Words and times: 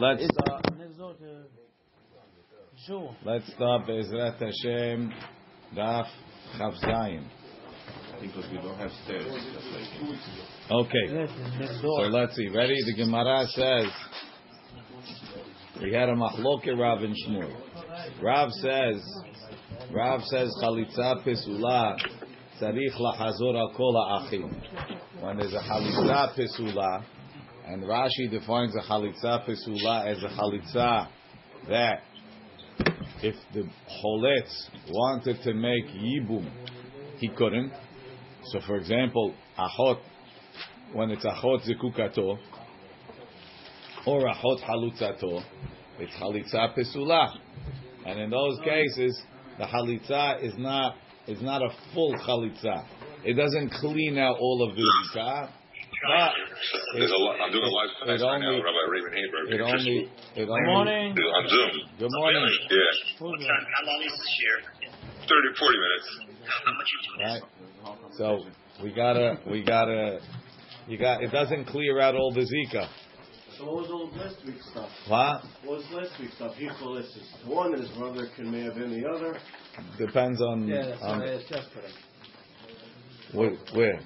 let's 0.00 0.22
It's 0.22 0.38
uh, 0.38 0.60
next 0.78 0.96
door 0.96 1.14
to 1.14 1.44
Shul. 2.86 3.14
let's 3.24 3.46
start 3.52 3.86
Be'ezrat 3.86 4.38
Hashem 4.38 5.12
Daf 5.76 6.06
Chav 6.58 6.74
Zayin. 6.82 7.24
Because 8.20 8.46
we 8.50 8.58
don't 8.58 8.76
have 8.76 8.90
stairs. 9.04 9.26
Okay. 10.70 11.06
Yes, 11.08 11.30
it's 11.30 11.58
next 11.58 11.80
So 11.80 12.02
let's 12.08 12.36
see. 12.36 12.48
Ready? 12.48 12.76
The 12.86 12.94
Gemara 12.96 13.46
says 13.48 13.86
we 15.82 15.92
had 15.92 16.08
a 16.08 16.14
machloke 16.14 16.78
Rav 16.78 17.02
and 17.02 17.14
Shmuel. 17.26 17.54
Rav 18.22 18.50
says, 18.52 19.02
Rav 19.92 20.22
says 20.24 20.54
chalitza 20.62 21.24
pesula 21.26 21.96
tzarich 22.60 22.96
lachazor 22.98 23.56
al 23.56 23.72
kol 23.76 23.94
ha'achim. 23.94 25.22
When 25.22 25.38
there's 25.38 25.54
a 25.54 25.60
chalitza 25.60 26.38
pesula, 26.38 27.04
and 27.72 27.84
Rashi 27.84 28.28
defines 28.28 28.74
a 28.74 28.80
chalitza 28.80 29.46
pesula 29.46 30.06
as 30.10 30.20
a 30.24 30.28
chalitza 30.28 31.06
that 31.68 32.00
if 33.22 33.36
the 33.54 33.62
choletz 33.62 34.68
wanted 34.88 35.40
to 35.44 35.54
make 35.54 35.86
yibum, 35.86 36.50
he 37.18 37.28
couldn't. 37.28 37.72
So, 38.46 38.60
for 38.66 38.76
example, 38.76 39.34
achot 39.56 40.00
when 40.94 41.12
it's 41.12 41.24
achot 41.24 41.60
zikukato 41.68 42.38
or 44.04 44.22
achot 44.22 44.60
halutzato, 44.64 45.44
it's 46.00 46.14
halitza 46.14 46.76
pesula, 46.76 47.36
and 48.04 48.18
in 48.18 48.30
those 48.30 48.58
cases, 48.64 49.22
the 49.58 49.64
halitza 49.64 50.42
is 50.42 50.54
not 50.58 50.96
is 51.28 51.40
not 51.40 51.62
a 51.62 51.70
full 51.94 52.14
halitza. 52.14 52.84
It 53.22 53.34
doesn't 53.34 53.70
clean 53.74 54.18
out 54.18 54.38
all 54.40 54.68
of 54.68 54.74
the 54.74 54.82
zikah, 55.14 55.50
but 56.02 56.32
There's 56.98 57.10
a 57.12 57.16
lot, 57.16 57.36
I'm 57.40 57.52
doing 57.52 57.64
a 57.64 57.68
live 57.68 57.90
it 57.90 58.04
class 58.04 58.20
right 58.22 58.40
now, 58.40 58.56
Rabbi 58.56 58.84
Raymond 58.88 59.14
Haber. 59.14 59.40
it 59.52 59.60
only 59.60 60.08
it 60.36 60.46
Good 60.46 60.66
morning. 60.66 61.12
on 61.12 61.48
Zoom. 61.48 61.70
good 61.98 62.10
morning, 62.12 62.42
Yeah, 62.70 62.78
Who's 63.18 63.40
that? 63.44 63.62
How 63.76 63.84
long 63.86 64.00
is 64.02 64.12
this 64.12 64.34
year? 64.40 64.56
30, 65.28 65.58
40 65.58 65.78
minutes. 65.78 66.08
How 66.48 66.72
much 66.72 66.88
you 66.90 67.00
doing? 67.04 67.20
right? 67.28 67.42
So 68.16 68.44
we 68.82 68.92
gotta 68.92 69.38
we 69.50 69.62
gotta 69.62 70.20
you 70.88 70.98
got 70.98 71.22
it 71.22 71.30
doesn't 71.30 71.66
clear 71.66 72.00
out 72.00 72.14
all 72.14 72.32
the 72.32 72.40
zika. 72.40 72.88
So 73.58 73.66
what 73.66 73.82
was 73.82 73.90
all 73.90 74.10
last 74.16 74.36
week's 74.46 74.66
stuff? 74.70 74.88
What 75.06 75.42
What 75.64 75.76
was 75.78 75.86
last 75.92 76.18
week's 76.18 76.34
stuff? 76.36 76.54
He 76.56 76.64
is 76.66 76.72
one, 77.46 77.74
and 77.74 77.82
his 77.82 77.90
brother 77.96 78.26
can 78.34 78.50
may 78.50 78.62
have 78.62 78.74
been 78.74 78.90
the 79.00 79.08
other. 79.08 79.38
depends 79.98 80.40
on 80.40 80.66
Yeah, 80.66 80.86
that's 80.86 81.02
on 81.02 81.18
what 81.20 81.28
I 81.28 81.34
asked 81.34 81.50
yesterday. 81.50 81.92
where. 83.32 83.50
where. 83.74 84.00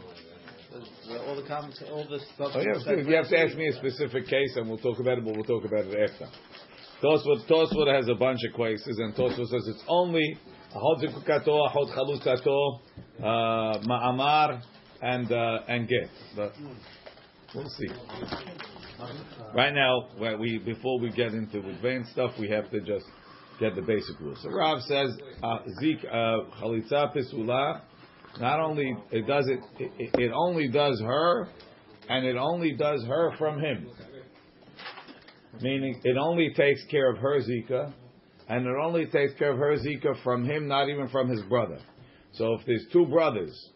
All 1.27 1.37
the 1.37 1.47
comments, 1.47 1.83
all 1.91 2.07
the 2.09 2.19
stuff. 2.35 2.53
Oh, 2.55 2.61
yeah, 2.61 2.97
you 2.97 3.15
have 3.15 3.29
to 3.29 3.39
ask 3.39 3.57
me 3.57 3.69
a 3.69 3.73
specific 3.73 4.27
case, 4.27 4.57
and 4.57 4.69
we'll 4.69 4.79
talk 4.79 4.99
about 4.99 5.19
it. 5.19 5.25
But 5.25 5.35
we'll 5.37 5.45
talk 5.45 5.65
about 5.65 5.85
it 5.85 6.11
after. 6.11 6.27
Tosfot 7.03 7.47
Tosfot 7.49 7.95
has 7.95 8.09
a 8.09 8.15
bunch 8.15 8.41
of 8.49 8.57
cases, 8.57 8.99
and 8.99 9.15
Tosfot 9.15 9.47
says 9.47 9.69
it's 9.69 9.85
only 9.87 10.37
ahod 10.75 11.03
zikukato, 11.03 11.69
ahod 11.69 11.95
chalutzato, 11.95 12.81
uh, 13.21 13.79
ma'amar, 13.87 14.63
and 15.03 15.31
uh, 15.31 15.61
and 15.69 15.89
get. 15.89 16.09
But 16.35 16.53
we'll 17.55 17.69
see. 17.69 17.89
Right 19.55 19.75
now, 19.75 20.09
we 20.39 20.59
before 20.59 20.99
we 20.99 21.11
get 21.11 21.35
into 21.35 21.59
advanced 21.69 22.13
stuff, 22.13 22.33
we 22.41 22.49
have 22.49 22.71
to 22.71 22.81
just 22.81 23.05
get 23.61 23.77
the 23.77 23.83
basic 23.83 24.19
rules. 24.19 24.41
So 24.43 24.51
Rav 24.51 24.81
says 24.83 25.17
uh, 25.43 25.59
zik 25.81 26.05
uh, 26.05 26.15
chalitza 26.61 27.15
pesula. 27.15 27.83
Not 28.41 28.61
only 28.61 28.97
it 29.11 29.27
does 29.27 29.47
it, 29.49 29.61
it, 29.79 30.11
it 30.15 30.33
only 30.33 30.69
does 30.69 31.01
her, 31.01 31.49
and 32.09 32.27
it 32.27 32.37
only 32.37 32.73
does 32.73 33.05
her 33.05 33.33
from 33.39 33.61
him. 33.61 33.89
Meaning, 35.61 36.01
it 36.03 36.17
only 36.17 36.53
takes 36.55 36.85
care 36.91 37.11
of 37.11 37.19
her 37.19 37.41
zika, 37.41 37.93
and 38.49 38.67
it 38.67 38.77
only 38.83 39.07
takes 39.07 39.35
care 39.39 39.53
of 39.53 39.59
her 39.59 39.77
zika 39.77 40.21
from 40.25 40.45
him, 40.45 40.67
not 40.67 40.89
even 40.89 41.09
from 41.09 41.29
his 41.29 41.43
brother. 41.43 41.79
So 42.33 42.55
if 42.55 42.67
there's 42.67 42.87
two 42.93 43.07
brothers, 43.07 43.71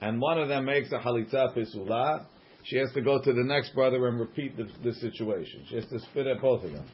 and 0.00 0.20
one 0.20 0.38
of 0.38 0.48
them 0.48 0.66
makes 0.66 0.92
a 0.92 0.98
halitza 0.98 1.56
pisula, 1.56 2.26
she 2.62 2.76
has 2.76 2.92
to 2.92 3.00
go 3.00 3.20
to 3.20 3.32
the 3.32 3.42
next 3.42 3.74
brother 3.74 4.06
and 4.06 4.20
repeat 4.20 4.56
the, 4.56 4.68
the 4.84 4.94
situation. 4.94 5.64
She 5.68 5.76
has 5.76 5.86
to 5.86 5.98
spit 5.98 6.26
at 6.26 6.40
both 6.40 6.62
of 6.62 6.72
them. 6.72 6.86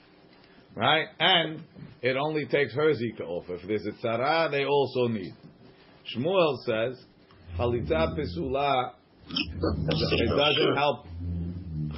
Right? 0.75 1.07
And 1.19 1.63
it 2.03 2.17
only 2.17 2.47
takes 2.47 2.75
her 2.75 2.93
zika 2.95 3.23
off. 3.23 3.45
If 3.49 3.67
there's 3.67 3.87
a 3.87 3.93
tzara, 4.07 4.51
they 4.51 4.65
also 4.65 5.09
need. 5.09 5.35
Shmuel 6.15 6.59
says, 6.65 7.05
Chalitza 7.59 8.17
Pesula, 8.17 8.93
it 9.29 10.37
doesn't 10.37 10.77
help. 10.77 11.07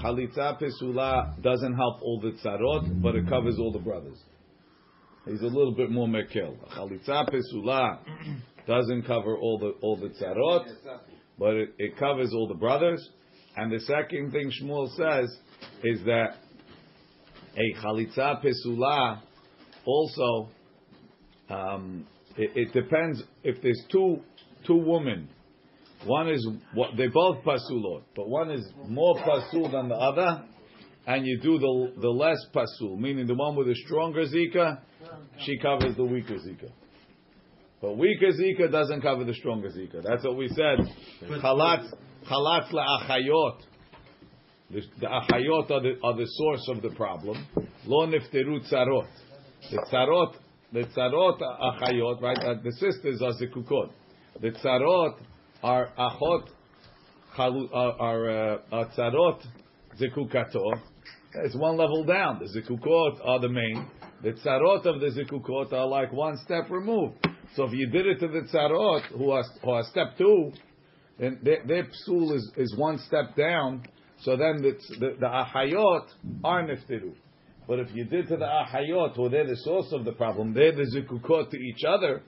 Chalitza 0.02 0.60
Pesula 0.60 1.42
doesn't 1.42 1.74
help 1.74 2.00
all 2.02 2.20
the 2.20 2.32
tzarot, 2.42 3.02
but 3.02 3.16
it 3.16 3.28
covers 3.28 3.58
all 3.58 3.72
the 3.72 3.78
brothers. 3.78 4.18
He's 5.26 5.42
a 5.42 5.46
little 5.46 5.74
bit 5.74 5.90
more 5.90 6.06
mekel. 6.06 6.56
Chalitza 6.74 7.28
Pesula 7.28 7.98
doesn't 8.66 9.02
cover 9.06 9.36
all 9.36 9.58
the 9.58 9.74
all 9.82 9.96
the 9.96 10.08
tzarot, 10.08 10.66
but 11.38 11.54
it, 11.54 11.74
it 11.78 11.98
covers 11.98 12.32
all 12.32 12.48
the 12.48 12.54
brothers. 12.54 13.06
And 13.56 13.72
the 13.72 13.80
second 13.80 14.30
thing 14.30 14.50
Shmuel 14.62 14.88
says 14.96 15.36
is 15.82 16.04
that 16.04 16.36
a 17.56 17.82
Chalitza 17.82 18.42
Pesula 18.42 19.20
also 19.84 20.48
um, 21.50 22.06
it, 22.38 22.52
it 22.54 22.72
depends 22.72 23.22
if 23.42 23.60
there's 23.62 23.82
two 23.90 24.20
two 24.66 24.76
women. 24.76 25.28
One 26.04 26.28
is 26.28 26.48
what 26.74 26.96
they 26.96 27.08
both 27.08 27.44
pasulot, 27.44 28.02
but 28.14 28.28
one 28.28 28.50
is 28.52 28.64
more 28.86 29.16
pasul 29.16 29.70
than 29.70 29.88
the 29.88 29.96
other, 29.96 30.44
and 31.06 31.26
you 31.26 31.40
do 31.40 31.58
the 31.58 32.00
the 32.00 32.08
less 32.08 32.38
pasul, 32.54 32.96
meaning 32.96 33.26
the 33.26 33.34
one 33.34 33.56
with 33.56 33.66
the 33.66 33.74
stronger 33.74 34.24
zika, 34.26 34.80
she 35.40 35.58
covers 35.58 35.96
the 35.96 36.04
weaker 36.04 36.34
zika. 36.34 36.70
But 37.80 37.96
weaker 37.96 38.30
zika 38.32 38.70
doesn't 38.70 39.02
cover 39.02 39.24
the 39.24 39.34
stronger 39.34 39.70
zika. 39.70 40.02
That's 40.02 40.24
what 40.24 40.36
we 40.36 40.48
said. 40.48 40.78
Chalat 41.28 41.92
chalat 42.30 42.70
la'achayot. 42.72 43.62
The, 44.70 44.82
the 45.00 45.06
achayot 45.06 45.70
are 45.70 45.80
the, 45.80 45.94
are 46.04 46.16
the 46.16 46.26
source 46.26 46.68
of 46.68 46.82
the 46.82 46.90
problem. 46.90 47.44
Lo 47.86 48.06
nifteru 48.06 48.70
tzarot. 48.70 49.08
The 49.70 49.86
tzarot 49.90 50.34
the 50.72 50.84
tzarot 50.84 51.40
achayot, 51.40 52.20
right? 52.20 52.38
Uh, 52.38 52.54
the 52.62 52.72
sisters 52.72 53.22
are 53.22 53.32
zikukot. 53.32 53.90
The 54.40 54.50
tzarot 54.50 55.14
are 55.62 55.90
achot, 55.98 56.48
are, 57.38 58.30
uh, 58.30 58.84
tzarot 58.96 59.42
zikukato. 60.00 60.80
It's 61.44 61.56
one 61.56 61.76
level 61.76 62.04
down. 62.04 62.40
The 62.40 62.60
zikukot 62.60 63.20
are 63.24 63.40
the 63.40 63.48
main. 63.48 63.86
The 64.22 64.32
tzarot 64.32 64.86
of 64.86 65.00
the 65.00 65.06
zikukot 65.06 65.72
are 65.72 65.86
like 65.86 66.12
one 66.12 66.36
step 66.44 66.70
removed. 66.70 67.26
So 67.54 67.64
if 67.64 67.72
you 67.72 67.86
did 67.88 68.06
it 68.06 68.20
to 68.20 68.28
the 68.28 68.42
tzarot, 68.52 69.06
who 69.16 69.30
are, 69.30 69.44
who 69.62 69.70
are 69.70 69.84
step 69.84 70.18
two, 70.18 70.52
then 71.18 71.38
their, 71.42 71.64
their 71.66 71.84
psul 71.84 72.34
is, 72.34 72.52
is 72.56 72.74
one 72.76 72.98
step 73.06 73.34
down. 73.36 73.84
So 74.20 74.36
then 74.36 74.62
the, 74.62 74.76
the, 74.98 75.16
the 75.18 75.26
ahayot 75.26 76.06
are 76.44 76.62
niftiru. 76.64 77.14
But 77.68 77.78
if 77.80 77.88
you 77.94 78.04
did 78.06 78.26
to 78.28 78.36
the 78.36 78.46
ahayot, 78.46 79.14
who 79.14 79.28
they're 79.28 79.46
the 79.46 79.56
source 79.58 79.92
of 79.92 80.04
the 80.04 80.12
problem, 80.12 80.54
they're 80.54 80.74
the 80.74 80.86
zikukot 80.96 81.50
to 81.50 81.56
each 81.58 81.84
other, 81.86 82.22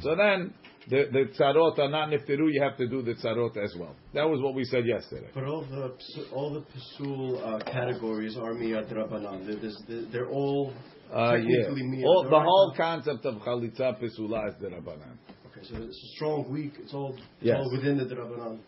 so 0.00 0.14
then 0.14 0.54
the, 0.88 1.08
the 1.12 1.24
tzarot 1.38 1.78
are 1.78 1.88
not 1.90 2.10
niftiru, 2.10 2.46
you 2.52 2.62
have 2.62 2.76
to 2.78 2.86
do 2.88 3.02
the 3.02 3.14
tzarot 3.14 3.56
as 3.56 3.74
well. 3.78 3.96
That 4.14 4.24
was 4.28 4.40
what 4.40 4.54
we 4.54 4.64
said 4.64 4.84
yesterday. 4.86 5.28
But 5.34 5.44
all 5.44 5.62
the 5.62 5.92
all 6.32 6.54
the 6.54 6.60
pasul 6.60 7.42
uh, 7.42 7.64
categories 7.64 8.36
are 8.36 8.52
miyad 8.54 8.92
rabbanan. 8.92 9.46
They're, 9.46 9.72
they're- 9.88 10.06
they're 10.12 10.30
all 10.30 10.72
Uh, 11.12 11.36
yeah. 11.36 11.68
All, 12.06 12.24
the 12.28 12.40
whole 12.40 12.72
concept 12.76 13.24
of 13.26 13.34
chalitza 13.42 13.98
pisula 14.00 14.48
is 14.48 14.54
the 14.60 14.68
rabbanan. 14.68 15.14
Okay, 15.46 15.62
so 15.68 15.76
it's 15.82 16.12
strong, 16.16 16.50
weak. 16.50 16.72
It's 16.82 16.94
all, 16.94 17.12
it's 17.14 17.22
Yes. 17.40 17.56
all 17.58 17.70
within 17.76 17.98
the 17.98 18.04
rabbanan. 18.14 18.58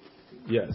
Yes. 0.48 0.70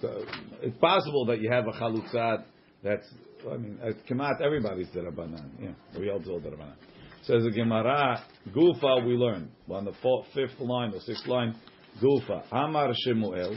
So 0.00 0.24
it's 0.62 0.76
possible 0.78 1.26
that 1.26 1.40
you 1.40 1.50
have 1.50 1.66
a 1.66 1.72
chalutzat 1.72 2.44
that's, 2.82 3.06
I 3.48 3.56
mean, 3.56 3.78
at 3.82 4.06
Kemat, 4.06 4.40
everybody's 4.42 4.90
the 4.92 5.00
Rabbanan. 5.00 5.50
Yeah, 5.60 5.70
we 5.98 6.10
all 6.10 6.18
do 6.18 6.40
the 6.40 6.50
Rabbanan. 6.50 6.74
Says 7.22 7.42
the 7.44 7.50
Gemara, 7.50 8.22
Gufa, 8.48 9.06
we 9.06 9.14
learn. 9.14 9.50
On 9.70 9.84
the 9.84 9.92
fourth, 10.02 10.26
fifth 10.34 10.58
line 10.58 10.92
or 10.94 11.00
sixth 11.00 11.26
line, 11.26 11.54
Gufa. 12.02 12.44
Amar 12.50 12.92
Shemuel. 13.04 13.56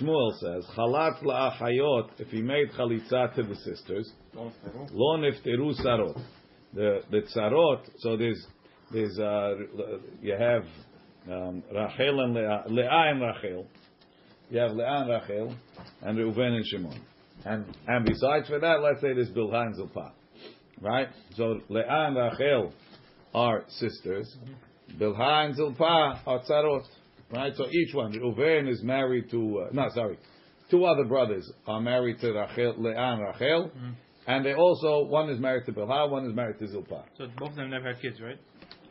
Shmuel 0.00 0.32
says, 0.40 0.66
Chalat 0.76 1.22
la'achayot, 1.22 2.10
if 2.18 2.28
he 2.28 2.40
made 2.42 2.70
chalitza 2.72 3.34
to 3.34 3.42
the 3.42 3.54
sisters, 3.56 4.10
lo 4.34 5.18
nefteru 5.18 5.72
sarot. 5.80 6.20
The, 6.72 7.00
the 7.10 7.20
tzarot, 7.20 7.82
so 7.98 8.16
there's, 8.16 8.44
there's, 8.90 9.16
uh, 9.18 9.54
you 10.20 10.34
have, 10.36 10.64
um, 11.30 11.62
Rachel 11.72 12.20
and 12.20 12.34
Leah, 12.34 12.64
Leah 12.68 12.88
and 12.90 13.20
Rachel. 13.20 13.66
You 14.50 14.58
have 14.60 14.72
Leah 14.72 15.04
and 15.06 15.10
Rachel, 15.10 15.54
and 16.02 16.18
Reuven 16.18 16.56
and 16.56 16.66
Shimon. 16.66 17.00
And, 17.44 17.66
and 17.86 18.06
besides 18.06 18.48
for 18.48 18.58
that, 18.58 18.80
let's 18.82 19.00
say 19.00 19.12
there's 19.12 19.30
Bilhah 19.30 19.66
and 19.66 19.76
Zilpah. 19.76 20.12
Right? 20.80 21.08
So 21.36 21.60
Leah 21.68 21.84
and 21.88 22.16
Rachel 22.16 22.72
are 23.34 23.64
sisters. 23.68 24.34
Bilhah 24.98 25.46
and 25.46 25.56
Zilpah 25.56 26.20
are 26.26 26.42
tzarot. 26.48 26.84
Right? 27.30 27.52
So 27.56 27.66
each 27.70 27.94
one, 27.94 28.12
Reuven 28.12 28.68
is 28.68 28.82
married 28.82 29.30
to, 29.30 29.66
uh, 29.66 29.72
no, 29.72 29.88
sorry, 29.94 30.18
two 30.70 30.84
other 30.84 31.04
brothers 31.04 31.50
are 31.66 31.80
married 31.80 32.20
to 32.20 32.32
Rachel, 32.32 32.74
Leah 32.78 32.96
and 32.96 33.22
Rachel, 33.22 33.70
and 34.26 34.44
they 34.44 34.54
also 34.54 35.04
one 35.04 35.28
is 35.30 35.38
married 35.38 35.66
to 35.66 35.72
Bilha, 35.72 36.10
one 36.10 36.26
is 36.26 36.34
married 36.34 36.58
to 36.58 36.66
Zilpa. 36.66 37.04
So 37.18 37.26
both 37.38 37.50
of 37.50 37.56
them 37.56 37.70
never 37.70 37.92
had 37.92 38.00
kids, 38.00 38.20
right? 38.20 38.38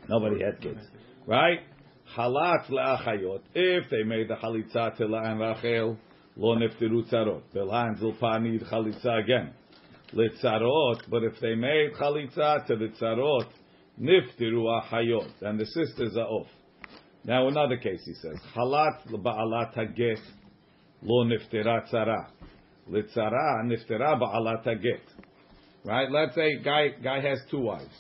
Nobody 0.07 0.43
had 0.43 0.61
kids, 0.61 0.79
right? 1.25 1.59
Halat 2.15 2.69
le'achayot. 2.69 3.41
If 3.53 3.89
they 3.89 4.03
made 4.03 4.27
the 4.27 4.35
chalitza 4.35 4.95
to 4.97 5.05
Leah 5.05 5.31
and 5.31 5.39
Rachel, 5.39 5.97
lo 6.35 6.55
neftiru 6.55 7.03
tzarot. 7.09 7.43
Zilpah 7.53 8.41
need 8.41 8.61
chalitza 8.61 9.23
again. 9.23 9.53
Litzarot, 10.13 11.09
but 11.09 11.23
if 11.23 11.39
they 11.41 11.55
made 11.55 11.93
chalitza 11.99 12.65
to 12.67 12.75
the 12.75 12.89
tzarot, 12.99 13.47
niftiru 13.99 14.81
achayot, 14.81 15.41
and 15.41 15.59
the 15.59 15.65
sisters 15.65 16.15
are 16.17 16.27
off. 16.27 16.47
Now 17.25 17.47
another 17.47 17.77
case 17.77 18.01
he 18.05 18.13
says, 18.15 18.37
halat 18.55 19.07
ba'alat 19.09 19.73
haget, 19.75 20.19
lo 21.01 21.25
niftira 21.25 21.89
tzara. 21.91 22.27
Litzara 22.89 23.63
niftira 23.65 24.19
ba'alat 24.19 24.65
haget. 24.65 25.01
Right? 25.85 26.09
Let's 26.11 26.35
say 26.35 26.59
guy 26.63 26.89
guy 27.03 27.21
has 27.21 27.39
two 27.49 27.59
wives, 27.59 27.95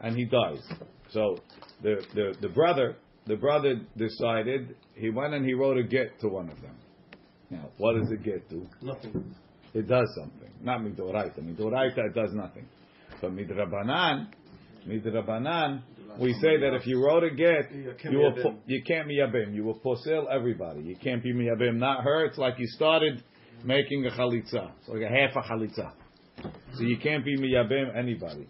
and 0.00 0.16
he 0.16 0.24
dies. 0.24 0.62
So 1.10 1.38
the, 1.82 2.02
the, 2.14 2.34
the 2.40 2.48
brother 2.48 2.96
the 3.26 3.36
brother 3.36 3.80
decided 3.96 4.74
he 4.94 5.10
went 5.10 5.34
and 5.34 5.44
he 5.44 5.54
wrote 5.54 5.78
a 5.78 5.82
get 5.82 6.18
to 6.20 6.28
one 6.28 6.48
of 6.50 6.60
them. 6.60 6.76
Now, 7.52 7.68
what 7.76 7.98
does 7.98 8.10
it 8.10 8.22
get 8.24 8.48
to? 8.50 8.66
Nothing. 8.80 9.34
It 9.74 9.86
does 9.86 10.08
something. 10.18 10.50
Not 10.62 10.80
midoraita. 10.80 11.38
Midoraita 11.40 11.98
it 11.98 12.14
does 12.14 12.30
nothing. 12.32 12.66
But 13.20 13.32
midrabanan, 13.32 14.28
midrabanan, 14.88 15.82
we 16.18 16.32
say 16.34 16.58
that 16.60 16.74
if 16.74 16.86
you 16.86 17.04
wrote 17.04 17.24
a 17.24 17.30
get, 17.30 17.70
You 17.72 18.18
will 18.18 18.32
miyabim. 18.32 18.42
po- 18.42 18.58
you 18.66 18.82
can't 18.86 19.06
miyabim. 19.08 19.54
You 19.54 19.64
will 19.64 19.78
posel 19.80 20.24
everybody. 20.30 20.80
You 20.82 20.96
can't 20.96 21.22
be 21.22 21.32
miyabim. 21.32 21.76
Not 21.76 22.04
her. 22.04 22.24
It's 22.26 22.38
like 22.38 22.58
you 22.58 22.66
started 22.68 23.22
making 23.64 24.06
a 24.06 24.10
chalitza. 24.10 24.70
It's 24.80 24.88
like 24.88 25.02
a 25.02 25.08
half 25.08 25.36
a 25.36 25.42
chalitza. 25.48 25.92
So 26.74 26.82
you 26.82 26.96
can't 26.98 27.24
be 27.24 27.36
miyabim 27.38 27.96
anybody. 27.96 28.48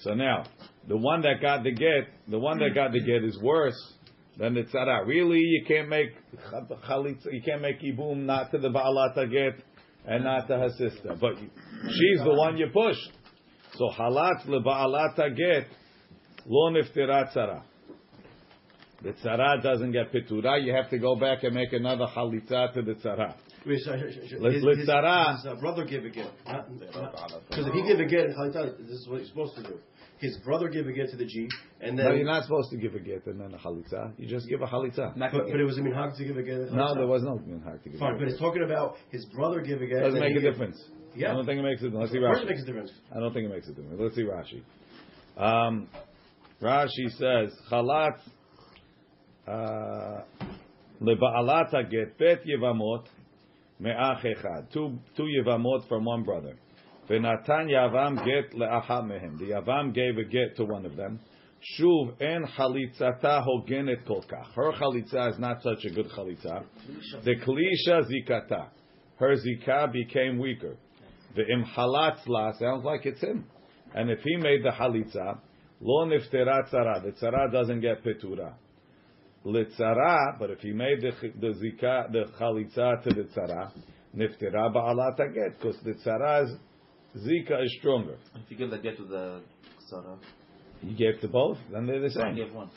So 0.00 0.14
now, 0.14 0.44
the 0.88 0.96
one 0.96 1.22
that 1.22 1.40
got 1.42 1.62
the 1.62 1.72
get, 1.72 2.08
the 2.28 2.38
one 2.38 2.58
that 2.60 2.74
got 2.74 2.92
the 2.92 3.00
get 3.00 3.22
is 3.24 3.38
worse 3.42 3.76
than 4.40 4.54
the 4.54 4.62
tzara. 4.62 5.06
Really, 5.06 5.38
you 5.38 5.64
can't 5.68 5.88
make 5.88 6.08
chalitza, 6.88 7.26
you 7.32 7.42
can't 7.42 7.62
make 7.62 7.80
ibum 7.82 8.24
not 8.24 8.50
to 8.50 8.58
the 8.58 8.68
ba'alat 8.68 9.14
get 9.30 9.62
and 10.06 10.24
not 10.24 10.48
to 10.48 10.56
her 10.58 10.70
sister. 10.70 11.14
But 11.20 11.34
she's 11.36 12.20
the 12.24 12.32
one 12.34 12.56
you 12.56 12.68
pushed. 12.72 13.10
So 13.76 13.88
halat 13.96 14.46
le 14.46 14.60
ba'alat 14.62 15.16
get 15.36 15.66
lo 16.46 16.70
niftira 16.72 17.32
tzara. 17.32 17.62
The 19.02 19.12
tzara 19.12 19.62
doesn't 19.62 19.92
get 19.92 20.12
pitura. 20.12 20.62
You 20.64 20.74
have 20.74 20.90
to 20.90 20.98
go 20.98 21.16
back 21.16 21.42
and 21.44 21.54
make 21.54 21.72
another 21.72 22.06
chalitza 22.16 22.72
to 22.74 22.82
the 22.82 22.94
tzara. 22.94 23.34
Wait, 23.66 23.78
sorry, 23.80 24.00
sorry, 24.00 24.26
sorry. 24.28 24.40
Let's- 24.40 24.54
His- 24.54 24.64
let's 24.64 24.78
his- 24.78 24.86
Sarah- 24.86 25.36
His 25.36 25.46
uh, 25.46 25.54
brother 25.60 25.84
gave 25.84 26.04
a 26.06 26.08
get. 26.08 26.30
Because 26.46 27.66
if 27.66 27.74
he 27.74 27.82
gave 27.82 28.00
a 28.00 28.06
get 28.06 28.30
Chalitza, 28.30 28.78
this 28.78 28.88
is 28.88 29.06
what 29.08 29.20
he's 29.20 29.28
supposed 29.28 29.54
to 29.56 29.62
do. 29.64 29.78
His 30.20 30.36
brother 30.44 30.68
gave 30.68 30.86
a 30.86 30.92
get 30.92 31.10
to 31.10 31.16
the 31.16 31.24
G, 31.24 31.48
and 31.80 31.98
then. 31.98 32.04
No, 32.06 32.12
you're 32.12 32.24
not 32.26 32.42
supposed 32.44 32.70
to 32.70 32.76
give 32.76 32.94
a 32.94 32.98
get 33.00 33.26
and 33.26 33.40
then 33.40 33.54
a 33.54 33.58
chalitza. 33.58 34.12
You 34.18 34.28
just 34.28 34.48
give 34.48 34.60
a 34.60 34.66
chalitza. 34.66 35.14
But, 35.18 35.32
but 35.50 35.58
it 35.60 35.64
was 35.64 35.78
a 35.78 35.80
minhag 35.80 36.16
to 36.18 36.24
give 36.24 36.36
a 36.36 36.42
get. 36.42 36.54
in 36.68 36.76
No, 36.76 36.94
there 36.94 37.06
was 37.06 37.22
no 37.22 37.38
minhag 37.38 37.82
to 37.84 37.88
give. 37.88 37.98
Fine, 37.98 38.10
a 38.16 38.18
but 38.18 38.24
get. 38.24 38.28
it's 38.32 38.38
talking 38.38 38.62
about 38.62 38.96
his 39.10 39.24
brother 39.34 39.60
gave 39.62 39.80
a 39.80 39.86
get. 39.86 40.00
Doesn't 40.00 40.20
make 40.20 40.32
he 40.32 40.38
a 40.38 40.40
gave- 40.42 40.52
difference. 40.52 40.82
Yeah. 41.16 41.30
I 41.32 41.34
don't 41.34 41.46
think 41.46 41.58
it 41.58 41.62
makes 41.62 41.80
a 41.82 41.86
difference. 41.86 42.02
Let's 42.02 42.12
see 42.12 42.18
Of 42.18 42.24
it 42.24 42.44
Rashi. 42.44 42.48
makes 42.48 42.62
a 42.62 42.66
difference. 42.66 42.92
I 43.16 43.18
don't 43.20 43.32
think 43.32 43.46
it 43.46 43.52
makes 43.52 43.66
a 43.68 43.72
difference. 43.72 43.98
Let's 44.00 44.14
see 44.14 44.22
Rashi. 44.22 44.62
Um, 45.42 45.88
Rashi 46.62 47.10
says, 47.18 47.52
Chalat 47.70 48.18
uh, 49.48 50.20
leba'alat 51.02 51.90
get 51.90 52.18
bet 52.18 52.44
yevamot 52.46 53.04
me'ach 53.80 54.22
echad. 54.24 54.72
Two, 54.72 54.98
two 55.16 55.24
yevamot 55.24 55.88
from 55.88 56.04
one 56.04 56.22
brother. 56.22 56.54
V'natan 57.10 57.68
yavam 57.68 58.24
get 58.24 58.54
le'aha 58.54 59.02
mehem. 59.02 59.36
The 59.38 59.46
yavam 59.46 59.92
gave 59.92 60.16
a 60.16 60.24
get 60.24 60.56
to 60.56 60.64
one 60.64 60.86
of 60.86 60.94
them. 60.94 61.18
Shuv 61.76 62.22
en 62.22 62.46
chalitzata 62.56 63.44
hogenet 63.44 64.06
kolkach. 64.06 64.52
Her 64.54 64.72
chalitza 64.72 65.32
is 65.32 65.38
not 65.40 65.60
such 65.60 65.84
a 65.84 65.90
good 65.90 66.08
chalitza. 66.10 66.64
The 67.24 67.34
klisha 67.34 68.04
zikata. 68.04 68.68
Her 69.16 69.34
zikah 69.34 69.92
became 69.92 70.38
weaker. 70.38 70.76
The 71.34 71.42
imhalatzla 71.42 72.58
sounds 72.60 72.84
like 72.84 73.04
it's 73.04 73.20
him. 73.20 73.44
And 73.92 74.08
if 74.08 74.20
he 74.20 74.36
made 74.36 74.62
the 74.62 74.70
halitza, 74.70 75.38
lo 75.80 76.06
niftera 76.06 76.72
tzara. 76.72 77.02
The 77.02 77.10
tzara 77.20 77.50
doesn't 77.50 77.80
get 77.80 78.04
petura. 78.04 78.54
Litzara, 79.44 80.38
but 80.38 80.50
if 80.50 80.60
he 80.60 80.72
made 80.72 81.00
the 81.00 81.10
the 81.40 81.54
zika 81.54 82.12
the 82.12 82.26
chalitza 82.40 83.02
to 83.02 83.10
the 83.10 83.28
tzara, 83.36 83.72
niftera 84.16 84.72
ba'alat 84.72 85.16
get 85.16 85.58
because 85.58 85.76
the 85.82 85.94
tzara's 85.94 86.56
zika 87.16 87.62
is 87.64 87.74
stronger. 87.78 88.16
If 88.34 88.50
you 88.50 88.56
give 88.56 88.70
the 88.70 88.78
get 88.78 88.96
to 88.98 89.04
the 89.04 89.40
Sarah, 89.88 90.16
You 90.82 90.96
gave 90.96 91.20
to 91.20 91.28
both, 91.28 91.58
then 91.72 91.86
they're 91.86 92.00
the 92.00 92.06
I 92.20 92.24
same. 92.24 92.36
gave 92.36 92.52
one. 92.54 92.70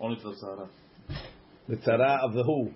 Only 0.00 0.16
to 0.20 0.30
the 0.30 0.36
Sarah. 0.36 0.68
The 1.68 1.76
tzara 1.76 2.20
of 2.24 2.34
the 2.34 2.42
who. 2.44 2.70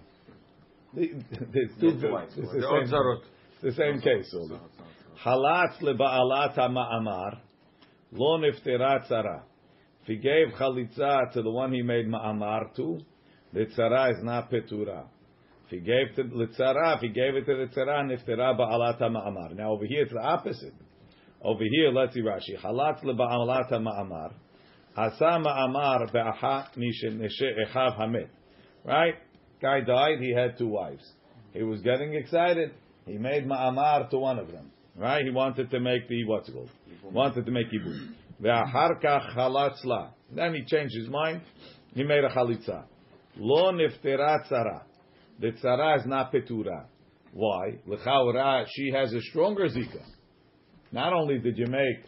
The, 0.94 1.08
the, 1.40 1.68
two, 1.80 1.86
Yeah, 1.86 2.26
two 2.34 2.42
it's 2.42 2.90
The 2.90 3.70
the 3.70 3.70
same, 3.70 3.70
the 3.70 3.72
same 3.72 4.00
case. 4.00 4.34
Oli. 4.34 4.58
Halat 5.24 5.78
leba'alat 5.82 6.56
ma'amar 6.56 7.38
lo 8.12 8.38
niftera 8.38 9.06
tzara. 9.08 9.42
If 10.02 10.06
he 10.06 10.16
gave 10.16 10.48
chalitza 10.58 11.32
to 11.32 11.42
the 11.42 11.50
one 11.50 11.72
he 11.72 11.82
made 11.82 12.06
ma'amar 12.08 12.74
to, 12.76 12.98
the 13.52 13.66
tzara 13.66 14.12
is 14.12 14.24
not 14.24 14.50
petura. 14.50 15.04
If 15.66 15.70
he 15.70 15.80
gave 15.80 16.14
to 16.16 16.22
the 16.22 16.46
tzara, 16.58 16.96
if 16.96 17.00
he 17.02 17.08
gave 17.08 17.34
it 17.34 17.44
to 17.44 17.66
the 17.66 17.66
tzara, 17.74 18.02
niftera 18.04 18.58
ba'alat 18.58 19.00
ma'amar. 19.00 19.54
Now 19.54 19.72
over 19.72 19.84
here 19.84 20.02
it's 20.04 20.12
the 20.12 20.20
opposite. 20.22 20.72
Over 21.42 21.62
here, 21.70 21.90
let's 21.92 22.14
see 22.14 22.22
Rashi. 22.22 22.58
Halat 22.60 23.02
leba'alat 23.04 23.70
ma'amar. 23.70 24.32
Asa 24.96 25.38
ma'amar 25.38 26.12
be'aha 26.12 26.66
echav 26.76 27.96
hamet. 27.96 28.28
Right? 28.84 29.14
Guy 29.62 29.80
died, 29.80 30.18
he 30.20 30.32
had 30.34 30.58
two 30.58 30.68
wives. 30.68 31.04
He 31.52 31.62
was 31.62 31.80
getting 31.82 32.14
excited. 32.14 32.72
He 33.06 33.18
made 33.18 33.46
ma'amar 33.46 34.10
to 34.10 34.18
one 34.18 34.38
of 34.38 34.50
them. 34.50 34.70
Right? 34.96 35.24
He 35.24 35.30
wanted 35.30 35.70
to 35.70 35.80
make 35.80 36.08
the, 36.08 36.24
what's 36.24 36.48
it 36.48 36.52
called? 36.52 36.70
Wanted 37.04 37.46
to 37.46 37.52
make 37.52 37.66
ibum. 37.70 38.14
Ve'achar 38.42 39.00
kach 39.02 39.36
halatzla. 39.36 40.10
Then 40.34 40.54
he 40.54 40.64
changed 40.64 40.94
his 40.96 41.08
mind. 41.08 41.42
He 41.94 42.02
made 42.02 42.24
a 42.24 42.30
chalitza. 42.30 42.84
Lo 43.36 43.72
niftera 43.72 44.44
tzara. 44.50 44.82
The 45.40 45.52
tzara 45.52 45.98
is 46.00 46.06
not 46.06 46.32
petura. 46.32 46.86
Why? 47.32 47.78
L'chaura, 47.86 48.66
she 48.68 48.90
has 48.92 49.12
a 49.12 49.20
stronger 49.20 49.68
zika. 49.68 50.02
Not 50.92 51.12
only 51.12 51.38
did 51.38 51.58
you 51.58 51.66
make, 51.66 52.04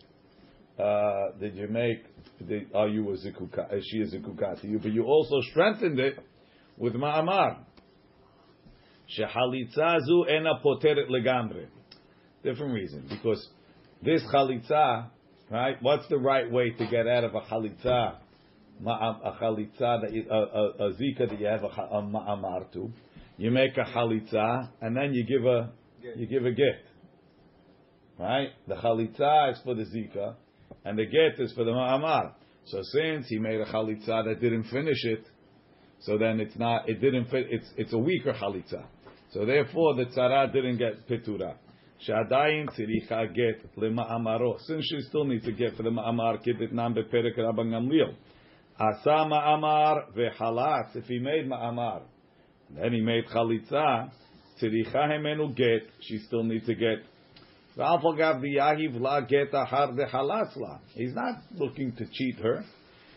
uh, 0.79 1.39
did 1.39 1.57
you 1.57 1.69
make, 1.69 2.05
the, 2.41 2.67
are 2.75 2.89
you 2.89 3.09
a 3.11 3.17
zikuka, 3.17 3.71
uh, 3.73 3.81
she 3.91 3.99
is 3.99 4.13
a 4.15 4.19
zikuka 4.19 4.61
to 4.61 4.67
you, 4.67 4.79
but 4.79 4.93
you 4.93 5.05
also 5.05 5.41
strengthened 5.51 5.99
it 6.01 6.19
with 6.79 6.95
ma'amar. 6.95 7.59
Shehalitza 9.19 9.99
zu 10.07 10.25
ena 10.29 10.61
poteret 10.65 11.09
legamre. 11.11 11.67
Different 12.43 12.73
reason. 12.73 13.07
Because 13.09 13.47
this 14.03 14.23
chalitza, 14.33 15.09
right, 15.51 15.77
what's 15.83 16.09
the 16.09 16.17
right 16.17 16.51
way 16.51 16.71
to 16.71 16.87
get 16.87 17.07
out 17.07 17.25
of 17.25 17.35
a 17.35 17.41
chalitza? 17.43 18.17
Ma'am- 18.81 19.21
A 19.25 19.33
chalitza, 19.33 20.01
that 20.01 20.11
you, 20.13 20.25
a, 20.31 20.35
a, 20.35 20.69
a 20.89 20.93
zika 20.95 21.29
that 21.29 21.39
you 21.39 21.47
have 21.47 21.65
a, 21.65 21.67
a 21.67 22.03
ma'amar 22.03 22.73
to. 22.73 22.91
You 23.37 23.51
make 23.51 23.77
a 23.77 23.85
chalitza, 23.85 24.71
and 24.81 24.97
then 24.97 25.13
you 25.13 25.25
give 25.27 25.45
a, 25.45 25.71
you 26.17 26.27
give 26.27 26.47
a 26.47 26.51
gift. 26.53 26.87
Right? 28.21 28.51
The 28.69 28.75
chalitza 28.75 29.53
is 29.53 29.59
for 29.65 29.75
the 29.75 29.85
zika, 29.85 30.35
and 30.85 30.99
the 30.99 31.07
get 31.07 31.43
is 31.43 31.55
for 31.55 31.65
the 31.65 31.71
ma'amar. 31.71 32.33
So 32.67 32.83
since 32.83 33.29
he 33.29 33.39
made 33.39 33.59
a 33.59 33.65
chalitza 33.65 34.27
that 34.27 34.37
didn't 34.43 34.65
finish 34.65 35.03
it, 35.05 35.25
so 36.01 36.19
then 36.19 36.39
it's 36.39 36.55
not, 36.57 36.87
it 36.87 37.01
didn't 37.01 37.31
fit, 37.31 37.47
it's, 37.49 37.67
it's 37.79 37.95
a 37.95 37.99
weaker 37.99 38.35
chalitza. 38.35 38.85
So 39.33 39.47
therefore 39.47 39.95
the 39.95 40.05
tzara 40.05 40.53
didn't 40.53 40.77
get 40.77 41.09
pitura. 41.09 41.55
Shadayin 42.07 42.69
tziricha 42.69 43.35
get 43.35 43.75
lema'amaro. 43.77 44.61
Since 44.67 44.85
she 44.85 45.01
still 45.09 45.25
needs 45.25 45.47
to 45.47 45.53
get 45.53 45.77
for 45.77 45.83
the 45.83 45.91
ma'amar, 45.91 46.47
kidit 46.47 46.73
nam 46.73 46.95
beperek 46.95 47.39
rabban 47.39 47.71
gamliel. 47.71 48.15
Asa 48.79 49.27
ma'amar 49.31 50.13
ve'halatz. 50.15 50.95
If 50.95 51.07
he 51.07 51.21
made 51.21 51.49
ma'amar, 51.49 52.03
then 52.77 52.93
he 52.93 53.01
made 53.01 53.25
chalitza, 53.29 54.11
tziricha 54.61 55.09
hemenu 55.09 55.57
get, 55.57 55.89
she 56.03 56.19
still 56.19 56.45
needs 56.45 56.67
to 56.67 56.75
get 56.75 56.99
He's 60.95 61.15
not 61.15 61.43
looking 61.55 61.93
to 61.97 62.07
cheat 62.13 62.39
her. 62.43 62.65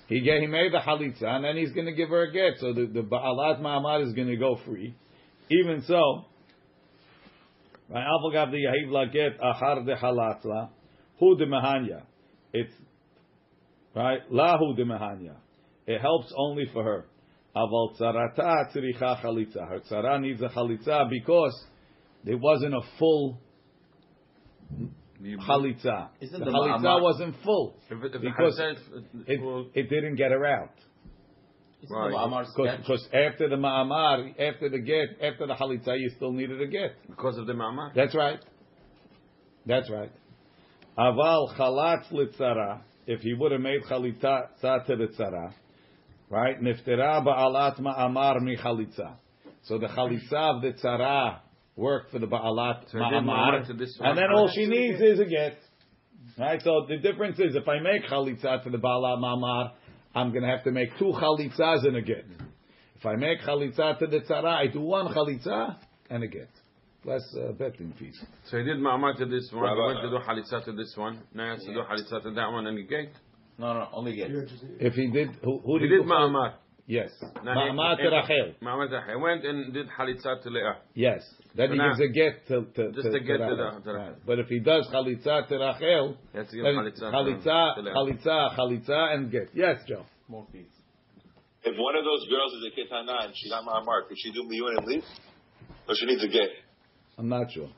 He 0.08 0.22
get, 0.22 0.39
he 0.39 0.48
made 0.48 0.72
the 0.72 0.77
halitza, 0.77 1.25
and 1.25 1.43
then 1.43 1.58
he's 1.58 1.72
going 1.72 1.88
to 1.88 1.93
give 1.93 2.10
her 2.10 2.24
a 2.24 2.32
get. 2.32 2.60
So 2.60 2.72
the, 2.74 3.01
ba'alat 3.01 3.60
ma'amad 3.60 4.08
is 4.08 4.13
going 4.13 4.29
to 4.29 4.38
go 4.38 4.58
free. 4.65 4.96
Even 5.50 5.84
so, 5.86 6.25
hu 11.20 11.38
de. 11.38 12.03
It's 12.53 12.74
right. 13.96 14.32
Lahu 14.32 14.75
de. 14.77 15.32
It 15.88 16.00
helps 16.00 16.34
only 16.38 16.70
for 16.72 16.84
her. 16.84 17.05
Aval 17.55 18.00
tzarata 18.00 18.74
tzricha 18.74 19.22
chalitza. 19.22 19.67
Her 19.67 19.79
tzara 19.79 20.22
needs 20.22 20.41
a 20.41 20.48
chalitza 20.50 21.10
because 21.10 21.65
there 22.24 22.38
wasn't 22.38 22.74
a 22.74 22.82
full 22.98 23.39
chalitza. 25.48 26.10
Isn't 26.22 26.39
the 26.39 26.46
the 26.46 26.51
chalitza 26.51 27.01
wasn't 27.01 27.36
full 27.44 27.75
If 27.89 28.03
it, 28.03 28.15
if 28.15 28.22
because 28.22 28.58
the 28.58 28.63
Chalitza 28.63 28.72
is 28.74 28.80
uh, 28.96 29.20
it, 29.27 29.39
full, 29.39 29.70
it 29.74 29.89
didn't 29.89 30.15
get 30.15 30.32
her 30.32 30.46
out. 30.46 30.72
Isn't 31.84 31.96
Right. 31.96 32.12
the 32.12 32.18
Ma'amar 32.18 32.46
sketch? 32.53 32.80
Because 32.80 33.08
after 33.13 33.50
the 33.50 33.58
ma'amar, 33.58 34.39
after 34.39 34.70
the 34.70 34.80
get, 34.80 35.22
after 35.22 35.48
the 35.48 35.53
chalitza, 35.53 36.00
you 36.00 36.10
still 36.15 36.32
needed 36.32 36.62
a 36.62 36.68
get. 36.68 36.96
because 37.10 37.38
of 37.38 37.46
the 37.46 37.53
mama. 37.53 37.92
That's 37.94 38.15
right. 38.15 38.39
That's 39.65 39.89
right. 39.89 40.12
Aval 40.98 41.56
chalatz 41.58 42.10
litzara. 42.12 42.82
If 43.06 43.20
he 43.20 43.34
would 43.34 43.51
have 43.51 43.60
made 43.60 43.82
chalitza 43.84 44.48
to 44.62 44.96
the 44.96 45.08
tzara, 45.08 45.53
right? 46.30 46.62
Niftera 46.62 47.22
ba'alat 47.25 47.80
ma'amar 47.80 48.42
mi 48.42 48.56
chalitza. 48.56 49.15
So 49.63 49.77
the 49.77 49.88
chalitza 49.88 50.56
of 50.56 50.62
the 50.62 50.74
tzara 50.74 51.39
worked 51.75 52.12
for 52.12 52.20
the 52.20 52.27
ba'alat 52.27 52.92
So 52.92 52.98
ma'amar, 53.00 53.24
ma'amar 53.24 53.68
to 53.68 53.74
this 53.74 53.96
one. 54.00 54.10
and 54.10 54.18
then 54.18 54.32
all 54.32 54.50
she 54.53 54.65
needs 54.65 55.01
is 55.01 55.20
a 55.20 55.25
get. 55.25 55.58
Right. 56.38 56.62
So 56.62 56.86
the 56.88 56.98
difference 56.98 57.39
is 57.39 57.56
if 57.56 57.68
I 57.68 57.80
make 57.80 58.03
chalitza 58.10 58.63
to 58.63 58.70
the 58.70 58.77
ba'alat 58.77 59.20
ma'amar, 59.20 59.72
I'm 60.15 60.30
going 60.32 60.44
to 60.44 60.50
have 60.50 60.63
to 60.65 60.72
make 60.72 60.89
two 61.00 61.13
chalitzas 61.15 61.86
and 61.88 61.98
a 61.98 62.01
get. 62.01 62.25
If 62.98 63.06
I 63.06 63.15
make 63.15 63.39
chalitza 63.42 64.00
to 64.00 64.08
the 64.08 64.20
tzara, 64.22 64.46
I 64.53 64.68
do 64.68 64.80
one 64.82 65.08
chalitza 65.13 65.77
and 66.10 66.24
a 66.24 66.27
get. 66.27 66.50
Plus 67.01 67.22
uh, 67.38 67.51
betting 67.53 67.94
fees. 68.00 68.18
So 68.50 68.58
he 68.58 68.63
did 68.63 68.77
ma'amar 68.77 69.18
to 69.18 69.25
this 69.25 69.50
one. 69.51 69.63
He 69.63 69.70
Rabbi- 69.70 69.88
went 69.88 70.00
to 70.01 70.10
do 70.10 70.20
halitza 70.56 70.63
to 70.65 70.72
this 70.74 70.94
one. 70.96 71.20
Now 71.34 71.44
he 71.46 71.50
has 71.58 71.65
to 71.65 71.74
do 71.74 71.80
halitza 71.82 72.24
to 72.24 72.32
that 72.32 72.51
one, 72.51 72.65
and 72.68 72.77
he 72.77 72.86
gave. 72.86 73.10
No, 73.58 73.74
no, 73.74 73.88
only 73.94 74.15
get. 74.15 74.30
If 74.80 74.94
he 74.94 75.12
did, 75.12 75.30
who, 75.44 75.60
who 75.60 75.80
He 75.80 75.88
did, 75.89 76.00
did 76.00 76.08
ma'amar. 76.08 76.53
Yes. 76.85 77.11
Now 77.43 77.53
he- 77.53 77.71
Ma'amar 77.71 77.95
to 77.97 78.09
Rachel. 78.09 78.53
Ma'amar 78.61 78.89
to 78.89 78.95
Rachel. 78.97 79.09
He 79.09 79.15
went 79.23 79.45
and 79.45 79.73
did 79.73 79.87
halitza 79.87 80.43
to 80.43 80.49
Leah. 80.49 80.77
Yes. 80.95 81.21
Then 81.55 81.69
So 81.69 81.73
he 81.73 81.77
now- 81.77 81.87
gives 81.95 81.99
a 82.01 82.07
get 82.13 82.47
to, 82.47 82.65
to, 82.75 82.91
Just 82.91 83.07
to, 83.09 83.15
a 83.15 83.19
get 83.21 83.37
to 83.37 83.43
Rachel. 83.43 83.55
the- 83.57 83.63
to 83.63 83.93
Rachel. 83.93 83.93
Right. 84.11 84.25
But 84.25 84.39
if 84.39 84.47
he 84.47 84.59
does 84.59 84.87
chalitza 84.91 85.47
to 85.47 85.57
Rachel, 85.57 86.17
He 86.33 86.37
has 86.37 86.47
to 86.49 86.55
give 86.57 86.65
then 86.65 86.75
halitza. 86.75 86.99
to- 86.99 87.11
chalitza, 87.11 87.75
to 87.75 87.81
Leah. 87.81 87.93
chalitza, 87.93 88.55
chalitza, 88.57 89.13
and 89.15 89.31
get. 89.31 89.49
Yes, 89.53 89.83
Joe. 89.87 90.05
More 90.27 90.45
fees. 90.51 90.67
If 91.63 91.75
one 91.77 91.95
of 91.95 92.03
those 92.03 92.27
girls 92.27 92.51
is 92.53 92.65
a 92.65 92.71
ketana 92.75 93.23
and 93.25 93.33
she 93.37 93.49
got 93.49 93.63
ma'amar, 93.63 94.07
could 94.09 94.17
she 94.19 94.31
do 94.33 94.43
miyun 94.43 94.77
and 94.79 94.85
leave? 94.87 95.05
Or 95.87 95.95
she 95.95 96.05
needs 96.05 96.21
a 96.23 96.27
get? 96.27 96.49
I'm 97.17 97.29
not 97.29 97.49
sure. 97.51 97.69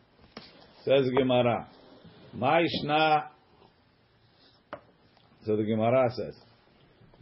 Says 0.83 1.05
the 1.05 1.11
Gemara. 1.11 1.67
Ma'ishna. 2.35 3.27
So 5.45 5.55
the 5.55 5.63
Gemara 5.63 6.09
says, 6.15 6.35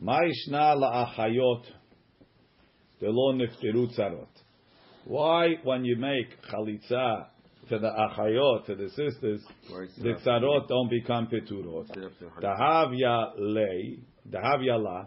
Ma'ishna 0.03 0.75
la'achayot 0.75 1.63
delo 2.99 3.33
niftiru 3.33 3.87
tzarot. 3.95 4.27
Why, 5.05 5.55
when 5.63 5.85
you 5.85 5.95
make 5.95 6.27
chalitza 6.51 7.27
to 7.69 7.79
the 7.79 7.89
achayot, 7.89 8.65
to 8.65 8.75
the 8.75 8.89
sisters, 8.89 9.41
the 9.97 10.15
tzarot 10.25 10.67
don't 10.67 10.89
become 10.89 11.27
peturot? 11.27 11.85
instead 11.87 12.03
of 12.03 12.11
the 12.19 12.25
halitza. 12.25 12.59
Dahavya 12.59 13.31
lei, 13.37 13.99
dahavya 14.29 14.83
la, 14.83 15.05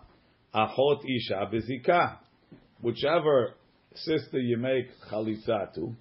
achot 0.54 1.02
isha 1.04 1.46
bezika. 1.52 2.16
Whichever 2.80 3.52
sister 3.94 4.38
you 4.38 4.56
make 4.56 4.88
chalitza 5.10 5.74
to, 5.74 5.94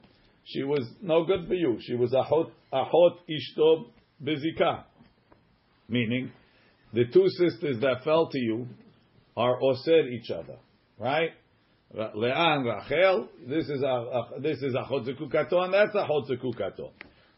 she 0.46 0.64
was 0.64 0.88
no 1.02 1.26
good 1.26 1.48
for 1.48 1.54
you. 1.54 1.80
She 1.82 1.96
was 1.96 2.14
achot, 2.14 2.50
achot 2.72 3.18
ishto 3.30 3.88
bezika. 4.24 4.86
Meaning, 5.90 6.32
the 6.94 7.04
two 7.12 7.28
sisters 7.28 7.82
that 7.82 8.06
fell 8.06 8.30
to 8.30 8.40
you 8.40 8.68
are 9.36 9.60
osir 9.60 10.08
each 10.12 10.32
other, 10.32 10.58
right? 10.98 11.32
And 11.98 12.66
Rachel, 12.66 13.30
this 13.48 13.70
is 13.70 13.82
a, 13.82 14.42
this 14.42 14.58
is 14.62 14.74
achot 14.74 15.08
zekukato, 15.08 15.64
and 15.64 15.74
that's 15.74 15.96
achot 15.96 16.30
zekukato. 16.30 16.92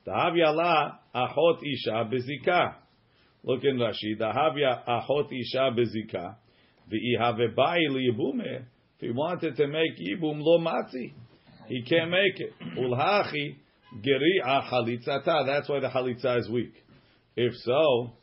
Dahavya 0.08 0.56
la, 0.56 1.00
achot 1.14 1.60
isha 1.64 2.10
bezika. 2.12 2.76
Look 3.44 3.64
in 3.64 3.78
Rashi. 3.78 4.18
Dahavya 4.20 4.88
achot 4.88 5.32
isha 5.32 5.72
bezika. 5.78 6.36
V'ihave 6.92 7.56
bai 7.56 7.80
liyibume. 7.92 8.66
If 9.00 9.02
he 9.02 9.12
wanted 9.12 9.56
to 9.58 9.68
make 9.68 9.98
yibum 10.00 10.40
lo 10.40 10.60
matzi, 10.60 11.14
he 11.68 11.84
can't 11.84 12.10
make 12.10 12.40
it. 12.40 12.54
Ulhachi 12.80 13.58
geri'a 14.02 14.70
chalitzata. 14.70 15.46
That's 15.46 15.70
why 15.70 15.82
the 15.82 15.90
chalitza 15.90 16.40
is 16.40 16.50
weak. 16.50 16.74
If 17.36 17.54
so, 17.58 18.14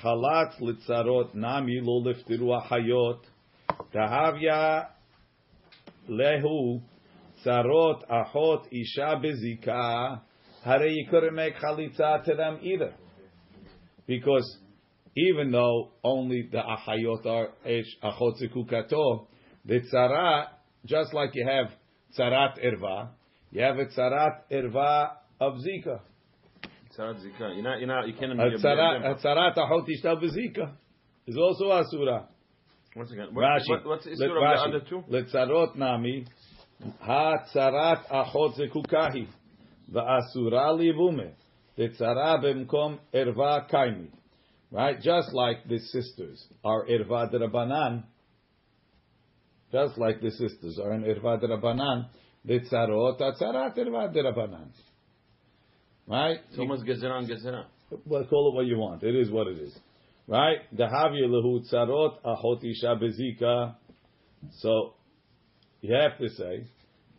chalatz 0.00 0.60
litzarot 0.60 1.34
nami 1.34 1.80
lo 1.82 2.02
liftiru 2.02 2.60
achayot. 2.60 3.20
Dahavya 3.94 4.86
lehu 6.08 6.80
tzarot 7.44 8.02
achot 8.08 8.66
isha 8.70 9.20
bezika. 9.22 10.20
Hare 10.64 10.88
you 10.88 11.06
couldn't 11.10 11.34
make 11.34 11.56
chalitza 11.56 12.24
to 12.24 12.34
them 12.34 12.58
either 12.62 12.94
because 14.06 14.58
even 15.16 15.50
though 15.50 15.90
only 16.02 16.48
the 16.50 16.58
achayot 16.58 17.26
are 17.26 17.48
esh 17.64 17.96
achot 18.02 18.34
zekukato, 18.40 19.26
the 19.64 19.80
tzara, 19.80 20.46
just 20.86 21.12
like 21.12 21.30
you 21.34 21.46
have 21.46 21.70
tzarat 22.18 22.58
erva, 22.64 23.08
you 23.50 23.62
have 23.62 23.78
a 23.78 23.86
tzarat 23.86 24.40
erva 24.50 25.10
of 25.40 25.54
zika. 25.54 26.00
Tzarat 26.96 27.20
zika. 27.20 27.54
You're 27.54 27.62
not, 27.62 27.78
you're 27.78 27.88
not, 27.88 28.06
you 28.06 28.14
can't 28.14 28.32
A 28.32 28.36
be 28.36 28.54
a 28.54 28.58
tzarat, 28.58 29.10
a 29.10 29.14
tzarat 29.14 29.56
achot 29.56 29.88
ishta 29.88 30.14
bezika 30.22 30.72
is 31.26 31.36
also 31.38 31.70
asura. 31.70 32.28
Once 32.94 33.10
again, 33.12 33.28
what, 33.32 33.42
Rashi, 33.42 33.68
what, 33.68 33.86
what's 33.86 34.04
the 34.04 34.12
issue 34.12 34.24
of 34.24 34.30
the 34.34 34.78
other 34.78 34.80
two? 34.86 35.02
letzarot 35.10 35.76
nami, 35.76 36.26
ha 37.00 37.38
tzarat 37.54 38.06
achot 38.10 38.58
zekukahi, 38.58 39.26
va'asura 39.90 40.78
livume, 40.78 41.32
the 41.76 41.88
tzara 41.88 42.42
b'mkom 42.44 42.98
erva 43.14 43.70
kaimi. 43.70 44.08
Right? 44.70 45.00
Just 45.00 45.32
like 45.32 45.66
the 45.68 45.78
sisters 45.78 46.46
are 46.62 46.84
irva 46.86 47.32
derabanan, 47.32 48.04
just 49.70 49.96
like 49.96 50.20
the 50.20 50.30
sisters 50.30 50.78
are 50.78 50.92
in 50.92 51.02
the 51.02 52.60
tzarot 52.60 53.20
are 53.20 53.32
tzarat 53.32 53.78
irva 53.78 54.14
derabanan. 54.14 54.68
Right? 56.06 56.38
It's 56.48 56.58
almost 56.58 56.84
gezeran, 56.84 57.28
gezeran. 57.28 57.64
well, 58.06 58.24
call 58.24 58.52
it 58.52 58.54
what 58.56 58.66
you 58.66 58.78
want. 58.78 59.02
It 59.02 59.14
is 59.14 59.30
what 59.30 59.46
it 59.46 59.58
is. 59.58 59.76
Right? 60.26 60.58
The 60.76 60.84
Havya 60.84 61.26
lehu 61.28 61.60
tzarot 61.72 62.22
achot 62.24 62.64
isha 62.64 62.96
bezika. 63.00 63.74
So, 64.58 64.94
you 65.80 65.94
have 65.94 66.18
to 66.18 66.28
say, 66.30 66.64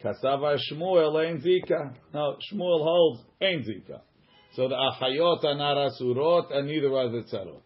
kasava 0.04 0.58
Shmuel 0.72 1.26
ein 1.26 1.42
zika. 1.42 1.94
No, 2.14 2.36
Shmuel 2.52 2.84
holds 2.84 3.22
ein 3.42 3.64
zika. 3.64 4.02
So 4.56 4.68
the 4.68 4.76
achayot 4.76 5.44
are 5.44 5.56
not 5.56 5.78
asurot, 5.92 6.56
and 6.56 6.68
neither 6.68 6.94
are 6.94 7.10
the 7.10 7.24
tzarot. 7.32 7.62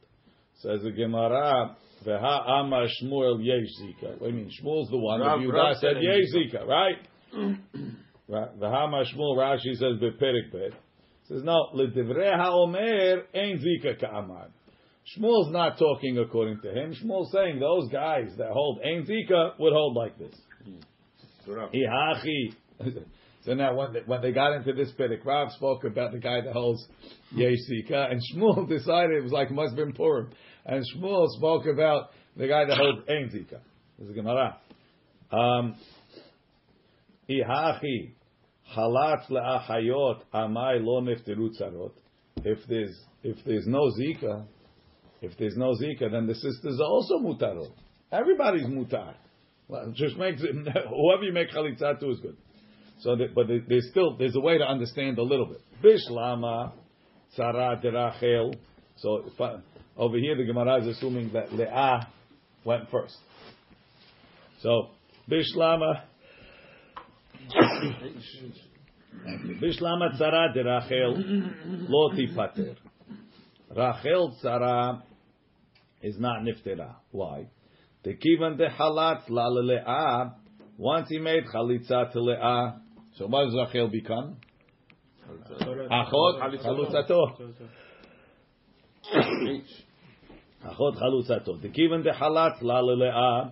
Says 0.61 0.81
the 0.83 0.91
Gemara, 0.91 1.75
veha 2.05 2.49
amar 2.49 2.85
Shmuel 3.01 3.43
yesh 3.43 3.67
zika. 3.81 4.21
You 4.21 4.31
mean? 4.33 4.49
Shmuel's 4.61 4.89
the 4.89 4.97
one. 4.97 5.19
Rav- 5.21 5.39
Yehuda 5.39 5.79
said 5.79 5.97
yesh 5.99 6.53
zika, 6.53 6.65
right? 6.67 6.97
Right. 8.29 8.59
Veha 8.59 8.83
amar 8.87 9.05
Shmuel, 9.05 9.37
Rashi 9.37 9.73
says 9.75 10.01
beperik 10.01 10.51
bet. 10.51 10.77
Says 11.27 11.43
no, 11.43 11.69
ledivre 11.73 12.37
haomer 12.37 13.23
ein 13.35 13.59
zika 13.59 13.99
ka'amar. 13.99 14.47
Shmuel's 15.15 15.51
not 15.51 15.77
talking 15.77 16.17
according 16.17 16.61
to 16.61 16.71
him. 16.71 16.93
Shmuel's 16.93 17.31
saying 17.31 17.59
those 17.59 17.89
guys 17.89 18.29
that 18.37 18.49
hold 18.51 18.79
ein 18.81 19.05
zika 19.05 19.59
would 19.59 19.73
hold 19.73 19.95
like 19.95 20.17
this. 20.17 20.35
Ihachi. 21.47 22.55
So 23.45 23.53
now 23.53 23.73
when 23.75 23.93
they, 23.93 23.99
when 24.05 24.21
they 24.21 24.33
got 24.33 24.57
into 24.57 24.73
this 24.73 24.91
Perek, 24.99 25.23
Rav 25.23 25.53
spoke 25.53 25.85
about 25.85 26.11
the 26.11 26.17
guy 26.17 26.41
that 26.41 26.51
holds 26.51 26.85
yesh 27.31 27.55
zika, 27.71 28.11
and 28.11 28.19
Shmuel 28.19 28.67
decided 28.69 29.15
it 29.15 29.23
was 29.23 29.31
like 29.31 29.49
must 29.51 29.69
have 29.69 29.77
been 29.77 29.93
Purim, 29.93 30.31
and 30.65 30.83
Shmuel 30.93 31.27
spoke 31.29 31.65
about 31.65 32.09
the 32.35 32.45
guy 32.49 32.65
that 32.65 32.77
holds 32.77 33.07
ein 33.07 33.29
zika. 33.33 33.61
This 33.97 34.09
is 34.09 34.15
Gemara. 34.15 34.57
Um, 35.31 35.75
Ihachi 37.29 38.11
halatz 38.75 39.29
le'achayot 39.29 40.21
amai 40.33 40.83
lo 40.83 41.01
nefteru 41.01 41.49
tzarot. 41.59 41.93
If 42.43 42.59
there's 42.67 42.95
if 43.23 43.37
there's 43.45 43.65
no 43.67 43.91
zika, 43.99 44.45
if 45.21 45.37
there's 45.37 45.55
no 45.57 45.73
zika, 45.73 46.11
then 46.11 46.27
the 46.27 46.35
sisters 46.35 46.79
are 46.79 46.87
also 46.87 47.19
mutarot. 47.19 47.71
Everybody's 48.11 48.65
mutar. 48.65 49.15
Just 49.93 50.17
makes 50.17 50.41
it, 50.41 50.55
whoever 50.89 51.23
you 51.23 51.33
make 51.33 51.49
chalitza 51.49 51.99
to 51.99 52.09
is 52.09 52.19
good. 52.19 52.37
So, 52.99 53.15
that, 53.17 53.35
but 53.35 53.47
there's 53.67 53.89
still 53.89 54.17
there's 54.17 54.35
a 54.35 54.39
way 54.39 54.57
to 54.57 54.63
understand 54.63 55.17
a 55.17 55.23
little 55.23 55.45
bit. 55.47 55.61
Bishlama 55.83 56.71
tzara 57.37 57.83
derachel. 57.83 58.55
So 58.97 59.25
I- 59.39 59.57
over 59.97 60.17
here 60.17 60.35
the 60.37 60.45
Gemara 60.45 60.81
is 60.81 60.97
assuming 60.97 61.31
that 61.33 61.53
Leah 61.53 62.07
went 62.63 62.89
first. 62.89 63.17
So 64.61 64.89
Bishlama. 65.29 66.01
Bishlama 69.61 70.11
tzara 70.17 70.53
de 70.53 70.63
Rachel 70.63 71.13
lo 71.89 72.09
tipater. 72.15 72.75
Rachel 73.75 74.35
tzara 74.41 75.01
is 76.01 76.19
not 76.19 76.41
niftera. 76.43 76.95
Why? 77.11 77.47
The 78.03 78.15
kivan 78.15 78.57
de 78.57 78.67
halat 78.67 79.29
la 79.29 79.49
le'ah. 79.49 80.33
Once 80.77 81.09
he 81.09 81.19
made 81.19 81.45
chalitza 81.45 82.11
to 82.13 82.19
le'ah, 82.19 82.79
so 83.15 83.27
what 83.27 83.45
does 83.45 83.55
Rachel 83.55 83.87
become? 83.89 84.37
Achot 85.91 86.39
chalutzato. 86.63 87.37
Achot 90.65 90.95
chalutzato. 91.01 91.61
The 91.61 91.69
kivan 91.69 92.03
de 92.03 92.11
halat 92.11 92.61
la 92.61 92.81
le'ah. 92.81 93.51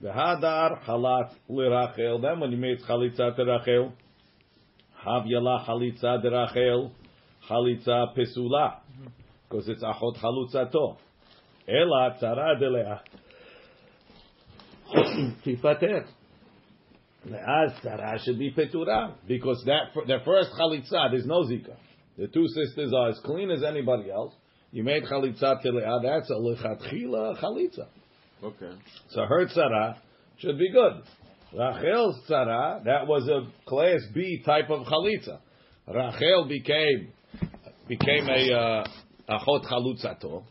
The 0.00 0.10
hadar 0.10 0.84
halat 0.84 1.32
lirachel. 1.50 2.22
Then 2.22 2.38
when 2.38 2.52
you 2.52 2.56
made 2.56 2.78
chalitza 2.88 3.36
terachel, 3.36 3.92
Rachel, 5.04 5.24
yala 5.26 5.66
chalitza 5.66 6.22
Rachel, 6.22 6.92
chalitza 7.50 8.16
pesula, 8.16 8.76
because 9.48 9.68
it's 9.68 9.82
achot 9.82 10.16
halutzato. 10.18 10.98
Ela 11.66 12.16
tzara 12.22 12.60
delea. 12.60 13.00
Tifater. 15.44 16.06
As 17.26 17.72
tzara 17.82 18.24
should 18.24 18.38
be 18.38 18.52
petura, 18.52 19.14
because 19.26 19.64
that 19.66 19.92
the 20.06 20.18
first 20.24 20.50
chalitza 20.52 21.12
is 21.12 21.26
no 21.26 21.42
zika. 21.42 21.76
The 22.16 22.28
two 22.28 22.46
sisters 22.46 22.92
are 22.96 23.08
as 23.08 23.18
clean 23.24 23.50
as 23.50 23.64
anybody 23.64 24.12
else. 24.12 24.32
You 24.70 24.84
made 24.84 25.02
chalitza 25.04 25.64
Leah. 25.64 25.98
That's 26.02 26.30
a 26.30 26.34
lechatchila 26.34 27.42
chalitza. 27.42 27.86
Okay. 28.42 28.70
So 29.10 29.22
her 29.22 29.46
tzara 29.46 29.96
should 30.38 30.58
be 30.58 30.70
good. 30.70 31.02
Rachel's 31.52 32.20
tzara, 32.28 32.84
that 32.84 33.06
was 33.06 33.28
a 33.28 33.50
class 33.68 34.00
B 34.14 34.42
type 34.44 34.70
of 34.70 34.86
chalitza. 34.86 35.38
Rachel 35.86 36.46
became 36.48 37.12
became 37.88 38.28
a 38.28 38.52
uh, 38.52 38.86
achot 39.30 39.64
chalutzato, 39.64 40.44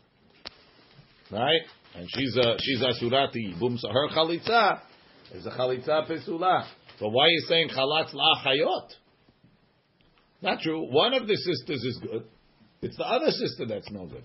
right? 1.30 1.62
And 1.94 2.06
she's 2.14 2.36
a 2.36 2.56
she's 2.58 2.82
a 2.82 2.92
surati 3.02 3.54
yibum. 3.54 3.78
So 3.78 3.88
her 3.88 4.08
chalitza 4.08 4.80
is 5.34 5.46
a 5.46 5.50
chalitza 5.50 6.10
pesula. 6.10 6.66
So 6.98 7.08
why 7.08 7.26
are 7.26 7.30
you 7.30 7.44
saying 7.48 7.68
chalatz 7.68 8.12
la'achayot? 8.12 8.88
Not 10.42 10.60
true. 10.60 10.92
One 10.92 11.14
of 11.14 11.26
the 11.26 11.36
sisters 11.36 11.82
is 11.84 12.00
good. 12.02 12.24
It's 12.82 12.96
the 12.96 13.04
other 13.04 13.30
sister 13.30 13.66
that's 13.66 13.90
no 13.90 14.06
good. 14.06 14.24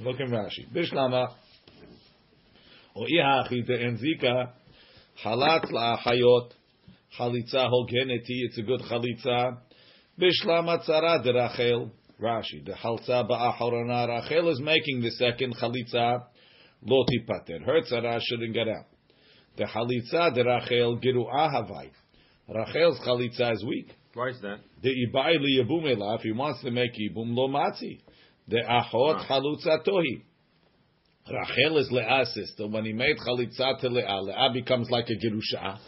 Look 0.00 0.20
in 0.20 0.30
Rashi. 0.30 0.72
Bishlama. 0.72 1.28
O 2.94 3.04
ihachita 3.04 3.72
enzika. 3.82 4.52
Halat 5.24 5.64
la'achayot. 5.72 6.50
Chalitza 7.18 7.68
hogeneti. 7.68 8.44
It's 8.46 8.58
a 8.58 8.62
good 8.62 8.80
chalitza. 8.82 9.58
Bishlama 10.20 10.86
tzara 10.86 11.22
de 11.24 11.32
Rachel. 11.32 11.90
Rashi. 12.20 12.64
The 12.64 12.74
halza 12.74 13.28
ba'achorana. 13.28 14.06
Rachel 14.06 14.50
is 14.50 14.60
making 14.60 15.00
the 15.00 15.10
second 15.10 15.56
chalitza. 15.56 16.26
Lo 16.82 17.04
tipater. 17.04 17.64
Her 17.64 17.80
tzara 17.80 18.20
shouldn't 18.22 18.54
get 18.54 18.68
out. 18.68 18.86
The 19.56 19.64
chalitza 19.64 20.32
de 20.32 20.44
Rachel 20.44 21.00
giru 21.00 21.26
ahavai. 21.26 21.90
Rachel's 22.48 23.00
chalitza 23.00 23.52
is 23.52 23.64
weak. 23.64 23.90
Why 24.14 24.28
is 24.28 24.40
that? 24.42 24.60
The 24.80 24.90
ibai 24.90 25.38
liyabum 25.38 26.16
if 26.16 26.20
he 26.20 26.30
wants 26.30 26.62
to 26.62 26.70
make 26.70 26.92
ibum 26.92 27.34
lo 27.34 27.48
matzi. 27.48 28.00
The 28.48 28.56
achot 28.58 29.26
chalutza 29.28 29.84
tohi. 29.86 30.22
Rachel 31.30 31.76
is 31.78 31.90
Leah's 31.92 32.32
sister. 32.32 32.66
When 32.68 32.84
he 32.86 32.92
made 32.92 33.16
chalitza 33.18 33.78
to 33.80 33.88
Leah, 33.88 34.20
Leah 34.22 34.50
becomes 34.54 34.90
like 34.90 35.06
a 35.10 35.16
gerusha, 35.26 35.78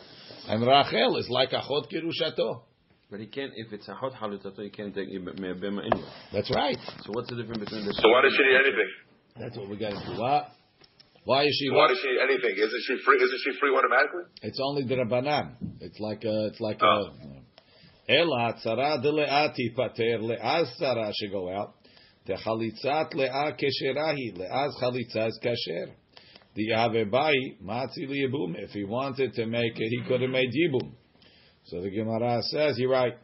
and 0.49 0.67
Rachel 0.67 1.17
is 1.17 1.29
like 1.31 1.50
achot 1.50 1.90
gerushato. 1.90 2.62
But 3.11 3.21
he 3.21 3.26
can't. 3.26 3.52
If 3.57 3.73
it's 3.73 3.88
a 3.88 3.95
hot 3.95 4.12
halutato, 4.12 4.62
he 4.62 4.71
can't 4.71 4.95
take 4.95 5.09
me 5.09 5.19
bema 5.19 5.83
anyway. 5.83 6.09
That's 6.33 6.50
right. 6.55 6.76
So 7.05 7.12
what's 7.12 7.29
the 7.31 7.37
difference 7.37 7.64
between 7.64 7.87
the? 7.87 7.95
So 7.95 8.09
why 8.09 8.23
does 8.23 8.33
she 8.37 8.43
need 8.45 8.57
anything? 8.57 8.90
That's 9.40 9.57
what 9.57 9.69
we 9.69 9.76
got 9.79 9.93
into. 9.95 10.21
What? 10.21 10.49
Why 11.25 11.45
is 11.45 11.57
she? 11.59 11.71
Why 11.71 11.88
does 11.88 11.99
she 12.00 12.09
need 12.09 12.21
anything? 12.23 12.55
Isn't 12.57 12.83
she 12.87 12.97
free? 13.05 13.17
Isn't 13.17 13.40
she 13.45 13.59
free 13.59 13.71
automatically? 13.75 14.25
It's 14.43 14.61
only 14.62 14.85
the 14.85 14.95
rabbanan. 14.97 15.55
It's 15.81 15.99
like 15.99 16.23
a. 16.25 16.47
It's 16.47 16.61
like 16.61 16.81
Oh. 16.83 17.09
a. 18.07 18.12
Ela 18.12 18.55
tzara 18.64 19.02
de 19.02 19.11
leati 19.11 19.75
pater 19.75 20.19
leaz 20.21 20.69
tzara 20.81 21.11
should 21.14 21.33
go 21.33 21.50
out. 21.50 21.75
The 22.26 22.34
chalitzat 22.34 23.14
lea 23.14 23.28
kesherahi 23.28 24.36
leaz 24.36 24.72
chalitza 24.80 25.28
is 25.28 25.40
kasher. 25.42 25.92
The 26.54 26.70
avebai 26.70 27.62
matzi 27.62 28.06
liyibum. 28.06 28.54
If 28.56 28.70
he 28.70 28.85
wanted 28.85 29.35
to 29.35 29.46
make 29.46 29.78
it, 29.78 29.88
he 29.88 30.02
could 30.06 30.20
have 30.20 30.30
made 30.30 30.50
yibum. 30.52 30.92
So 31.64 31.80
the 31.80 31.90
Gemara 31.90 32.42
says, 32.42 32.78
you're 32.78 32.90
right. 32.90 33.16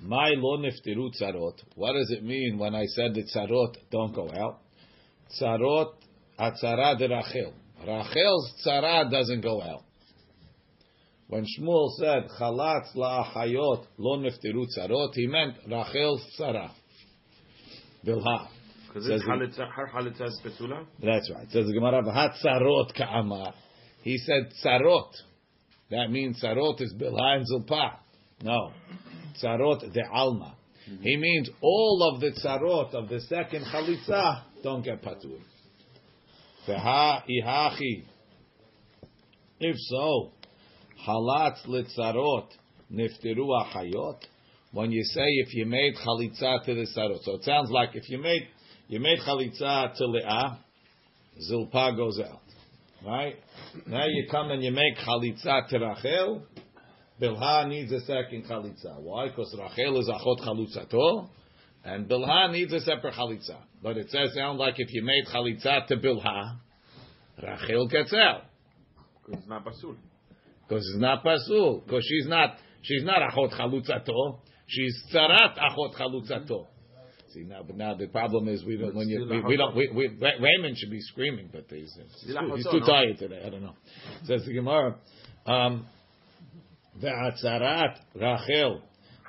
My 0.00 0.30
lo 0.36 0.58
niftiru 0.58 1.10
tzarot. 1.20 1.62
What 1.74 1.92
does 1.92 2.10
it 2.10 2.24
mean 2.24 2.58
when 2.58 2.74
I 2.74 2.86
said 2.86 3.14
that 3.14 3.26
tzarot 3.34 3.74
don't 3.90 4.14
go 4.14 4.30
out? 4.30 4.60
Tzarot 5.38 5.92
atzara 6.38 6.98
de 6.98 7.08
Rachel. 7.08 7.52
Rachel's 7.86 8.52
tzara 8.64 9.10
doesn't 9.10 9.42
go 9.42 9.60
out. 9.62 9.84
When 11.28 11.44
Shmuel 11.44 11.90
said 11.98 12.28
chalatz 12.40 12.96
la'achayot 12.96 13.86
lo 13.98 14.18
niftiru 14.18 14.66
tzarot, 14.76 15.10
he 15.14 15.26
meant 15.26 15.56
Rachel's 15.68 16.24
tzara. 16.38 16.70
Bilha. 18.04 18.48
Because 18.86 19.06
Says 19.06 19.20
it's 19.20 19.28
halitza, 19.28 19.70
her 19.70 19.88
halitza 19.94 20.26
is 20.26 20.40
petula. 20.44 20.84
That's 21.02 21.30
right. 21.32 21.48
Says 21.50 21.66
the 21.66 21.72
Gemara. 21.72 23.54
He 24.02 24.18
said 24.18 24.52
tzarot. 24.64 25.12
That 25.90 26.10
means 26.10 26.42
tzarot 26.42 26.80
is 26.80 26.94
bilha 26.94 27.36
and 27.36 27.46
zilpa. 27.46 27.98
No, 28.42 28.72
tzarot 29.42 29.92
de 29.92 30.02
alma. 30.10 30.56
Mm-hmm. 30.90 31.02
He 31.02 31.16
means 31.16 31.50
all 31.60 32.12
of 32.14 32.20
the 32.20 32.32
tzarot 32.32 32.94
of 32.94 33.08
the 33.08 33.20
second 33.20 33.64
chalitza 33.66 34.42
don't 34.62 34.82
get 34.82 35.02
patur. 35.02 35.38
V'ha 36.66 37.22
ihachi. 37.28 38.04
If 39.60 39.76
so, 39.78 40.32
halatz 41.06 41.66
litzarot 41.66 42.48
niftiru 42.92 43.46
achayot. 43.62 44.18
When 44.72 44.92
you 44.92 45.02
say 45.02 45.24
if 45.24 45.54
you 45.54 45.66
made 45.66 45.94
chalitza 45.96 46.64
to 46.64 46.74
the 46.74 46.86
tzarot, 46.96 47.24
so 47.24 47.34
it 47.34 47.44
sounds 47.44 47.70
like 47.70 47.90
if 47.94 48.08
you 48.08 48.18
made 48.18 48.46
you 48.88 49.00
made 49.00 49.18
chalitza 49.20 49.96
to 49.96 50.06
leah, 50.06 50.58
zilpa 51.50 51.96
goes 51.96 52.20
out, 52.20 52.40
right? 53.04 53.34
Now 53.86 54.06
you 54.06 54.26
come 54.30 54.50
and 54.50 54.62
you 54.62 54.70
make 54.70 54.96
chalitza 54.98 55.68
to 55.68 55.78
Rachel. 55.78 56.42
Bilha 57.20 57.68
needs 57.68 57.92
a 57.92 58.00
second 58.00 58.44
chalitza. 58.44 59.00
Why? 59.00 59.28
Because 59.28 59.54
Rachel 59.58 60.00
is 60.00 60.08
achot 60.08 60.40
chalutzato, 60.40 61.28
and 61.84 62.08
Bilha 62.08 62.52
needs 62.52 62.72
a 62.72 62.80
separate 62.80 63.14
chalitza. 63.14 63.56
But 63.82 63.96
it 63.96 64.08
says 64.10 64.34
sound 64.34 64.58
like 64.58 64.74
if 64.78 64.88
you 64.92 65.02
made 65.04 65.24
chalitza 65.34 65.86
to 65.88 65.96
Bilha, 65.96 66.58
Rachel 67.42 67.88
gets 67.88 68.12
out 68.14 68.42
Because 69.26 69.40
it's 69.40 69.48
not 69.48 69.64
basul. 69.64 69.96
because 70.68 70.84
it's 70.92 71.00
not 71.00 71.24
pasul. 71.24 71.82
Because 71.84 72.04
she's 72.08 72.28
not 72.28 72.54
she's 72.82 73.02
not 73.02 73.18
achot 73.32 73.52
chalutzato. 73.58 74.38
She's 74.70 75.02
tzarat 75.12 75.58
achot 75.58 75.94
chalutzato. 75.98 76.66
See 77.32 77.42
now, 77.42 77.62
but 77.64 77.76
now 77.76 77.94
the 77.94 78.06
problem 78.06 78.48
is 78.48 78.64
we 78.64 78.76
don't 78.76 78.88
But 78.88 78.96
when 78.96 79.08
you 79.08 79.26
we, 79.28 79.40
we 79.40 79.56
don't 79.56 79.76
we, 79.76 79.88
we, 79.94 80.08
Raymond 80.08 80.76
should 80.78 80.90
be 80.90 81.00
screaming, 81.00 81.48
but 81.52 81.66
he's 81.68 81.96
he's, 82.24 82.34
too, 82.34 82.54
he's 82.56 82.64
too 82.64 82.80
tired 82.80 83.18
today. 83.18 83.42
I 83.44 83.50
don't 83.50 83.62
know. 83.62 83.74
Says 84.24 84.44
the 84.44 84.52
Gemara, 84.52 84.96
um, 85.46 85.86
ve'atzarat 87.00 87.98
Rachel 88.14 88.82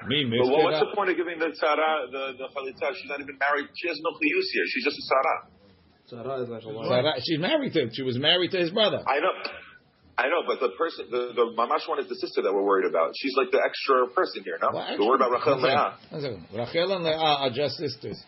mi 0.08 0.26
But 0.26 0.50
what, 0.50 0.64
what's 0.64 0.80
the 0.80 0.96
point 0.96 1.10
of 1.12 1.18
giving 1.18 1.38
the 1.38 1.54
tzara, 1.54 2.12
the, 2.12 2.34
the 2.38 2.48
chalitza? 2.54 2.94
She's 2.96 3.10
not 3.10 3.20
even 3.22 3.38
married. 3.38 3.70
She 3.76 3.88
has 3.88 4.00
no 4.02 4.12
chiyus 4.12 4.48
here. 4.54 4.66
She's 4.68 4.84
just 4.84 4.98
a 4.98 5.06
tzara. 5.14 5.36
Tzara 6.26 6.44
is 6.44 6.50
like 6.50 6.64
a 6.64 6.70
wife. 6.70 7.24
She's 7.24 7.40
married 7.40 7.74
to 7.74 7.82
him. 7.82 7.90
She 7.94 8.04
was 8.04 8.18
married 8.18 8.52
to 8.52 8.58
his 8.58 8.72
brother. 8.72 9.04
I 9.08 9.20
know. 9.20 9.52
I 10.18 10.28
know, 10.28 10.44
but 10.46 10.60
the 10.60 10.70
person, 10.78 11.06
the, 11.10 11.32
the 11.34 11.54
mamash 11.58 11.88
one 11.88 12.00
is 12.00 12.08
the 12.08 12.16
sister 12.16 12.42
that 12.42 12.54
we're 12.54 12.64
worried 12.64 12.90
about. 12.90 13.14
She's 13.16 13.34
like 13.38 13.52
the 13.52 13.62
extra 13.66 14.08
person 14.14 14.44
here, 14.44 14.58
no? 14.62 14.70
Well, 14.74 14.88
We're 15.00 15.08
worried 15.08 15.22
about 15.22 15.32
Rachel 15.32 15.54
and 15.54 15.64
Leah. 15.64 16.66
Rachel 16.66 16.96
and 16.96 17.04
Leah 17.06 17.16
are 17.16 17.50
just 17.50 17.78
sisters. 17.78 18.22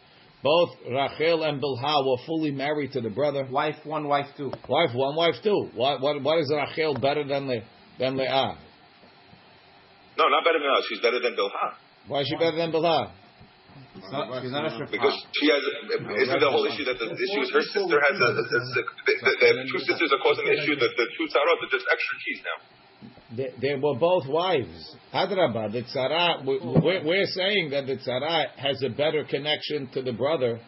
Both 0.43 0.69
Rachel 0.89 1.43
and 1.43 1.61
Bilha 1.61 2.05
were 2.05 2.17
fully 2.25 2.51
married 2.51 2.91
to 2.93 3.01
the 3.01 3.09
brother. 3.09 3.47
Wife 3.49 3.77
one, 3.85 4.07
wife 4.07 4.27
two. 4.35 4.51
Wife 4.67 4.93
one, 4.93 5.15
wife 5.15 5.35
two. 5.41 5.69
What 5.73 6.01
what 6.01 6.21
what 6.21 6.39
is 6.39 6.51
Rachel 6.53 6.95
better 6.95 7.23
than 7.25 7.47
Le, 7.47 7.61
than 7.97 8.17
Leah? 8.17 8.57
No, 10.17 10.27
not 10.27 10.43
better 10.43 10.59
than 10.59 10.69
us. 10.77 10.83
She's 10.89 10.99
better 11.01 11.19
than 11.21 11.35
Bilha. 11.35 11.73
Why 12.07 12.21
is 12.21 12.27
she 12.27 12.35
better 12.35 12.57
than 12.57 12.71
Bilha? 12.73 13.11
She's 13.93 14.11
not, 14.11 14.41
she's 14.41 14.51
not 14.51 14.65
a 14.65 14.87
Because 14.89 15.17
she 15.37 15.47
has, 15.53 15.61
isn't 16.25 16.39
the 16.39 16.49
whole 16.49 16.65
issue 16.65 16.83
that 16.85 16.97
the 16.97 17.07
issue 17.13 17.41
is 17.45 17.51
her 17.53 17.61
sister 17.61 17.97
has 18.01 18.15
a, 18.17 18.27
the, 18.33 18.43
the, 18.43 18.59
the, 18.75 18.83
the, 19.21 19.33
the 19.53 19.65
two 19.71 19.79
sisters 19.85 20.09
are 20.11 20.21
causing 20.21 20.45
the 20.45 20.53
issue 20.57 20.75
that 20.75 20.91
the 20.97 21.05
two 21.17 21.25
tzarot 21.29 21.57
are 21.61 21.71
just 21.71 21.85
extra 21.89 22.15
keys 22.25 22.39
now. 22.43 22.57
They, 23.37 23.49
they 23.61 23.73
were 23.75 23.95
both 23.97 24.27
wives. 24.27 24.95
Adraba, 25.13 25.71
the 25.71 25.83
tzara. 25.83 26.45
we- 26.45 26.59
We're, 26.61 27.03
we're 27.05 27.25
saying 27.25 27.69
that 27.71 27.85
the 27.87 27.97
tzara 27.97 28.47
has 28.57 28.81
a 28.83 28.89
better 28.89 29.23
connection 29.25 29.87
to 29.93 30.01
the 30.01 30.13
brother. 30.13 30.59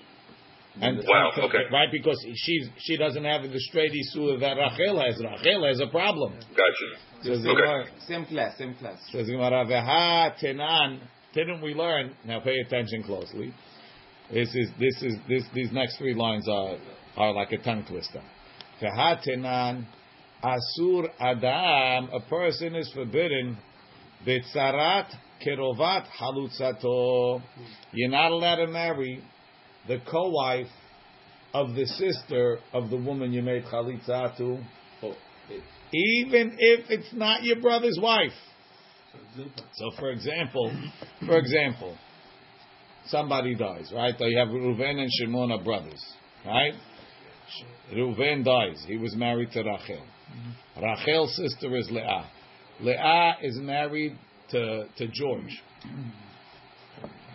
And 0.81 0.97
Wow, 1.07 1.31
and- 1.35 1.45
okay. 1.45 1.63
right 1.71 1.87
because 1.91 2.19
she 2.35 2.69
she 2.79 2.97
doesn't 2.97 3.23
have 3.23 3.43
the 3.43 3.59
straight 3.69 3.91
issue 3.93 4.37
that 4.39 4.57
Rachel 4.57 4.99
has. 4.99 5.15
Rachel 5.23 5.65
has 5.67 5.79
a 5.79 5.87
problem. 5.87 6.33
Gotcha. 6.33 7.23
Says 7.23 7.43
the 7.43 7.49
Okay. 7.49 7.61
Gemara- 7.61 7.87
Same 8.07 8.25
class, 8.25 8.57
same 8.57 8.75
class. 8.75 8.99
Says 9.11 9.27
the 9.27 9.33
Gemara, 9.33 9.63
"Veha 9.65 10.35
tenan." 10.37 10.99
Didn't 11.35 11.61
we 11.61 11.73
learn? 11.73 12.15
Now 12.25 12.39
pay 12.39 12.55
attention 12.65 13.03
closely. 13.03 13.53
This 14.31 14.49
is 14.55 14.69
this 14.79 15.03
is 15.03 15.15
this 15.27 15.43
these 15.53 15.71
next 15.71 15.97
three 15.97 16.15
lines 16.15 16.47
are 16.49 16.77
are 17.17 17.33
like 17.33 17.51
a 17.51 17.57
tongue 17.57 17.85
twister. 17.87 18.21
Veha 18.81 19.85
asur 20.43 21.07
adam. 21.19 22.09
A 22.13 22.19
person 22.29 22.75
is 22.75 22.89
forbidden 22.93 23.57
bitzarat 24.25 25.07
kerovat 25.45 26.05
halutzato. 26.19 27.41
You're 27.91 28.09
not 28.09 28.31
allowed 28.31 28.65
to 28.65 28.67
marry 28.67 29.21
the 29.87 29.99
co-wife 30.09 30.71
of 31.53 31.75
the 31.75 31.85
sister 31.85 32.59
of 32.73 32.89
the 32.89 32.97
woman 32.97 33.33
you 33.33 33.41
made 33.41 33.63
chalitza 33.65 34.35
to, 34.37 34.57
even 35.93 36.55
if 36.57 36.89
it's 36.89 37.13
not 37.13 37.43
your 37.43 37.61
brother's 37.61 37.99
wife. 38.01 38.33
So, 39.73 39.91
for 39.99 40.12
example, 40.12 40.71
for 41.25 41.38
example, 41.38 41.97
somebody 43.08 43.56
dies, 43.56 43.91
right? 43.93 44.15
So 44.17 44.25
you 44.25 44.38
have 44.38 44.49
Reuven 44.49 44.99
and 44.99 45.10
Shimon 45.12 45.51
are 45.51 45.63
brothers, 45.63 46.04
right? 46.45 46.73
Reuven 47.93 48.43
dies. 48.43 48.84
He 48.88 48.97
was 48.97 49.15
married 49.15 49.51
to 49.51 49.60
Rachel. 49.63 50.04
Rachel's 50.82 51.36
sister 51.36 51.75
is 51.75 51.89
Leah. 51.91 52.30
Leah 52.82 53.38
is 53.41 53.58
married 53.58 54.17
to, 54.51 54.86
to 54.97 55.08
George. 55.08 55.62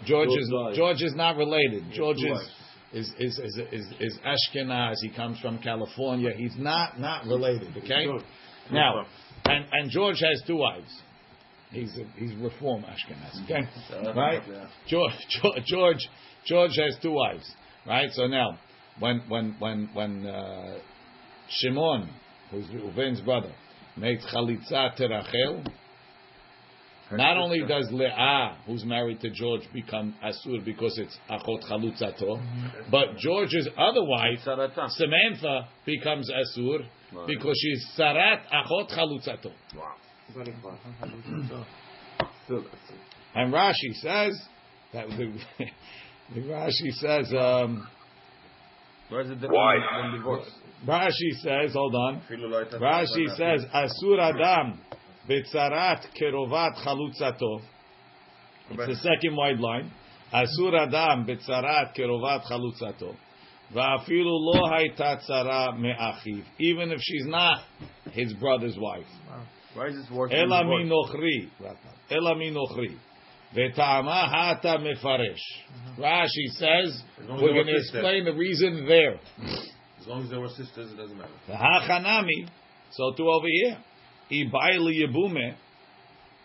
George 0.05 0.29
is 0.31 0.51
died. 0.51 0.75
George 0.77 1.03
is 1.03 1.15
not 1.15 1.37
related. 1.37 1.85
George 1.93 2.19
is 2.19 2.51
is, 2.93 3.15
is 3.19 3.39
is 3.39 3.59
is 3.73 3.87
is 4.01 4.19
Ashkenaz. 4.25 4.97
He 5.01 5.11
comes 5.11 5.39
from 5.41 5.59
California. 5.59 6.33
He's 6.37 6.57
not 6.59 6.99
not 6.99 7.27
related. 7.27 7.77
Okay. 7.77 8.07
Now, 8.73 9.07
and 9.45 9.65
and 9.71 9.91
George 9.91 10.21
has 10.21 10.43
two 10.47 10.57
wives. 10.57 10.91
He's 11.71 11.97
a, 11.99 12.05
he's 12.19 12.35
reform 12.37 12.85
Ashkenaz. 12.85 13.45
Okay. 13.45 14.13
Right. 14.17 14.43
George 14.89 15.13
George 15.43 15.63
George 15.67 16.09
George 16.45 16.77
has 16.77 16.97
two 17.01 17.13
wives. 17.13 17.51
Right. 17.87 18.11
So 18.13 18.27
now, 18.27 18.59
when 18.99 19.23
when 19.29 19.57
when 19.59 19.89
when 19.93 20.27
uh, 20.27 20.79
Shimon, 21.49 22.11
who's 22.51 22.67
Reuven's 22.67 23.21
brother, 23.21 23.53
makes 23.97 24.25
chalitza 24.27 24.95
to 24.97 25.07
Rachel. 25.09 25.63
Not 27.13 27.37
only 27.37 27.61
does 27.67 27.89
Leah, 27.91 28.57
who's 28.67 28.85
married 28.85 29.21
to 29.23 29.31
George, 29.31 29.63
become 29.73 30.15
asur 30.25 30.65
because 30.65 30.97
it's 30.97 31.17
achot 31.29 31.69
chalutzato, 31.69 32.41
but 32.89 33.17
George's 33.19 33.69
other 33.77 34.05
wife, 34.05 34.39
Samantha, 34.45 35.69
becomes 35.85 36.31
asur 36.31 36.85
because 37.27 37.59
she's 37.61 37.85
sarat 37.99 38.43
achot 38.53 38.91
chalutzato. 38.97 39.51
Still, 39.51 40.10
And 43.35 43.53
Rashi 43.53 43.95
says 43.95 44.41
that 44.93 45.09
the, 45.09 45.33
the 46.35 46.41
Rashi 46.41 46.91
says 46.95 47.33
um, 47.39 47.87
Where's 49.09 49.29
the 49.29 49.35
difference 49.35 49.55
Why? 49.55 50.17
divorce? 50.17 50.51
Rashi 50.87 51.33
says 51.43 51.73
hold 51.75 51.95
on. 51.95 52.23
Rashi 52.31 52.75
Rashi 52.81 53.37
says 53.37 53.65
asur 53.75 54.19
adam 54.21 54.81
betzarat 55.29 56.07
kerovat 56.21 56.77
chalutzato. 56.85 57.61
It's 58.71 58.87
the 58.87 58.97
second 58.97 59.37
wide 59.37 59.59
line. 59.59 59.91
Asur 60.33 60.75
adam 60.75 61.27
betzarat 61.27 61.97
kerovat 61.97 62.45
chalutzato. 62.51 63.17
Va'afilu 63.75 64.25
lo 64.25 64.69
hayta 64.69 65.21
tzara 65.29 65.79
me'achiv. 65.79 66.45
Even 66.59 66.91
if 66.91 67.01
she's 67.01 67.27
not 67.27 67.59
his 68.13 68.33
brother's 68.35 68.77
wife. 68.79 69.07
Why 69.75 69.87
is 69.89 69.97
this 69.97 70.07
than 70.09 70.33
Ela 70.33 70.65
minochri. 70.65 71.49
Ela 72.11 72.35
minochri. 72.35 72.97
Ve'ta'ama 73.57 74.29
hata 74.29 74.79
mefaresh. 74.79 75.37
Uh-huh. 75.37 76.03
Rashi 76.03 76.47
says, 76.53 77.03
As 77.21 77.29
long 77.29 77.39
as 77.39 77.43
we're 77.43 77.55
going 77.55 77.67
to 77.67 77.77
explain 77.77 78.25
the 78.25 78.35
reason 78.35 78.87
there. 78.87 79.15
As 80.01 80.07
long 80.07 80.25
as 80.25 80.31
there 80.31 80.41
were 80.41 80.49
sisters, 80.49 80.93
it 80.93 80.97
doesn't 80.97 81.17
matter. 81.17 81.31
The 81.47 81.55
hachanami. 81.55 82.49
So 82.93 83.13
too 83.17 83.29
over 83.29 83.47
here. 83.49 83.79
Ibayli 84.31 85.03
yibume 85.03 85.55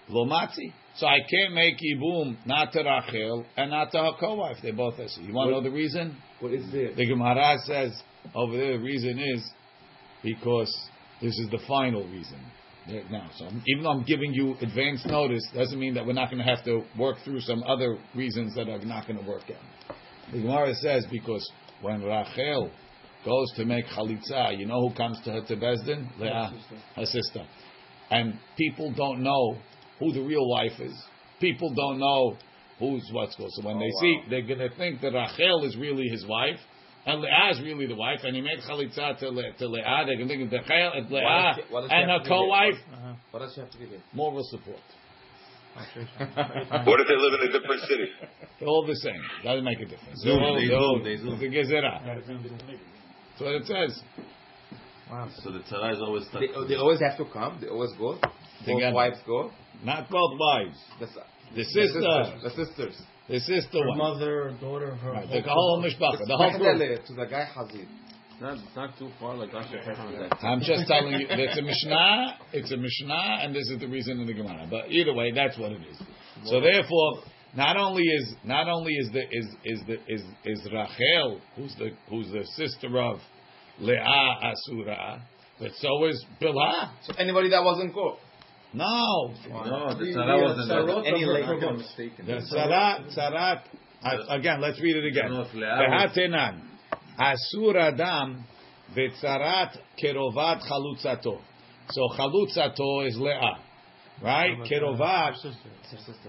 lo 0.10 0.26
matzi. 0.26 0.74
So 0.96 1.08
I 1.08 1.20
can't 1.30 1.54
make 1.54 1.76
yibum 1.78 2.38
not 2.46 2.72
to 2.72 2.80
Rachel 2.80 3.46
and 3.58 3.70
not 3.70 3.92
to 3.92 3.98
her 3.98 4.12
co-wife. 4.20 4.58
They 4.64 4.72
both 4.72 4.98
are. 4.98 5.08
You 5.22 5.34
want 5.34 5.50
to 5.50 5.52
know 5.52 5.62
the 5.62 5.72
reason? 5.72 6.18
What 6.40 6.54
is 6.54 6.72
there? 6.72 6.96
The 6.96 7.06
Gemara 7.06 7.58
says 7.66 7.92
over 8.34 8.56
there 8.56 8.78
the 8.78 8.84
reason 8.84 9.20
is 9.20 9.52
because 10.24 10.74
this 11.22 11.38
is 11.38 11.50
the 11.50 11.60
final 11.68 12.08
reason. 12.08 12.40
Now, 12.88 13.32
so 13.36 13.48
even 13.68 13.84
though 13.84 13.90
I'm 13.90 14.04
giving 14.04 14.34
you 14.34 14.56
advance 14.62 15.04
notice, 15.06 15.44
doesn't 15.56 15.80
mean 15.80 15.96
that 15.96 16.06
we're 16.06 16.14
not 16.14 16.30
going 16.30 16.44
to 16.44 16.50
have 16.50 16.64
to 16.66 16.84
work 17.00 17.18
through 17.24 17.42
some 17.42 17.64
other 17.64 17.98
reasons 18.14 18.54
that 18.56 18.70
are 18.70 18.80
not 18.80 19.08
going 19.08 19.18
to 19.18 19.28
work 19.28 19.44
out. 19.50 19.96
The 20.32 20.42
Gemara 20.42 20.74
says 20.76 21.06
because 21.12 21.50
when 21.82 22.04
Rachel 22.04 22.70
goes 23.24 23.52
to 23.56 23.66
make 23.66 23.86
chalitza, 23.88 24.58
you 24.58 24.68
know 24.68 24.88
who 24.88 24.96
comes 24.96 25.20
to 25.26 25.32
her 25.32 25.42
to 25.48 25.56
Bezdin? 25.56 26.20
Leah, 26.20 26.54
her 26.96 27.06
sister. 27.06 27.46
And 28.12 28.40
people 28.56 28.94
don't 28.96 29.24
know 29.24 29.58
who 30.00 30.14
the 30.14 30.22
real 30.22 30.48
wife 30.48 30.80
is. 30.80 30.94
People 31.40 31.74
don't 31.74 32.00
know 32.00 32.38
who's 32.80 33.08
what's 33.12 33.36
going. 33.36 33.50
So 33.52 33.66
when 33.66 33.78
oh, 33.78 33.80
they 33.80 33.92
see, 34.00 34.20
they're 34.30 34.46
going 34.46 34.70
to 34.70 34.76
think 34.78 35.02
that 35.02 35.14
Rachel 35.14 35.66
is 35.66 35.76
really 35.76 36.08
his 36.08 36.26
wife, 36.28 36.60
and 37.06 37.22
Leah 37.22 37.52
is 37.52 37.62
really 37.62 37.86
the 37.88 37.96
wife, 37.96 38.20
and 38.24 38.36
he 38.36 38.42
made 38.42 38.60
chalitza 38.68 39.18
to, 39.20 39.30
Le, 39.30 39.54
to 39.60 39.68
Leah. 39.68 40.04
They're 40.06 40.16
going 40.18 40.28
to 40.28 40.38
think 40.38 40.50
that 40.52 40.68
Rachel, 40.70 41.06
Why 41.10 41.20
Leah 41.20 41.54
does 41.56 41.56
she- 41.56 41.74
why 41.74 41.82
does 41.82 41.90
she 41.90 41.96
and 41.96 42.10
her 42.12 42.18
to 42.18 42.24
be 42.24 42.30
co-wife, 42.30 42.80
uh-huh. 42.94 43.14
What 43.32 43.40
does 43.40 43.54
she 43.54 43.60
have 43.62 43.72
to 43.72 43.78
give 43.78 43.92
it? 43.92 44.02
moral 44.14 44.44
support. 44.50 44.80
What 45.76 47.00
if 47.02 47.08
they 47.08 47.18
live 47.20 47.34
in 47.42 47.50
a 47.50 47.52
different 47.60 47.82
city? 47.82 48.08
They're 48.60 48.68
all 48.70 48.86
the 48.88 48.96
same. 48.96 49.22
Doesn't 49.44 49.64
make 49.66 49.80
a 49.80 49.86
difference. 49.86 50.20
Zoom, 50.22 50.42
all- 50.42 50.56
they 50.56 50.68
zoom, 50.68 51.04
they 51.04 51.18
zoom. 51.18 51.34
It's 51.42 51.44
a 51.44 51.74
gezerah. 51.74 52.06
That's 52.06 53.42
what 53.42 53.54
it 53.56 53.66
says. 53.68 54.02
Wow. 55.12 55.30
So 55.44 55.52
the 55.52 55.60
tzara 55.60 55.94
is 55.94 56.00
always 56.02 56.26
stuck. 56.28 56.40
They, 56.42 56.48
they 56.70 56.76
always 56.76 57.00
have 57.02 57.18
to 57.18 57.26
come. 57.32 57.60
They 57.62 57.68
always 57.68 57.92
go. 58.00 58.14
Both 58.22 58.32
Together. 58.66 58.94
wives 58.96 59.18
go. 59.28 59.52
Not 59.84 60.10
both 60.10 60.40
wives. 60.40 60.78
The, 61.00 61.06
s- 61.06 61.14
The 61.52 61.56
the 61.58 61.64
sister. 61.66 62.02
sisters. 62.02 62.44
The 62.44 62.66
sisters. 62.66 63.02
The 63.28 63.40
sister 63.40 63.80
Her 63.82 63.88
one. 63.88 63.98
mother, 63.98 64.56
daughter, 64.62 64.96
her 64.96 65.12
Right, 65.12 65.30
the 65.30 65.42
whole 65.42 65.84
mishpacha. 65.84 66.26
The 66.28 66.38
whole 66.38 66.58
group. 66.58 67.06
To 67.06 67.14
the 67.14 67.26
guy 67.26 67.48
Hazid. 67.56 67.88
It's 68.36 68.42
not, 68.42 68.58
it's 68.58 68.76
not 68.76 69.00
too 69.00 69.10
far 69.18 69.36
like 69.36 69.52
Rashi. 69.52 70.44
I'm 70.44 70.60
just 70.60 70.88
telling 70.88 71.14
you, 71.14 71.26
it's 71.30 71.58
a 71.58 71.62
Mishnah, 71.62 72.38
it's 72.52 72.70
a 72.70 72.76
Mishnah, 72.76 73.38
and 73.42 73.56
this 73.56 73.70
is 73.70 73.80
the 73.80 73.88
reason 73.88 74.20
in 74.20 74.28
the 74.28 74.34
Gemara. 74.34 74.68
But 74.70 74.92
either 74.92 75.14
way, 75.14 75.32
that's 75.32 75.58
what 75.58 75.72
it 75.72 75.82
is. 75.90 75.98
So 76.44 76.60
therefore, 76.60 77.24
not 77.56 77.78
only 77.78 78.04
is 78.04 78.36
not 78.44 78.68
only 78.68 78.94
is 78.94 79.10
the 79.14 79.24
is 79.32 79.46
is 79.64 79.80
the 79.88 79.94
is 80.08 80.22
is 80.44 80.66
Rachel, 80.66 81.40
who's 81.56 81.74
the 81.76 81.92
who's 82.10 82.30
the 82.32 82.44
sister 82.58 83.00
of 83.00 83.20
Leah 83.80 84.02
Asura, 84.44 85.22
but 85.58 85.72
so 85.80 86.06
is 86.06 86.26
Bilhah. 86.42 86.92
So 87.04 87.14
anybody 87.18 87.50
that 87.52 87.64
wasn't 87.64 87.94
go. 87.94 88.18
No, 88.76 89.32
No, 89.50 89.94
the 89.94 90.06
tzara 90.06 90.42
wasn't 90.42 90.70
there. 90.70 91.06
Any 91.06 91.26
late 91.26 91.78
mistaken. 91.78 92.26
the 92.26 92.34
Sarat 92.52 93.16
Sarat. 93.18 93.62
Again, 94.30 94.62
let's 94.62 94.80
read 94.82 94.96
it 94.98 95.06
again. 95.06 95.32
No, 95.32 95.42
if 95.42 95.54
Leah 95.54 95.88
was- 95.90 96.12
Vehatenan 96.16 96.62
Asur 97.20 97.76
Adam 97.76 98.44
v'tzarat 98.96 99.78
kerovat 100.02 100.62
chalutzato. 100.70 101.40
So 101.90 102.02
chalutzato 102.18 103.08
is 103.08 103.18
Leah, 103.18 103.60
right? 104.22 104.58
Kerovat 104.70 105.36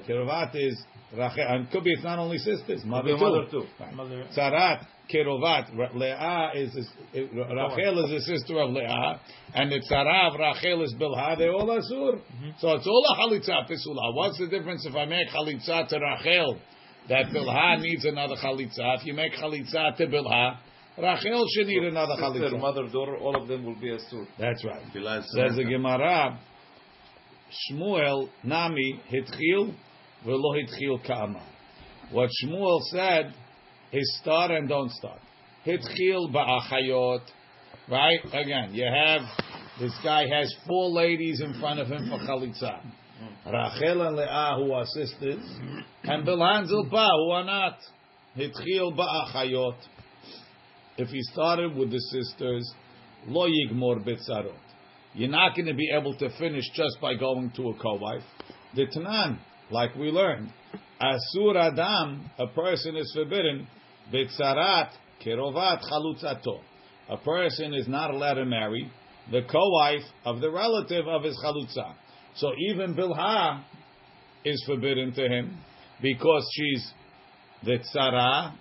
Kerovat 0.09 0.51
is 0.55 0.85
Rachel, 1.17 1.47
and 1.49 1.71
could 1.71 1.85
be 1.85 1.93
it's 1.93 2.03
not 2.05 2.19
only 2.19 2.39
sisters, 2.39 2.85
mother 2.85 3.13
be 3.15 3.19
too. 3.19 3.25
mother 3.25 3.47
too. 3.51 3.65
Right. 3.81 4.31
Tzarat 4.37 4.87
Kerovat 5.13 5.77
Ra- 5.77 5.91
Leah 5.95 6.51
is 6.55 6.75
is- 6.75 6.93
eh, 7.15 7.21
Rachel 7.33 8.05
is 8.05 8.11
the 8.11 8.21
sister 8.21 8.59
of 8.61 8.71
Leah, 8.71 9.21
and 9.55 9.71
the 9.71 9.81
tzara 9.89 10.37
Rachel 10.39 10.83
is 10.83 10.95
Bilha. 10.99 11.39
They 11.39 11.49
all 11.49 11.67
asur. 11.69 12.17
Mm-hmm. 12.19 12.51
So 12.59 12.73
it's 12.75 12.87
all 12.87 13.05
a 13.13 13.17
chalitza 13.21 13.69
pisula. 13.71 14.15
What's 14.15 14.39
the 14.39 14.49
difference 14.49 14.85
if 14.85 14.95
I 14.97 15.05
make 15.05 15.29
chalitza 15.29 15.89
to 15.89 15.99
Rachel? 16.01 16.59
That 17.09 17.27
Bilha 17.27 17.81
needs 17.81 18.05
another 18.05 18.35
chalitza. 18.37 18.99
If 18.99 19.07
you 19.07 19.15
make 19.15 19.33
chalitza 19.35 19.97
to 19.97 20.07
Bilha, 20.09 20.59
Rachel 20.99 21.47
should 21.55 21.69
need 21.69 21.85
another 21.85 22.15
Sister, 22.17 22.57
chalitza. 22.57 22.59
mother, 22.61 22.89
daughter, 22.89 23.17
all 23.19 23.37
of 23.41 23.47
them 23.47 23.65
will 23.65 23.77
be 23.79 23.91
a 23.91 23.99
sur. 24.01 24.27
That's 24.41 24.65
right. 24.65 24.83
Says 24.93 25.55
the 25.55 25.63
Samantha. 25.63 25.71
Gemara, 25.71 26.39
Shmuel 27.71 28.29
Nami 28.45 29.01
hitchil 29.13 29.75
velo 30.25 30.55
hitchil 30.55 31.05
kama. 31.07 31.43
What 32.11 32.31
Shmuel 32.43 32.81
said 32.91 33.35
is 33.93 34.19
start 34.21 34.51
and 34.51 34.69
don't 34.69 34.91
start. 34.91 35.21
Hitchil 35.67 36.33
ba'achayot. 36.33 37.23
Right? 37.91 38.21
Again, 38.27 38.75
you 38.75 38.85
have, 38.85 39.23
this 39.79 39.93
guy 40.03 40.27
has 40.27 40.53
four 40.67 40.91
ladies 40.91 41.41
in 41.41 41.59
front 41.61 41.81
of 41.81 41.89
him 41.89 42.09
for 42.09 42.19
chalitza. 42.19 42.81
Rachel 43.47 44.03
and 44.03 44.17
Leah, 44.17 44.55
who 44.59 44.73
are 44.73 44.85
sisters, 44.87 45.43
and 46.03 46.27
Bilhan 46.27 46.67
Zilpah, 46.67 47.11
who 47.17 47.31
are 47.31 47.45
not. 47.45 47.79
Hitchil 48.37 48.97
ba'achayot. 48.97 49.77
If 50.99 51.09
he 51.09 51.23
started 51.23 51.77
with 51.77 51.91
the 51.91 52.01
sisters, 52.01 52.75
lo 53.27 53.49
yigmor 53.49 54.05
betzarot. 54.05 54.66
You're 55.17 55.31
not 55.31 55.57
going 55.57 55.67
to 55.67 55.75
be 55.75 55.91
able 55.91 56.15
to 56.19 56.29
finish 56.39 56.65
just 56.75 57.01
by 57.01 57.15
going 57.15 57.51
to 57.57 57.71
a 57.71 57.75
co-wife. 57.79 58.23
The 58.75 58.87
Tanan, 58.87 59.39
like 59.71 59.95
we 59.97 60.11
learned, 60.11 60.53
Asur 61.01 61.57
Adam, 61.57 62.31
a 62.39 62.47
person 62.49 62.97
is 62.97 63.11
forbidden, 63.15 63.67
Betzarat, 64.13 64.91
Kerovat 65.25 65.81
Chalutzato. 65.91 66.61
A 67.09 67.17
person 67.17 67.73
is 67.73 67.89
not 67.89 68.11
allowed 68.11 68.35
to 68.35 68.45
marry 68.45 68.93
the 69.33 69.41
co-wife 69.51 70.05
of 70.27 70.41
the 70.41 70.51
relative 70.51 71.09
of 71.09 71.23
his 71.25 71.37
Chalutza. 71.43 71.95
So 72.35 72.53
even 72.71 72.95
Bilha 72.95 73.63
is 74.45 74.63
forbidden 74.67 75.15
to 75.15 75.23
him 75.23 75.57
because 76.03 76.47
she's 76.53 76.93
the 77.65 77.79
tzara 77.79 78.53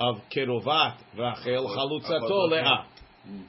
of 0.00 0.16
Kirovat 0.32 0.98
Rachel 1.18 1.66
Chalutzato 1.76 2.50
Leah. 2.50 2.86
Mm. 3.28 3.44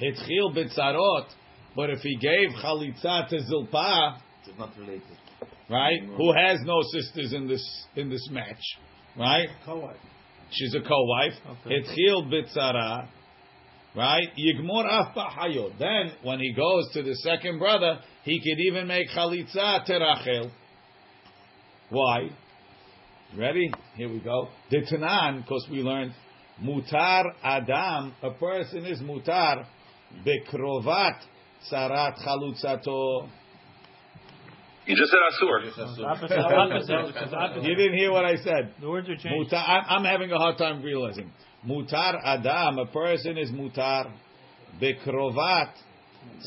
Hitchil 0.00 0.54
b'tzarot, 0.54 1.26
but 1.76 1.90
if 1.90 2.00
he 2.00 2.16
gave 2.16 2.50
chalitza 2.62 3.28
to 3.28 3.36
Zilpah, 3.38 4.18
It's 4.46 4.58
not 4.58 4.70
related. 4.78 5.02
right, 5.70 6.00
who 6.16 6.32
has 6.32 6.58
no 6.64 6.80
sisters 6.92 7.32
in 7.32 7.48
this 7.48 7.64
in 7.96 8.08
this 8.10 8.26
match, 8.30 8.62
right? 9.18 9.48
Co-wife. 9.64 9.96
She's 10.50 10.74
a 10.74 10.80
co-wife. 10.86 11.32
Hitchil 11.66 12.30
b'tzara, 12.30 13.08
right? 13.96 14.28
Yigmor 14.38 14.84
af 14.86 15.14
b'hayot. 15.16 15.78
Then 15.78 16.12
when 16.22 16.38
he 16.38 16.52
goes 16.52 16.90
to 16.92 17.02
the 17.02 17.14
second 17.16 17.58
brother, 17.58 17.98
he 18.24 18.38
could 18.38 18.60
even 18.68 18.86
make 18.86 19.08
chalitza 19.10 19.84
to 19.86 19.94
Rachel. 19.98 20.50
Why? 21.90 22.28
Ready? 23.36 23.70
Here 23.96 24.08
we 24.08 24.20
go. 24.20 24.48
The 24.70 24.82
Tanan, 24.82 25.42
because 25.42 25.66
we 25.70 25.78
learned 25.82 26.12
mutar 26.62 27.24
adam. 27.42 28.14
A 28.22 28.30
person 28.38 28.84
is 28.86 29.00
mutar 29.00 29.66
bekrovat 30.24 31.18
sarat 31.70 32.18
chalutzato. 32.24 33.28
You 34.86 34.96
just 34.96 35.10
said 35.10 35.20
asur. 35.32 35.64
You 37.62 37.74
didn't 37.76 37.96
hear 37.98 38.12
what 38.12 38.24
I 38.26 38.36
said. 38.36 38.74
The 38.80 38.88
words 38.88 39.08
are 39.08 39.16
changed. 39.16 39.50
Mutar, 39.52 39.66
I'm, 39.66 39.84
I'm 39.88 40.04
having 40.04 40.30
a 40.30 40.36
hard 40.38 40.58
time 40.58 40.82
realizing. 40.82 41.32
Mutar 41.66 42.20
adam, 42.22 42.78
a 42.78 42.86
person 42.86 43.38
is 43.38 43.50
mutar 43.50 44.12
bekrovat 44.80 45.70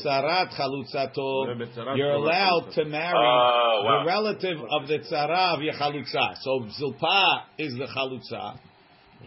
sarat 0.04 0.50
chalutzato. 0.54 1.96
You're 1.96 2.12
allowed 2.12 2.70
to 2.74 2.84
marry 2.84 3.14
Oh, 3.16 3.82
wow. 3.84 4.00
the 4.02 4.06
relative 4.06 4.58
of 4.70 4.86
the 4.86 4.98
tzara 5.00 5.54
of 5.56 5.62
your 5.62 5.74
chalutza. 5.74 6.36
So 6.40 6.66
zilpa 6.80 7.42
is 7.58 7.74
the 7.74 7.86
chalutza. 7.86 8.58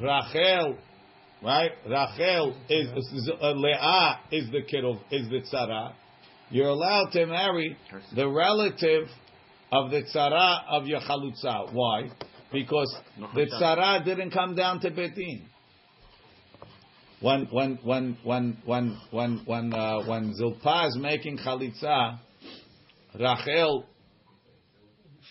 Rachel, 0.02 0.78
right? 1.44 1.72
Rachel 1.86 2.56
is 2.70 3.32
uh, 3.42 3.52
Leah 3.52 4.20
is 4.32 4.50
the 4.52 4.62
kiddo 4.62 5.00
is 5.12 5.30
the 5.30 5.42
tzara. 5.52 5.94
You're 6.50 6.70
allowed 6.70 7.12
to 7.14 7.26
marry 7.26 7.78
the 8.16 8.28
relative 8.28 9.08
of 9.72 9.90
the 9.90 10.04
tzara 10.04 10.64
of 10.70 10.86
your 10.86 11.00
chalutza. 11.00 11.74
Why? 11.74 12.10
Because 12.52 12.94
the 13.34 13.48
tzara 13.60 14.04
didn't 14.04 14.32
come 14.32 14.56
down 14.56 14.82
to 14.82 14.92
Betin. 14.92 15.44
When 17.22 17.46
when 17.52 17.80
when 17.84 18.18
when 18.24 18.58
when 18.66 18.98
when 19.12 19.42
when 19.46 19.74
uh, 19.74 20.02
when 20.06 20.34
Zilpah 20.34 20.88
is 20.88 20.98
making 21.00 21.38
chalitza, 21.38 22.20
Rachel 23.20 23.86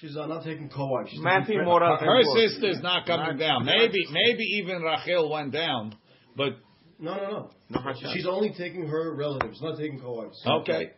She's 0.01 0.17
uh, 0.17 0.27
not 0.27 0.45
taking 0.45 0.71
co-wife. 0.71 1.09
She's 1.11 1.21
Matthew 1.21 1.57
taking 1.57 1.65
Mora- 1.67 1.99
her 1.99 2.23
sister's 2.35 2.81
not 2.81 3.07
coming 3.07 3.37
down. 3.37 3.67
Maybe 3.67 3.99
maybe 4.11 4.45
even 4.63 4.81
Rachel 4.83 5.31
went 5.31 5.53
down, 5.53 5.95
but 6.37 6.55
No, 6.99 7.17
no, 7.17 7.51
no. 7.71 7.83
No 7.85 7.93
She's 8.13 8.27
only 8.27 8.51
taking 8.57 8.87
her 8.87 9.15
relatives, 9.15 9.61
not 9.61 9.79
taking 9.79 10.01
co-wives. 10.01 10.41
okay. 10.47 10.91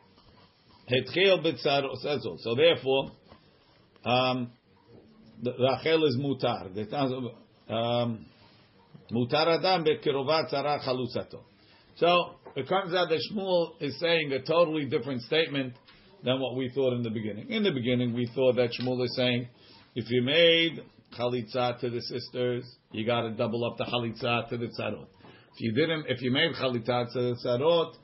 Hetchil 0.90 1.42
says 1.58 2.20
so. 2.22 2.36
So 2.38 2.54
therefore, 2.54 3.12
um, 4.04 4.50
Rachel 5.44 6.04
is 6.06 6.16
mutar. 6.18 6.72
The 6.74 6.86
time- 6.86 7.30
Um, 7.68 8.26
mutar 9.10 9.46
adam 9.58 9.84
bekirovat 9.84 10.50
tzara 10.52 10.80
chalutzato. 10.84 11.40
So 11.96 12.34
it 12.56 12.68
comes 12.68 12.94
out 12.94 13.08
that 13.08 13.20
Shmuel 13.30 13.80
is 13.80 13.98
saying 13.98 14.32
a 14.32 14.42
totally 14.42 14.84
different 14.86 15.22
statement 15.22 15.74
than 16.24 16.40
what 16.40 16.56
we 16.56 16.70
thought 16.74 16.94
in 16.94 17.02
the 17.02 17.10
beginning. 17.10 17.50
In 17.50 17.62
the 17.62 17.72
beginning, 17.72 18.14
we 18.14 18.30
thought 18.34 18.56
that 18.56 18.70
Shmuel 18.78 19.04
is 19.04 19.14
saying, 19.16 19.48
if 19.94 20.10
you 20.10 20.22
made 20.22 20.82
chalitza 21.18 21.78
to 21.80 21.90
the 21.90 22.00
sisters, 22.02 22.64
you 22.92 23.04
got 23.04 23.22
to 23.22 23.30
double 23.32 23.64
up 23.64 23.76
the 23.76 23.84
chalitza 23.84 24.48
to 24.48 24.56
the 24.56 24.66
tzarot. 24.66 25.06
If 25.54 25.60
you 25.60 25.72
didn't, 25.72 26.06
if 26.08 26.22
you 26.22 26.30
made 26.30 26.52
chalitza 26.54 27.12
to 27.12 27.20
the 27.20 27.36
tzarot, 27.44 27.94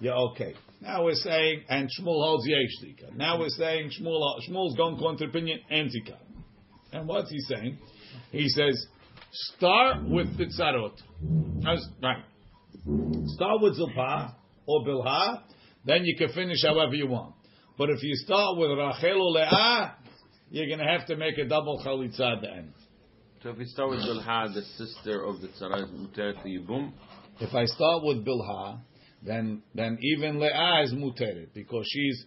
you're 0.00 0.14
okay. 0.30 0.54
Now 0.80 1.04
we're 1.04 1.14
saying, 1.14 1.64
and 1.68 1.88
Shmuel 1.88 2.24
holds 2.24 2.46
yesh 2.46 2.70
zika. 2.82 3.16
Now 3.16 3.38
we're 3.38 3.48
saying 3.48 3.90
Shmuel 4.00 4.40
Shmuel's 4.48 4.76
gone 4.76 4.98
counter 4.98 5.26
opinion 5.26 5.60
and. 5.70 5.90
And 6.92 7.06
what's 7.06 7.30
he 7.30 7.40
saying? 7.40 7.78
He 8.30 8.48
says, 8.48 8.86
start 9.32 10.08
with 10.08 10.36
the 10.38 10.46
tzarot. 10.46 10.94
Right. 12.02 12.24
Start 13.34 13.60
with 13.60 13.76
Zilpah 13.76 14.34
or 14.66 14.84
Bilha, 14.84 15.42
then 15.84 16.04
you 16.04 16.16
can 16.16 16.32
finish 16.32 16.62
however 16.64 16.94
you 16.94 17.06
want. 17.06 17.34
But 17.78 17.90
if 17.90 18.02
you 18.02 18.16
start 18.16 18.58
with 18.58 18.70
Rachel 18.70 19.22
or 19.22 19.30
Leah, 19.30 19.94
you're 20.50 20.66
going 20.66 20.80
to 20.80 20.98
have 20.98 21.06
to 21.06 21.16
make 21.16 21.38
a 21.38 21.44
double 21.44 21.80
chalitza 21.86 22.36
at 22.36 22.42
the 22.42 22.50
end. 22.50 22.72
So 23.40 23.50
if 23.50 23.58
we 23.58 23.66
start 23.66 23.90
with 23.90 24.00
Bilha, 24.00 24.52
the 24.52 24.62
sister 24.76 25.24
of 25.24 25.40
the 25.40 25.46
tzara 25.46 25.84
is 25.84 25.90
muteret 25.90 26.42
to 26.42 26.48
Yibum. 26.48 26.90
If 27.40 27.54
I 27.54 27.66
start 27.66 28.02
with 28.02 28.26
Bilha, 28.26 28.80
then 29.22 29.62
then 29.76 29.96
even 30.02 30.40
Leah 30.40 30.82
is 30.82 30.92
muteret 30.92 31.54
because 31.54 31.84
she's 31.88 32.24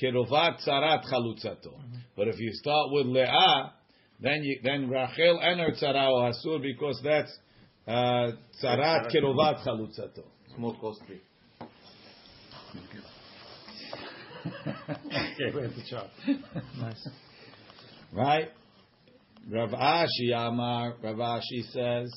kirovat 0.00 0.58
tzarat 0.66 1.04
chalutzato. 1.10 1.80
But 2.14 2.28
if 2.28 2.38
you 2.38 2.50
start 2.52 2.88
with 2.92 3.06
Leah, 3.06 3.72
then 4.20 4.42
you, 4.42 4.60
then 4.62 4.90
Rachel 4.90 5.40
and 5.42 5.60
her 5.60 5.70
tzara 5.70 6.12
are 6.12 6.30
asur 6.30 6.60
because 6.60 7.00
that's 7.02 7.34
uh, 7.88 8.32
tzarat 8.62 9.10
kirovat 9.10 9.66
chalutzato. 9.66 10.24
It's 10.46 10.58
more 10.58 10.76
costly. 10.78 11.22
Okay, 14.46 15.54
we 15.54 15.62
have 15.62 15.74
to 15.74 15.90
chop. 15.90 16.10
Nice. 16.78 17.08
Right? 18.12 18.48
Rav 19.50 19.70
Ashi 19.70 20.34
Amar, 20.34 20.94
Rav 21.02 21.16
Ashi 21.16 21.62
says, 21.72 22.12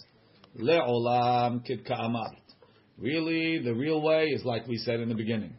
Le'olam 0.60 1.66
kid 1.66 1.86
ka'amart. 1.86 2.38
Really, 2.98 3.60
the 3.64 3.74
real 3.74 4.02
way 4.02 4.26
is 4.28 4.46
like 4.46 4.68
we 4.68 4.78
said 4.78 5.00
in 5.00 5.10
the 5.10 5.16
beginning. 5.16 5.54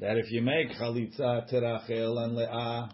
That 0.00 0.16
if 0.16 0.30
you 0.30 0.42
make 0.42 0.70
chalitza 0.70 1.46
to 1.48 1.60
Rachel 1.60 2.18
and 2.18 2.36
Le'ah, 2.36 2.90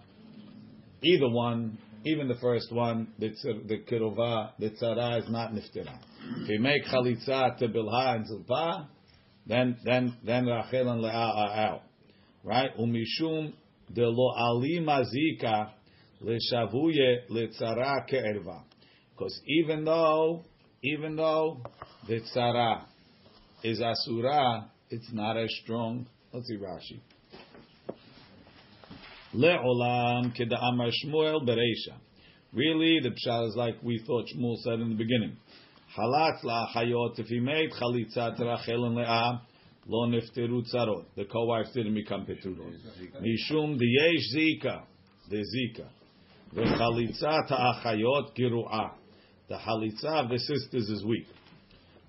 either 1.03 1.29
one, 1.29 1.79
even 2.05 2.29
the 2.29 2.37
first 2.37 2.73
one, 2.73 3.09
the, 3.19 3.31
tzir- 3.31 3.67
the 3.67 3.79
kirova, 3.79 4.53
the 4.59 4.71
tzara 4.71 5.19
is 5.23 5.29
not 5.31 5.53
niftira. 5.53 5.99
If 6.43 6.49
you 6.49 6.61
make 6.61 6.85
chalitza 6.85 7.59
to 7.59 7.69
Bilha 7.69 8.17
and 8.17 8.27
Zilpah, 8.27 8.89
then, 9.47 9.77
then, 9.85 10.17
then 10.25 10.47
Rachel 10.47 10.91
and 10.91 11.03
Le'ah 11.03 11.13
are 11.15 11.51
out. 11.51 11.83
Right? 12.43 12.71
Umishum 12.79 13.53
de 13.93 14.07
lo 14.07 14.33
ali 14.37 14.81
mazika 14.81 15.71
leshavuye 16.23 17.29
letzara 17.31 18.07
ke'erva. 18.09 18.63
Because 19.13 19.41
even 19.47 19.85
though, 19.85 20.43
even 20.83 21.17
though 21.17 21.61
the 22.09 22.21
tzara 22.21 22.85
is 23.63 23.81
asura, 23.81 24.71
it's 24.89 25.13
not 25.13 25.37
as 25.37 25.51
strong. 25.63 26.07
Let's 26.33 26.47
see 26.47 26.57
Rashi. 26.57 27.01
Le'olam 29.35 30.35
keda'amar 30.37 30.91
Shmuel 31.05 31.47
bereisha. 31.47 31.97
Really, 32.53 32.99
the 33.01 33.11
pshat 33.11 33.49
is 33.49 33.55
like 33.57 33.77
we 33.83 34.03
thought 34.07 34.25
Shmuel 34.35 34.57
said 34.63 34.81
in 34.81 34.89
the 34.89 34.97
beginning. 34.97 35.37
Halatz 35.97 36.43
la'achayot, 36.45 37.19
if 37.19 37.27
he 37.27 37.41
made 37.41 37.71
chalitza 37.73 38.37
to 38.37 38.45
Rachel 38.45 38.87
and 38.87 38.97
Leah, 38.97 39.43
lo 39.87 40.07
nifteru 40.09 40.63
tzarot. 40.73 41.05
The 41.17 41.25
co-wives 41.25 41.73
didn't 41.73 41.95
become 41.95 42.27
peturot. 42.27 42.77
Mishum 43.21 43.79
diyesh 43.79 44.35
zika, 44.35 44.83
the 45.29 45.45
zika. 45.45 45.89
V'chalitza 46.55 47.49
ta'achayot 47.49 48.37
giru'ah. 48.37 48.93
The 49.49 49.57
chalitza 49.57 50.25
of 50.25 50.29
the 50.31 50.39
sisters 50.39 50.89
is 50.89 51.05
weak. 51.05 51.27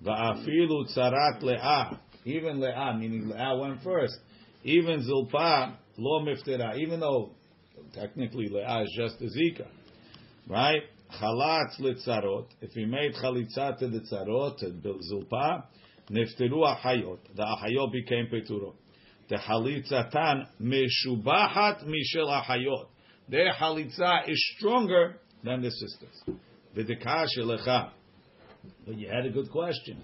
Va'afilu 0.04 0.96
tzarat 0.96 1.42
le'ah. 1.42 1.98
Even 2.24 2.58
le'ah, 2.58 2.98
meaning 2.98 3.24
le'ah 3.24 3.60
went 3.60 3.82
first. 3.82 4.18
Even 4.64 5.02
zilpah, 5.02 5.76
lo 5.96 6.24
miftera. 6.24 6.76
Even 6.76 7.00
though 7.00 7.30
technically 7.94 8.48
le'ah 8.48 8.84
is 8.84 8.92
just 8.96 9.20
a 9.20 9.24
zika. 9.24 9.66
Right? 10.48 10.82
Chalatz 11.20 11.80
litzarot. 11.80 12.46
If 12.60 12.72
he 12.72 12.84
made 12.84 13.14
chalitza 13.14 13.78
to 13.78 13.88
the 13.88 14.00
tzarot, 14.00 14.58
to 14.58 14.98
zilpah, 15.08 15.64
nifteru 16.12 16.64
achayot. 16.64 17.18
The 17.34 17.42
achayot 17.42 17.92
became 17.92 18.26
peturot. 18.26 18.74
The 19.28 19.36
chalitzatan 19.36 20.46
meshubahat 20.60 21.86
mishel 21.86 22.28
achayot. 22.28 22.86
Their 23.28 23.52
chalitza 23.52 24.28
is 24.28 24.54
stronger 24.56 25.16
than 25.42 25.62
the 25.62 25.70
sisters. 25.70 26.36
V'dekah 26.76 27.26
shelecha. 27.36 27.90
But 28.86 28.98
you 28.98 29.08
had 29.08 29.26
a 29.26 29.30
good 29.30 29.50
question. 29.50 30.02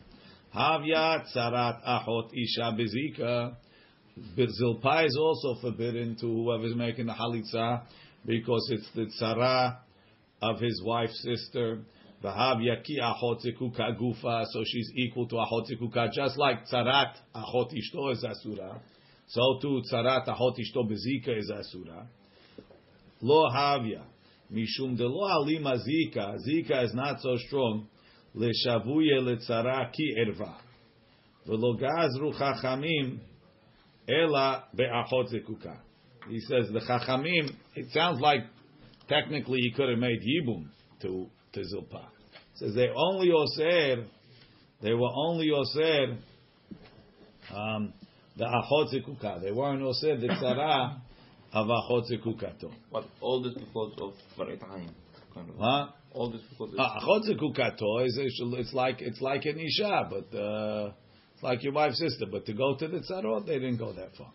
Havya 0.55 1.25
tzarat 1.35 1.85
achot 1.87 2.31
isha 2.33 2.77
bezika. 2.77 3.57
But 4.37 4.49
Zilpah 4.49 5.05
is 5.05 5.17
also 5.17 5.61
forbidden 5.61 6.17
to 6.17 6.27
whoever's 6.27 6.75
making 6.75 7.07
the 7.07 7.13
halitza 7.13 7.83
because 8.27 8.69
it's 8.73 8.89
the 8.95 9.07
tzara 9.21 9.77
of 10.43 10.61
his 10.61 10.83
wife's 10.85 11.23
sister. 11.23 11.81
V'havya 12.23 12.83
ki 12.83 12.99
achot 13.01 13.41
zikuka 13.45 13.97
gufa, 13.97 14.45
so 14.47 14.65
she's 14.65 14.91
equal 14.97 15.29
to 15.29 15.37
achot 15.37 15.67
zikuka, 15.71 16.13
just 16.13 16.37
like 16.37 16.67
tzarat 16.67 17.15
achot 17.35 17.71
ishto 17.73 18.13
is 18.13 18.25
asura. 18.25 18.81
So 19.29 19.59
too 19.63 19.83
tzarat 19.91 20.27
achot 20.27 20.57
ishto 20.59 20.89
bezika 20.89 21.39
is 21.39 21.51
asura. 21.51 22.09
Lo 23.21 23.49
havya. 23.51 24.03
Mishum 24.53 24.97
de 24.97 25.07
lo 25.07 25.29
alima 25.29 25.77
zika. 25.77 26.37
Zika 26.47 26.85
is 26.85 26.95
not 26.95 27.21
so 27.21 27.37
strong. 27.37 27.87
Leshavuye 28.35 29.21
letzara 29.21 29.93
ki 29.93 30.17
erva. 30.19 30.57
V'lo 31.47 31.81
gazru 31.81 32.33
chachamim 32.35 33.19
ela 34.09 34.65
be'achot 34.75 35.33
zekuka. 35.33 35.79
He 36.29 36.41
says 36.41 36.69
the 36.73 36.81
chachamim. 36.81 37.55
It 37.77 37.93
sounds 37.93 38.21
like 38.21 38.41
technically 39.09 39.61
he 39.61 39.71
could 39.71 39.89
have 39.89 39.99
made 39.99 40.21
yibum 40.21 40.69
to 41.03 41.29
to 41.53 41.61
Zilpah. 41.61 42.07
Says 42.55 42.75
they 42.75 42.89
only 42.95 43.31
oser. 43.31 44.05
They 44.83 44.93
were 44.95 45.11
only 45.15 45.51
oser. 45.51 46.17
Um, 47.55 47.93
the 48.37 48.45
achot 48.45 48.93
zekuka. 48.95 49.41
They 49.43 49.53
weren't 49.53 49.83
oser 49.83 50.17
the 50.17 50.29
tzara 50.29 51.01
of 51.53 51.67
achot 51.67 52.11
zekukato. 52.11 52.71
But 52.93 53.05
all 53.21 53.43
this 53.43 53.55
because 53.55 53.93
of 54.01 54.13
Barit. 54.39 54.61
Kind 54.61 55.51
of. 55.51 55.57
Huh? 55.59 55.89
All 56.15 56.31
this 56.31 56.41
because 56.51 56.73
of 56.75 56.79
Uh, 56.81 57.01
Achot 57.01 57.29
zekukato 57.29 58.07
is 58.07 58.19
it's 58.19 58.75
like 58.75 59.01
it's 59.01 59.21
like 59.21 59.45
an 59.45 59.59
isha, 59.59 60.09
but 60.11 60.37
uh, 60.37 60.93
it's 61.35 61.43
like 61.43 61.63
your 61.63 61.73
wife's 61.73 61.99
sister. 61.99 62.27
But 62.31 62.47
to 62.47 62.53
go 62.53 62.77
to 62.77 62.89
the 62.89 62.99
tzarot, 62.99 63.47
they 63.47 63.59
didn't 63.59 63.79
go 63.79 63.93
that 63.93 64.11
far. 64.17 64.33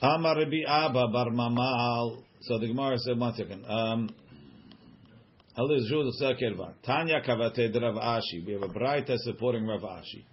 Amar 0.00 0.36
Rabbi 0.36 0.62
Abba 0.66 1.08
Bar 1.08 1.30
Mamal. 1.30 2.22
So 2.42 2.58
the 2.58 2.68
Gemara 2.68 2.98
said 2.98 3.18
one 3.18 3.34
second. 3.34 3.64
Um. 3.66 4.10
Tanya 5.56 7.20
Kavate 7.20 7.82
Rav 7.82 7.94
Ashi. 7.96 8.46
We 8.46 8.52
have 8.52 8.62
a 8.62 8.68
brighter 8.68 9.16
supporting 9.16 9.66
Rav 9.66 9.80
Ashi. 9.80 10.24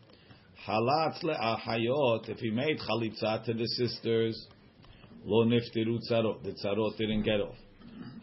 Halatz 0.68 1.24
le'ahayot. 1.24 2.30
If 2.30 2.38
he 2.38 2.52
made 2.52 2.78
chalitza 2.80 3.44
to 3.46 3.54
the 3.54 3.66
sisters, 3.66 4.48
lo 5.24 5.46
niftiru 5.46 5.98
tzarot. 6.08 6.44
The 6.44 6.52
tzarot 6.52 6.98
didn't 6.98 7.24
get 7.24 7.42
off. 7.42 7.56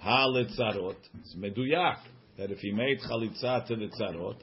Halitzarot. 0.05 0.97
It's 1.21 1.35
meduyak. 1.37 1.99
That 2.38 2.53
if 2.53 2.59
he 2.59 2.71
made 2.71 3.01
chalitza 3.01 3.66
to 3.66 3.75
the 3.75 3.88
tzarot, 3.88 4.37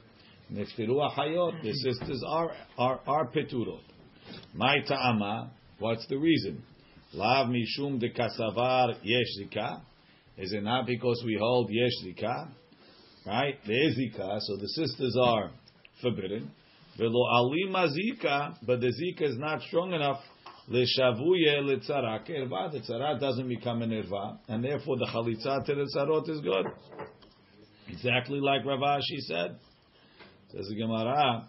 niftiru 0.52 1.10
ahayot. 1.10 1.62
The 1.62 1.72
sisters 1.72 2.22
are 2.28 2.52
are 2.76 3.00
are 3.06 3.26
peturot. 3.28 3.80
My 4.54 4.80
ta'ama. 4.86 5.50
What's 5.78 6.06
the 6.08 6.18
reason? 6.18 6.62
Lav 7.12 7.48
mishum 7.48 7.98
de 7.98 8.10
kasavar 8.10 8.96
yesh 9.02 9.26
zika. 9.40 9.80
Is 10.38 10.52
it 10.52 10.62
not 10.62 10.86
because 10.86 11.22
we 11.26 11.36
hold 11.40 11.70
yesh 11.70 11.92
zika? 12.04 12.48
Right? 13.26 13.58
There 13.66 13.88
is 13.88 13.98
zika, 13.98 14.40
so 14.40 14.56
the 14.56 14.68
sisters 14.68 15.16
are 15.20 15.50
forbidden. 16.00 16.50
Velo 16.96 17.26
alima 17.32 17.88
zika, 17.88 18.56
but 18.64 18.80
the 18.80 18.88
zika 18.88 19.28
is 19.28 19.36
not 19.38 19.60
strong 19.62 19.92
enough. 19.92 20.20
Leshavuye 20.70 21.60
letzara 21.62 22.24
kerva. 22.26 22.70
The 22.70 22.80
tzara 22.80 23.18
doesn't 23.18 23.48
become 23.48 23.82
an 23.82 23.90
erva, 23.90 24.38
and 24.48 24.62
therefore 24.62 24.96
the 24.98 25.06
chalitza 25.06 25.66
to 25.66 25.74
the 25.74 25.90
tzarot 25.94 26.28
is 26.28 26.40
good. 26.40 26.66
Exactly 27.88 28.38
like 28.38 28.64
Rav 28.64 28.78
Ashi 28.78 29.18
said. 29.22 29.56
Says 30.52 30.68
the 30.68 30.76
Gemara, 30.76 31.48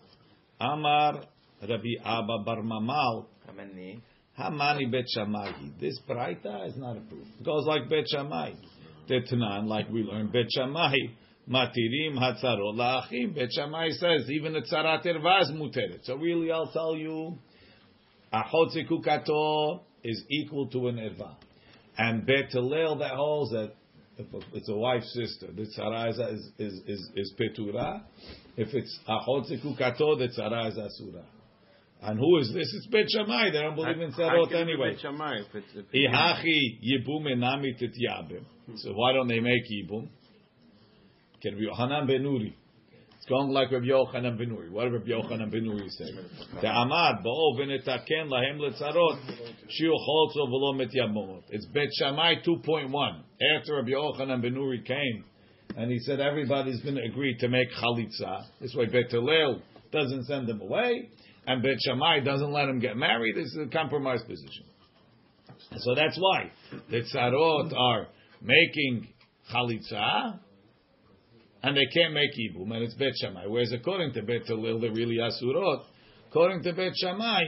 Amar 0.59 1.23
Rabbi 1.61 1.93
Abba 2.03 2.39
Bar 2.43 2.61
Mamal. 2.63 3.27
Hamani. 4.39 4.91
Bet 4.91 5.05
Shammai. 5.13 5.51
This 5.79 5.99
Braita 6.09 6.67
is 6.67 6.77
not 6.77 6.97
approved. 6.97 7.29
It 7.39 7.45
goes 7.45 7.65
like 7.65 7.89
Bet 7.89 8.05
Shammai. 8.07 8.53
Tetnan, 9.09 9.67
like 9.67 9.89
we 9.89 10.03
learned, 10.03 10.31
Bet 10.31 10.45
Shammai, 10.51 10.93
Matirim 11.49 12.17
Hatzarot 12.17 12.75
La'achim. 12.75 13.35
Bet 13.35 13.49
Shammai 13.51 13.89
says 13.89 14.29
even 14.29 14.53
the 14.53 14.61
Tzarat 14.61 15.05
Erva 15.05 15.41
is 15.41 15.51
muteret. 15.51 16.03
So 16.03 16.15
really 16.15 16.51
I'll 16.51 16.71
tell 16.71 16.95
you, 16.95 17.37
Achot 18.33 18.75
Zekukato 18.75 19.81
is 20.03 20.23
equal 20.29 20.67
to 20.67 20.87
an 20.87 20.97
Erva. 20.97 21.35
And 21.97 22.25
Bet 22.25 22.51
Hillel 22.51 22.99
that 22.99 23.11
holds 23.11 23.51
that 23.51 23.73
if 24.17 24.27
it's 24.53 24.69
a 24.69 24.75
wife's 24.75 25.11
sister, 25.13 25.47
the 25.51 25.65
Tzara 25.77 26.09
is, 26.09 26.19
is, 26.57 26.81
is, 26.87 27.09
is, 27.15 27.33
Petura. 27.39 28.01
If 28.55 28.73
it's 28.73 28.99
Achot 29.09 29.51
Zekukato, 29.51 30.17
the 30.17 30.29
Tzara 30.37 30.69
is 30.69 30.77
Asura. 30.77 31.23
And 32.03 32.17
who 32.17 32.39
is 32.39 32.51
this? 32.51 32.67
It's 32.73 32.87
Bet 32.87 33.05
Shammai. 33.09 33.51
They 33.51 33.61
don't 33.61 33.75
believe 33.75 34.01
in 34.01 34.11
How 34.11 34.29
Tzarot 34.29 34.49
can 34.49 34.61
it 34.61 34.65
be 34.65 34.71
anyway. 34.71 34.91
Bet 34.93 35.01
Shammai 35.01 35.35
if 35.41 35.55
it's 35.55 35.67
if 35.75 35.85
Ihachi 35.91 36.79
yibum 36.81 37.27
enami 37.27 37.79
tityabim. 37.79 38.43
Hmm. 38.65 38.75
So 38.77 38.93
why 38.93 39.13
don't 39.13 39.27
they 39.27 39.39
make 39.39 39.63
yibum? 39.71 40.09
Can 41.43 41.57
be 41.57 41.67
Yochanan 41.67 42.07
ben 42.07 42.23
Nuri. 42.23 42.53
It's 43.17 43.25
going 43.29 43.49
like 43.49 43.71
Rabbi 43.71 43.85
Yochanan 43.85 44.35
ben 44.35 44.49
Nuri. 44.49 44.71
What 44.71 44.85
did 44.85 44.93
Rabbi 44.93 45.09
Yochanan 45.09 45.51
ben 45.51 45.63
Nuri 45.63 45.89
say? 45.89 46.05
The 46.59 46.67
Amad 46.67 47.23
bo'o 47.23 47.59
v'netaken 47.59 48.29
lahem 48.29 48.57
letzarot 48.57 49.19
shiu 49.69 49.91
cholzo 49.91 50.47
v'lo 50.49 50.75
met. 50.75 50.89
It's 51.49 51.67
Bet 51.67 51.89
Shammai 51.99 52.37
2.1. 52.43 53.21
After 53.59 53.75
Rabbi 53.75 53.89
Yochanan 53.89 54.41
ben 54.41 54.55
Nuri 54.55 54.83
came, 54.83 55.23
and 55.77 55.91
he 55.91 55.99
said 55.99 56.19
everybody's 56.19 56.81
going 56.81 56.95
to 56.95 57.03
agree 57.03 57.37
to 57.39 57.47
make 57.47 57.69
chalitza. 57.71 58.41
This 58.59 58.73
way 58.75 58.87
Bet 58.87 59.11
Hillel 59.11 59.61
doesn't 59.91 60.25
send 60.25 60.47
them 60.47 60.61
away, 60.61 61.09
and 61.47 61.63
Bet 61.63 61.77
Shammai 61.85 62.19
doesn't 62.19 62.51
let 62.51 62.65
them 62.67 62.79
get 62.79 62.97
married. 62.97 63.35
This 63.35 63.47
is 63.47 63.57
a 63.67 63.69
compromise 63.69 64.21
position. 64.21 64.65
So 65.77 65.95
that's 65.95 66.17
why 66.17 66.51
the 66.89 67.01
tzarot 67.13 67.73
are 67.75 68.07
making 68.41 69.07
chalitza, 69.53 70.39
and 71.63 71.77
they 71.77 71.85
can't 71.93 72.13
make 72.13 72.31
ibum, 72.31 72.73
and 72.73 72.83
it's 72.83 72.93
Bet 72.95 73.13
Shammai. 73.21 73.45
Whereas 73.47 73.71
according 73.71 74.13
to 74.13 74.21
Bet 74.23 74.45
Hillel, 74.45 74.79
they're 74.79 74.91
really 74.91 75.17
asurot. 75.17 75.83
According 76.29 76.63
to 76.63 76.73
Bet 76.73 76.93
Shammai, 76.95 77.41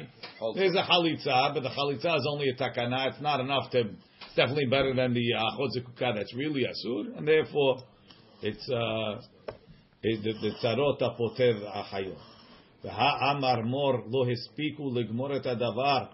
there's 0.56 0.76
a 0.76 0.84
chalitza, 0.84 1.54
but 1.54 1.62
the 1.62 1.70
chalitza 1.70 2.18
is 2.18 2.28
only 2.30 2.50
a 2.50 2.56
takana. 2.56 3.10
It's 3.10 3.22
not 3.22 3.40
enough 3.40 3.72
to. 3.72 3.80
It's 3.80 4.36
definitely 4.36 4.66
better 4.66 4.94
than 4.94 5.14
the 5.14 5.32
achot 5.38 5.70
zekukah 5.78 6.16
that's 6.16 6.34
really 6.36 6.64
asur, 6.64 7.18
and 7.18 7.28
therefore 7.28 7.84
it's 8.42 8.70
uh, 8.70 9.22
it, 10.02 10.24
the, 10.24 10.34
the 10.42 10.52
tzarot 10.62 11.02
apoter 11.02 11.62
achayot. 11.76 12.18
והאמר 12.85 13.61
מור 13.65 13.93
לא 13.93 14.25
הספיקו 14.33 14.91
לגמור 14.95 15.37
את 15.37 15.47
הדבר 15.47 16.05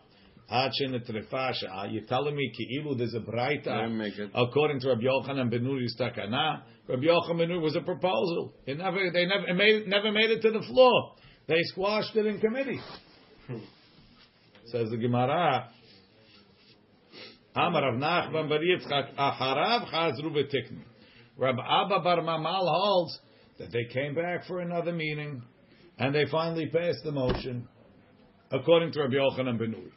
עד 0.48 0.70
שנטרפה 0.72 1.48
השעה. 1.48 1.84
You're 1.86 2.08
telling 2.08 2.34
me 2.36 2.54
כאילו 2.54 2.94
there's 2.94 3.14
a 3.14 3.20
They 3.20 3.30
ברייתא 3.30 3.86
make 3.88 4.18
it. 4.18 4.30
according 4.34 4.80
to 4.80 4.88
Rabbi 4.88 5.02
Yochanan 5.04 5.50
ben 5.50 5.64
Nuri's 5.64 5.96
takana. 5.98 6.62
Rabbi 6.88 7.06
Yochanan 7.06 7.38
ben 7.38 7.48
Nuri 7.48 7.62
was 7.62 7.76
a 7.76 7.80
proposal. 7.80 8.52
It 8.66 8.78
never, 8.78 8.98
they 9.12 9.26
never 9.26 9.46
it 9.46 9.54
made, 9.54 9.88
never 9.88 10.12
made 10.12 10.30
it 10.30 10.42
to 10.42 10.50
the 10.50 10.62
floor. 10.66 11.12
They 11.48 11.62
squashed 11.64 12.16
it 12.16 12.26
in 12.26 12.40
committee. 12.40 12.80
Says 14.66 14.90
the 14.90 14.96
Gemara. 14.96 15.68
Amar 17.56 17.82
Rav 17.82 18.00
Nachman 18.00 18.48
bar 18.48 18.58
Yitzchak 18.58 19.14
Acharav 19.16 19.90
Chazru 19.92 20.30
v'tiknu. 20.32 20.82
Rab 21.38 21.56
Abba 21.58 22.00
bar 22.00 22.18
Mamal 22.18 22.66
holds 22.66 23.18
that 23.58 23.70
they 23.72 23.84
came 23.92 24.14
back 24.14 24.46
for 24.46 24.60
another 24.60 24.92
meeting 24.92 25.42
and 25.99 26.15
they 26.15 26.25
finally 26.31 26.67
passed 26.67 27.03
the 27.03 27.11
motion 27.11 27.67
according 28.51 28.91
to 28.93 29.01
Rabbi 29.01 29.15
Yochanan 29.15 29.57
ben 29.59 29.71
Nuri. 29.73 29.91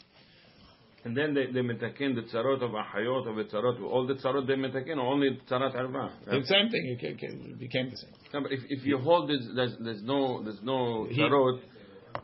And 1.04 1.16
then 1.16 1.34
they, 1.34 1.46
they 1.46 1.60
metaken 1.62 2.14
the 2.14 2.22
tzarot 2.32 2.62
of 2.62 2.70
Ahayot 2.70 3.28
of 3.28 3.34
the 3.34 3.44
tzarot, 3.44 3.82
all 3.82 4.06
the 4.06 4.14
tzarot 4.14 4.46
they 4.46 4.54
metaken, 4.54 4.98
or 4.98 5.06
only 5.12 5.30
tzarat 5.50 5.74
arva. 5.74 6.12
The 6.26 6.46
same 6.46 6.68
thing. 6.70 6.96
It 6.96 7.00
ca- 7.00 7.16
ca- 7.26 7.54
became 7.58 7.90
the 7.90 7.96
same. 7.96 8.10
No, 8.32 8.42
but 8.42 8.52
if, 8.52 8.60
if 8.68 8.86
you 8.86 8.98
hold 8.98 9.28
this, 9.28 9.40
there's, 9.56 9.74
there's 9.80 10.02
no 10.04 10.44
there's 10.44 10.62
no 10.62 11.08
tzarot, 11.10 11.60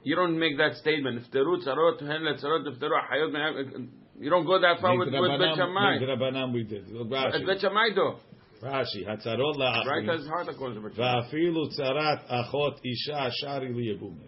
you 0.05 0.15
don't 0.15 0.39
make 0.39 0.57
that 0.59 0.77
statement. 0.77 1.19
If 1.25 1.31
teru 1.33 1.59
tzarot, 1.61 2.01
hen 2.01 2.23
le 2.25 2.35
tzarot, 2.35 2.73
if 2.73 2.79
teru 2.79 2.93
Ahayot, 2.95 3.89
you 4.21 4.31
don't 4.31 4.47
go 4.47 4.61
that 4.61 4.81
far 4.81 4.97
with, 4.97 5.09
with 5.23 5.41
Bet 5.41 5.57
Shammai. 5.57 5.99
We 6.53 6.63
did. 6.65 6.85
At. 7.35 7.47
Bet 7.47 7.61
Shammai 7.61 7.89
though. 7.97 8.19
Rashi. 8.63 9.07
Hatzarot 9.07 9.87
Right 9.87 10.09
as 10.09 10.27
hard 10.27 10.49
according 10.49 10.83
to 10.83 10.89
Va'afilu 10.91 11.79
tzarat 11.79 12.29
achot 12.29 12.79
isha 12.85 13.31
shari 13.41 13.73
liyagume. 13.73 14.27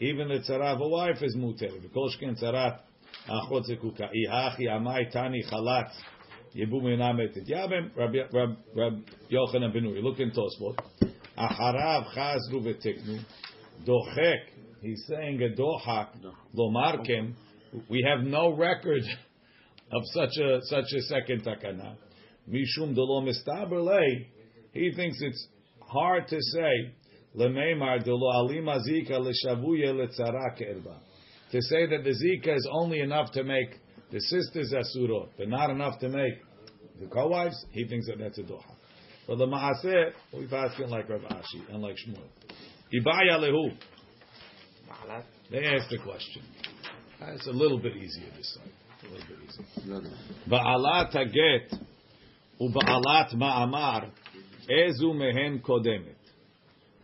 Even 0.00 0.28
the 0.28 0.38
tzara 0.38 0.74
of 0.74 0.80
a 0.80 0.88
wife 0.88 1.22
is 1.22 1.36
muter. 1.36 1.70
V'kolshken 1.70 2.42
tzarat 2.42 2.80
achot 3.28 3.64
zekuka. 3.70 4.08
Ihachi 4.14 4.66
amai 4.66 5.12
tani 5.12 5.44
chalat. 5.50 5.90
Yibum 6.56 6.84
enamet 6.84 7.36
et 7.36 7.46
yabem. 7.46 7.90
Rab 7.96 8.94
Yochanan 9.30 9.72
ben 9.74 9.84
Nuri. 9.84 10.02
Look 10.02 10.20
in 10.20 10.30
Tosfot. 10.30 10.78
Acharav 11.38 12.14
chazru 12.16 12.62
v'teknu. 12.64 13.22
Dochek. 13.86 14.38
He's 14.80 15.04
saying 15.06 15.42
a 15.42 15.60
dohak. 15.60 16.08
Lomarkem. 16.56 17.34
We 17.90 18.06
have 18.08 18.24
no 18.24 18.54
record 18.56 19.02
of 19.92 20.02
such 20.14 20.38
a 20.38 20.60
such 20.62 20.92
a 20.96 21.02
second 21.02 21.44
takana. 21.44 21.96
Mishum 22.48 22.94
delo. 22.94 23.24
He 24.72 24.92
thinks 24.94 25.18
it's 25.20 25.48
hard 25.80 26.28
to 26.28 26.36
say 26.40 26.94
lemeimar 27.36 28.04
delo 28.04 28.30
alima 28.32 28.78
zika 28.88 29.18
leshavuye 29.18 29.92
letzara. 29.92 30.56
To 31.52 31.60
say 31.62 31.86
that 31.86 32.04
the 32.04 32.10
zika 32.10 32.56
is 32.56 32.68
only 32.72 33.00
enough 33.00 33.32
to 33.32 33.42
make 33.42 33.78
the 34.10 34.20
sisters 34.20 34.72
asurot, 34.72 35.28
but 35.36 35.48
not 35.48 35.70
enough 35.70 35.98
to 36.00 36.08
make 36.08 36.34
the 37.00 37.06
co-wives. 37.06 37.56
He 37.72 37.86
thinks 37.86 38.06
that 38.06 38.18
that's 38.18 38.38
a 38.38 38.42
doha. 38.42 38.74
But 39.26 39.38
the 39.38 39.46
maaseh, 39.46 40.12
we've 40.36 40.52
asked 40.52 40.78
him 40.80 40.90
like 40.90 41.08
Rav 41.08 41.20
Ashi 41.22 41.72
and 41.72 41.82
like 41.82 41.96
Shmuel. 41.96 42.28
Ibaya 42.92 43.38
lehu. 43.38 43.76
They 45.50 45.64
asked 45.64 45.90
the 45.90 45.98
question. 45.98 46.42
It's 47.20 47.46
a 47.46 47.52
little 47.52 47.78
bit 47.78 47.96
easier 47.96 48.30
this 48.36 48.54
side. 48.54 48.72
Ba'alat 50.48 51.14
haget 51.14 51.72
kodemet. 55.62 56.16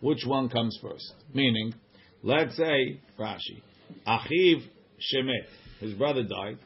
Which 0.00 0.24
one 0.26 0.48
comes 0.48 0.78
first? 0.82 1.14
Meaning, 1.32 1.74
let's 2.22 2.56
say 2.56 3.00
Rashi, 3.18 3.62
Achiv 4.06 4.62
shemet, 5.00 5.46
his 5.80 5.94
brother 5.94 6.22
died, 6.22 6.58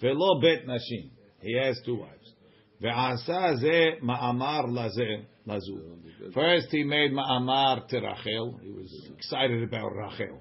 velo 0.00 0.40
bet 0.40 0.66
nashim, 0.66 1.10
he 1.40 1.56
has 1.58 1.80
two 1.84 1.96
wives. 1.96 2.32
Ve'asa 2.82 3.58
ze 3.58 3.98
ma'amar 4.02 4.68
laze 4.68 5.26
lazu. 5.46 6.32
First 6.32 6.68
he 6.70 6.84
made 6.84 7.12
ma'amar 7.12 7.88
to 7.88 8.00
Rachel. 8.00 8.60
He 8.62 8.70
was 8.70 9.10
excited 9.16 9.62
about 9.64 9.90
Rachel. 9.94 10.40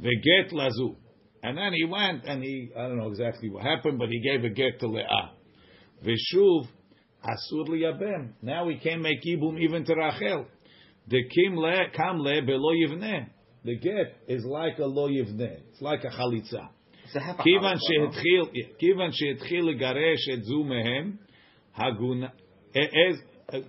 Ve'get 0.00 0.52
lazu. 0.52 0.96
And 1.42 1.56
then 1.56 1.72
he 1.72 1.84
went 1.84 2.24
and 2.24 2.42
he, 2.42 2.70
I 2.76 2.82
don't 2.82 2.98
know 2.98 3.08
exactly 3.08 3.50
what 3.50 3.62
happened, 3.62 3.98
but 3.98 4.08
he 4.08 4.20
gave 4.20 4.44
a 4.44 4.50
get 4.50 4.80
to 4.80 4.86
Leah. 4.88 5.32
Veshuv 6.04 6.66
asur 7.23 7.67
liyabem. 7.67 8.33
Now 8.41 8.65
we 8.65 8.77
can't 8.77 9.01
make 9.01 9.19
ibum 9.23 9.59
even 9.59 9.85
to 9.85 9.95
Rachel. 9.95 10.45
The 11.07 11.23
kim 11.29 11.55
le 11.55 11.89
kam 11.95 12.19
le 12.19 12.41
belo 12.41 12.71
yivneh. 12.73 13.27
The 13.63 13.75
get 13.77 14.15
is 14.27 14.43
like 14.45 14.77
a 14.79 14.85
lo 14.85 15.09
yivneh. 15.09 15.59
It's 15.71 15.81
like 15.81 16.03
a 16.03 16.09
chalitza. 16.09 16.69
כיוון 17.43 17.75
שהתחיל, 17.79 18.63
כיוון 18.79 19.09
שהתחיל 19.11 19.65
לגרש 19.65 20.29
את 20.33 20.43
זו 20.43 20.63
מהם, 20.63 21.11
הגונה, 21.75 22.27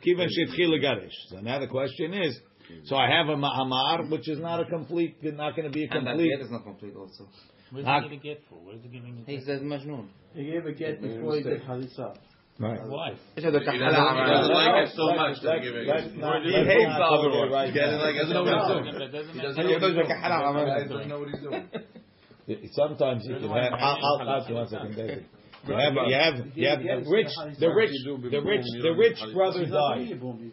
כיוון 0.01 0.27
שהתחיל 0.31 0.71
לגרש. 0.75 1.13
So 1.31 1.41
now 1.41 1.59
the 1.59 1.67
question 1.69 2.15
is, 2.15 2.41
so 2.85 2.97
I 2.97 3.09
have 3.09 3.29
a 3.29 3.37
ma'amar, 3.37 4.11
which 4.11 4.29
is 4.29 4.39
not 4.41 4.61
a 4.61 4.65
complete, 4.65 5.23
not 5.23 5.55
going 5.55 5.71
to 5.71 5.71
be 5.71 5.85
a 5.85 5.89
And 5.97 6.07
that 6.07 6.13
complete. 6.13 6.31
get 6.37 6.41
is 6.47 6.51
not 6.51 6.65
complete 6.65 6.95
also. 6.97 7.29
Where's 7.71 7.87
Ah. 7.87 8.01
he 8.01 8.09
going 8.09 8.21
to 8.21 8.25
get 8.29 8.43
for? 8.49 8.57
Where's 8.65 8.83
he 8.83 8.89
giving 8.89 9.19
it? 9.19 9.29
He 9.29 9.41
said 9.41 9.61
Majnun. 9.63 10.09
He 10.35 10.45
gave 10.45 10.65
a 10.67 10.73
get 10.73 11.01
before 11.03 11.37
he 11.37 11.43
did 11.43 11.63
Halitza. 11.63 12.17
Right. 12.62 12.78
Wife. 12.86 13.18
He 13.36 13.42
doesn't 13.42 13.66
like 13.66 13.74
it 13.74 14.94
so 14.96 15.16
much 15.16 15.42
that 15.42 15.60
he 15.60 15.72
gave 15.72 15.88
Let's 15.88 16.06
it. 16.06 16.18
not- 16.18 16.46
He 16.46 16.52
hates 16.54 16.94
not 16.94 17.10
the 17.10 17.18
other 17.18 17.30
one. 17.30 17.52
right 17.52 17.74
He 17.74 17.80
doesn't 17.80 18.00
like 18.00 18.16
it 18.16 18.28
so 18.28 18.34
doesn't 18.34 18.94
make 19.00 19.12
doesn't 19.12 19.34
sense. 19.34 19.58
know 19.58 19.70
what 19.70 19.80
he's 19.82 19.90
doing. 19.90 20.86
doesn't 20.88 21.10
know 21.10 21.20
what 21.20 21.30
he's 21.30 21.40
doing. 21.42 22.70
Sometimes 22.74 23.26
you 23.26 23.36
can 23.36 23.50
have. 23.50 23.74
I'll, 23.74 23.98
I'll, 23.98 24.30
I'll 24.30 24.54
one 24.54 24.68
second, 24.68 24.96
David. 24.96 25.26
You 25.68 25.76
have, 25.76 25.94
you 25.94 26.16
have, 26.16 26.58
you 26.58 26.68
have 26.70 26.80
the 26.82 27.10
rich, 27.12 27.28
the 27.60 27.70
rich, 27.70 27.92
the 28.32 28.42
rich, 28.42 28.66
the 28.82 28.94
rich 28.98 29.20
brother 29.32 29.66
died. 29.68 30.08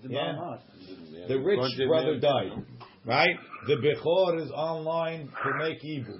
Yeah. 0.06 0.59
The 1.28 1.38
rich 1.38 1.78
brother 1.86 2.18
died, 2.20 2.52
right? 3.06 3.36
The 3.66 3.76
bechor 3.76 4.42
is 4.44 4.50
online 4.50 5.28
to 5.28 5.50
make 5.64 5.80
ibum. 5.82 6.18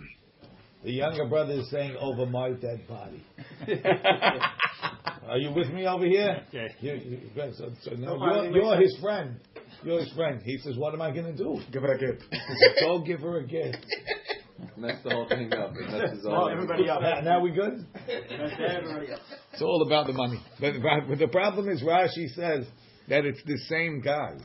The 0.85 0.93
younger 0.93 1.27
brother 1.27 1.53
is 1.53 1.71
saying, 1.71 1.97
"Over 2.01 2.25
my 2.25 2.53
dead 2.53 2.87
body." 2.89 3.23
Are 5.29 5.39
you 5.39 5.53
with 5.53 5.69
me 5.69 5.87
over 5.87 6.07
here? 6.07 6.43
Okay. 6.49 6.75
You, 6.81 6.93
you, 6.95 7.53
so, 7.57 7.71
so 7.83 7.91
no, 7.97 8.17
you're, 8.17 8.51
you're 8.57 8.81
his 8.81 8.97
friend. 9.01 9.37
You're 9.83 10.01
his 10.01 10.13
friend. 10.13 10.41
He 10.43 10.59
says, 10.59 10.77
"What 10.77 10.95
am 10.95 11.03
I 11.03 11.11
going 11.11 11.27
to 11.27 11.37
do?" 11.37 11.61
Give 11.71 11.83
her 11.83 11.93
a 11.93 11.99
get. 11.99 12.23
Go 12.81 13.01
give 13.01 13.21
her 13.21 13.39
a 13.39 13.47
gift. 13.47 13.85
Messed 14.77 15.05
the 15.05 15.11
whole 15.11 15.29
thing 15.29 15.53
up. 15.53 15.73
and 15.77 15.93
That's 15.93 16.13
his 16.13 16.27
Oh, 16.27 16.47
everybody 16.47 16.89
up. 16.89 17.03
Now, 17.03 17.21
now 17.21 17.41
we 17.41 17.51
good? 17.51 17.87
Everybody 18.09 19.13
up. 19.13 19.21
It's 19.53 19.63
all 19.63 19.83
about 19.87 20.07
the 20.07 20.13
money. 20.13 20.41
But, 20.61 20.75
but 21.09 21.19
the 21.19 21.29
problem 21.29 21.69
is 21.69 21.83
Rashi 21.83 22.29
says 22.35 22.67
that 23.09 23.25
it's 23.25 23.43
the 23.45 23.59
same 23.69 24.01
guy. 24.01 24.37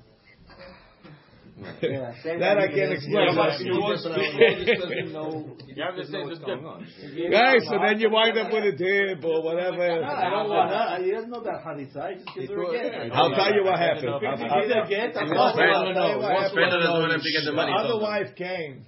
Yeah, 1.81 2.11
that 2.39 2.57
I 2.57 2.67
can't 2.67 2.91
explain. 2.93 3.27
Yeah, 3.27 3.35
but 3.35 3.57
He 3.57 3.65
to- 3.65 3.79
oh, 3.81 3.91
just 3.93 4.03
doesn't 4.07 5.13
know. 5.13 5.55
He 5.65 5.73
You 5.75 5.83
have 5.83 5.95
to 5.95 6.05
say 6.05 6.17
know 6.17 6.25
what's 6.25 6.39
going 6.39 6.61
good. 6.61 6.67
on. 6.67 7.31
Right, 7.31 7.61
so 7.63 7.75
then 7.81 7.99
you 7.99 8.09
wind 8.09 8.37
up 8.37 8.51
with 8.51 8.63
a 8.65 8.75
dip 8.75 9.23
or 9.23 9.41
whatever. 9.43 10.03
I 10.03 10.29
don't 10.29 10.49
want 10.49 10.69
that. 10.71 11.01
He 11.01 11.11
doesn't 11.11 11.29
know 11.29 11.43
that 11.43 11.63
Halitza. 11.65 12.09
He 12.11 12.23
just 12.23 12.35
gives 12.35 12.49
her 12.49 12.63
a 12.63 12.71
get. 12.71 13.11
I'll 13.15 13.31
tell 13.31 13.53
you 13.53 13.63
what 13.63 13.79
happened. 13.79 14.09
He 14.09 14.45
I'll- 14.45 14.67
gives 14.67 14.89
get, 14.89 15.17
I'm 15.17 15.29
I'll 15.31 15.53
not 15.53 15.55
tell 15.55 15.67
you 15.67 15.93
gonna 15.93 15.93
know. 15.93 16.17
what 16.19 16.31
happened. 16.31 16.51
Spender 16.51 16.79
doesn't 16.79 17.11
have 17.11 17.21
to 17.21 17.31
get 17.31 17.43
the 17.45 17.53
money. 17.53 17.71
The 17.71 17.77
other 17.77 17.99
wife 18.01 18.35
came, 18.35 18.85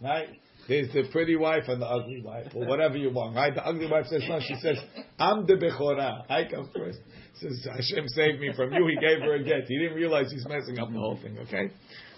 right? 0.00 0.28
There's 0.68 0.92
the 0.92 1.04
pretty 1.12 1.36
wife 1.36 1.62
and 1.68 1.80
the 1.80 1.86
ugly 1.86 2.22
wife, 2.24 2.48
or 2.52 2.66
whatever 2.66 2.96
you 2.96 3.10
want, 3.12 3.36
right? 3.36 3.54
The 3.54 3.64
ugly 3.64 3.86
wife 3.86 4.06
says, 4.06 4.24
no, 4.28 4.40
she 4.40 4.56
says, 4.56 4.76
I'm 5.16 5.46
the 5.46 5.54
Bechorah. 5.54 6.24
I 6.28 6.42
come 6.50 6.68
first. 6.76 6.98
Says, 7.40 7.66
Hashem 7.68 8.08
saved 8.08 8.40
me 8.40 8.52
from 8.56 8.72
you. 8.72 8.86
He 8.86 8.96
gave 8.96 9.20
her 9.20 9.34
a 9.34 9.42
get. 9.42 9.68
He 9.68 9.78
didn't 9.78 9.96
realize 9.96 10.32
he's 10.32 10.46
messing 10.48 10.78
up 10.78 10.90
the 10.90 10.98
whole 10.98 11.18
thing, 11.20 11.36
okay? 11.44 11.70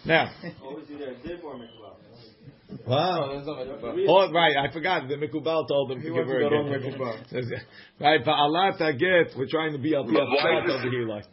Now, 0.05 0.31
Always 0.63 0.87
either 0.91 1.11
a 1.11 1.27
dip 1.27 1.43
or 1.43 1.55
a 1.55 1.59
mikvah. 1.59 2.87
wow. 2.87 3.43
Oh, 4.07 4.31
right, 4.33 4.57
I 4.57 4.73
forgot. 4.73 5.09
The 5.09 5.17
Mikubal 5.17 5.67
told 5.67 5.91
him 5.91 6.03
to 6.03 6.11
give 6.15 6.27
her 6.27 6.47
a 6.47 6.51
get. 6.51 7.29
Says, 7.31 7.51
Right, 7.99 8.25
Ba'alat 8.25 8.79
get. 8.79 9.37
We're 9.37 9.51
trying 9.51 9.73
to 9.73 9.79
be 9.79 9.95
al 9.97 10.05
But 10.05 10.13
why 10.15 10.63
over 10.63 10.91
here, 10.91 11.09
like. 11.09 11.25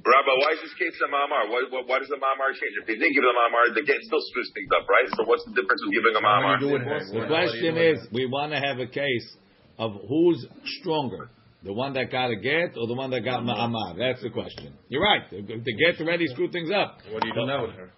Rabbi, 0.00 0.32
why 0.40 0.56
is 0.56 0.60
this 0.64 0.72
case 0.80 0.96
a 1.04 1.12
mamar? 1.12 1.52
Why, 1.52 1.60
why, 1.68 1.82
why 1.84 1.98
does 2.00 2.08
the 2.08 2.16
mamar 2.16 2.56
change? 2.56 2.72
If 2.80 2.86
they 2.88 2.94
didn't 2.96 3.12
give 3.12 3.20
the 3.20 3.36
mamar, 3.36 3.74
the 3.76 3.84
get 3.84 4.00
still 4.00 4.24
screws 4.32 4.50
things 4.56 4.70
up, 4.72 4.88
right? 4.88 5.08
So 5.12 5.28
what's 5.28 5.44
the 5.44 5.52
difference 5.52 5.82
of 5.84 5.92
giving 5.92 6.16
a 6.16 6.22
mamar? 6.24 6.56
The 6.56 7.26
question 7.28 7.76
is, 7.76 7.98
we 8.10 8.24
want 8.24 8.52
to 8.52 8.60
have 8.64 8.78
a 8.80 8.88
case 8.88 9.28
of 9.76 9.92
who's 10.08 10.46
stronger, 10.80 11.28
the 11.62 11.72
one 11.72 11.92
that 11.94 12.10
got 12.10 12.30
a 12.30 12.36
get 12.36 12.76
or 12.76 12.86
the 12.86 12.94
one 12.94 13.10
that 13.10 13.20
got 13.20 13.42
ma'amar. 13.42 13.98
That's 13.98 14.22
the 14.22 14.30
question. 14.30 14.74
You're 14.88 15.02
right. 15.02 15.22
The, 15.30 15.42
get 15.42 16.00
already 16.00 16.26
screwed 16.28 16.52
things 16.52 16.70
up. 16.70 16.98
What 17.10 17.22
do 17.22 17.28
you 17.28 17.34
do 17.34 17.46
now 17.46 17.66
with 17.66 17.76
her? 17.76 17.90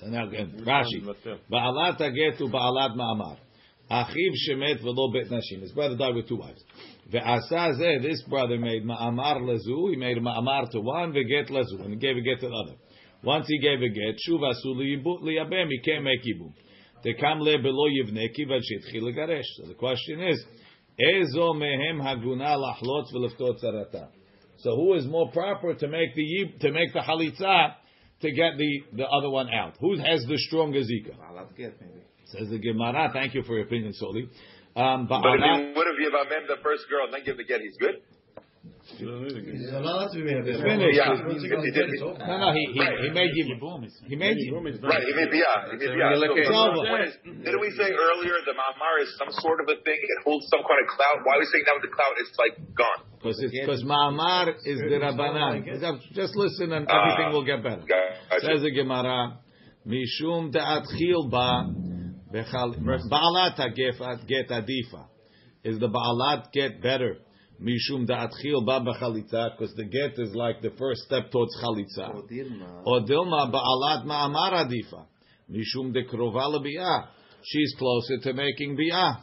So 0.00 0.06
now 0.06 0.24
uh, 0.24 0.28
again, 0.28 0.64
Rashi, 0.66 1.04
ba'alat 1.50 1.98
get 1.98 2.38
to 2.38 2.44
ba'alat 2.44 2.96
ma'amar. 2.96 3.36
Achiv 3.90 4.32
shemet 4.48 4.82
v'lo 4.82 5.12
bet 5.12 5.30
nashim. 5.30 5.62
His 5.62 5.72
brother 5.72 5.96
died 5.96 6.14
with 6.14 6.28
two 6.28 6.36
wives. 6.36 6.62
Ve'asa 7.12 7.78
zeh, 7.78 8.02
this 8.02 8.22
brother 8.28 8.58
made 8.58 8.84
ma'amar 8.84 9.40
lezu. 9.40 9.90
He 9.90 9.96
made 9.96 10.16
ma'amar 10.18 10.70
to 10.70 10.80
one, 10.80 11.12
ve'get 11.12 11.50
lezu, 11.50 11.82
and 11.84 11.90
he 11.90 11.96
gave 11.96 12.16
a 12.16 12.20
get 12.20 12.40
to 12.40 12.48
the 12.48 12.54
other. 12.54 12.76
Once 13.22 13.46
he 13.48 13.58
gave 13.58 13.80
a 13.82 13.88
get, 13.88 14.16
shuv 14.26 14.40
asu 14.40 14.74
liyabem, 14.74 15.68
he 15.68 15.80
can't 15.80 16.02
make 16.02 16.20
ibum. 16.24 16.52
Tekam 17.04 17.40
le 17.40 17.58
belo 17.58 17.88
yivne 17.88 18.28
kivad 18.34 18.60
shitchil. 18.60 19.42
So 19.56 19.66
the 19.66 19.74
question 19.74 20.20
is, 20.22 20.44
ezo 21.14 21.54
mehem 21.54 22.00
haguna 22.00 22.56
lahlot 22.56 23.06
v'leftot 23.14 23.62
zarata. 23.62 24.08
So 24.58 24.76
who 24.76 24.94
is 24.94 25.06
more 25.06 25.30
proper 25.30 25.74
to 25.74 25.88
make 25.88 26.14
the 26.14 26.22
yib, 26.22 26.60
to 26.60 26.70
make 26.72 26.92
the 26.92 27.00
halitza 27.00 27.74
to 28.20 28.30
get 28.32 28.58
the, 28.58 28.82
the 28.92 29.06
other 29.06 29.30
one 29.30 29.48
out? 29.52 29.74
Who 29.80 29.96
has 29.98 30.24
the 30.26 30.36
stronger 30.36 30.80
zika? 30.80 31.16
Ba'alat 31.16 31.56
get 31.56 31.80
maybe. 31.80 32.02
Says 32.26 32.48
the 32.50 32.58
Gemara. 32.58 33.10
Thank 33.12 33.34
you 33.34 33.42
for 33.42 33.54
your 33.54 33.64
opinion, 33.64 33.92
Soli. 33.94 34.28
Um, 34.76 35.06
But 35.08 35.20
if 35.20 35.24
ba'alat- 35.24 35.68
you 35.70 35.74
would 35.74 35.86
have 35.86 35.96
given 36.28 36.46
the 36.46 36.62
first 36.62 36.84
girl 36.90 37.04
and 37.06 37.14
then 37.14 37.24
give 37.24 37.36
the 37.38 37.44
get, 37.44 37.60
he's 37.60 37.76
good? 37.78 38.02
He's 38.80 39.70
not 39.70 39.82
allowed 39.84 40.10
to 40.12 40.24
be 40.24 40.32
a 40.32 40.42
dip. 40.42 40.56
Yeah. 40.56 41.14
He 41.14 41.36
If 41.36 41.52
got 41.52 41.62
he 41.62 41.70
the 41.70 41.72
get, 41.72 41.86
did- 41.86 41.94
it's 41.94 42.02
over. 42.02 42.18
no, 42.18 42.34
no, 42.40 42.48
he 42.52 42.64
he, 42.74 42.80
he 42.80 43.10
made 43.12 43.30
you. 43.36 43.54
Boom, 43.60 43.84
it's- 43.84 44.00
He 44.08 44.16
made 44.16 44.36
you. 44.40 44.56
Right, 44.56 45.04
he 45.04 45.12
may 45.14 45.28
be 45.30 45.38
yeah. 45.38 45.70
He 45.70 45.76
may 45.78 45.92
be 45.94 46.00
yeah. 46.00 46.16
So, 46.16 46.34
It's 46.34 46.48
but 46.48 46.58
over. 46.58 46.80
the 46.80 46.88
point 46.90 47.04
is, 47.06 47.14
didn't 47.44 47.60
we 47.60 47.70
say 47.76 47.88
earlier 47.92 48.36
the 48.48 48.56
mamar 48.56 48.94
is 49.04 49.10
some 49.20 49.30
sort 49.44 49.60
of 49.62 49.68
a 49.68 49.76
thing? 49.84 50.00
It 50.00 50.18
holds 50.24 50.48
some 50.50 50.64
kind 50.66 50.80
of 50.82 50.88
clout. 50.90 51.22
Why 51.22 51.36
are 51.36 51.40
we 51.40 51.46
saying 51.52 51.64
now 51.68 51.74
with 51.78 51.86
the 51.86 51.94
clout 51.94 52.14
it's 52.18 52.34
like 52.40 52.54
gone? 52.74 53.00
Because 53.20 53.38
because 53.52 53.82
Ma'amar 53.84 54.48
is 54.64 54.78
the 54.80 54.96
Rabbanan. 54.96 56.00
Just 56.16 56.34
listen 56.34 56.72
and 56.72 56.86
ah, 56.88 56.96
everything 56.96 57.32
will 57.36 57.44
get 57.44 57.62
better. 57.62 57.84
Gotcha. 57.84 58.40
Says 58.48 58.62
the 58.64 58.72
Gemara, 58.72 59.38
Mishum 59.86 60.50
da'atchil 60.52 61.30
ba 61.30 61.68
bechal 62.32 62.74
ba'alat 62.80 63.60
hagefat 63.60 64.26
get 64.26 64.48
adifa. 64.48 65.06
Is 65.64 65.78
the 65.78 65.88
ba'alat 65.88 66.50
get 66.52 66.80
better? 66.82 67.18
Mishum 67.62 68.06
da'atchil 68.06 68.64
ba 68.64 68.80
bechalitza 68.80 69.50
because 69.56 69.74
the 69.74 69.84
get 69.84 70.18
is 70.18 70.34
like 70.34 70.62
the 70.62 70.70
first 70.78 71.02
step 71.02 71.30
towards 71.30 71.54
chalitza. 71.62 72.08
Oh, 72.14 72.22
Dilma. 72.22 72.82
Or 72.86 73.00
dilma 73.00 73.52
ba'alat 73.52 74.06
ma'amar 74.06 74.64
adifa. 74.64 75.04
Mishum 75.50 75.92
de 75.92 76.04
krova 76.04 76.48
lebi'ah. 76.48 77.08
She's 77.42 77.74
closer 77.78 78.18
to 78.22 78.32
making 78.32 78.76
bi'ah. 78.76 79.16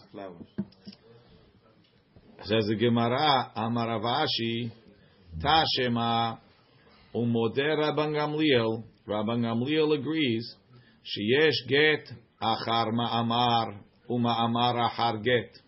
Says 2.44 2.68
the 2.68 2.76
Gemara, 2.76 3.52
Amar 3.56 4.00
Rav 4.00 4.28
Ashi, 4.28 4.72
Tashema, 5.40 6.38
Umodeh 7.16 7.78
Rabban 7.78 8.14
Gamliel, 8.14 8.84
Rabban 9.08 9.42
Gamliel 9.42 10.00
agrees, 10.00 10.56
Sheyesh 11.04 11.68
get 11.68 12.08
achar 12.42 12.92
ma'amar, 12.92 13.80
uma'amar 14.10 14.90
achar 14.92 15.24
get. 15.24 15.60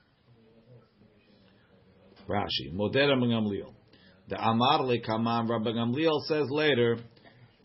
Rashi, 2.29 2.73
Rabban 2.73 3.05
Gamliel. 3.05 3.73
The 4.29 4.37
Amar 4.41 4.79
lekamam, 4.81 5.49
Rabban 5.49 5.73
Gamliel 5.75 6.21
says 6.27 6.47
later, 6.49 6.97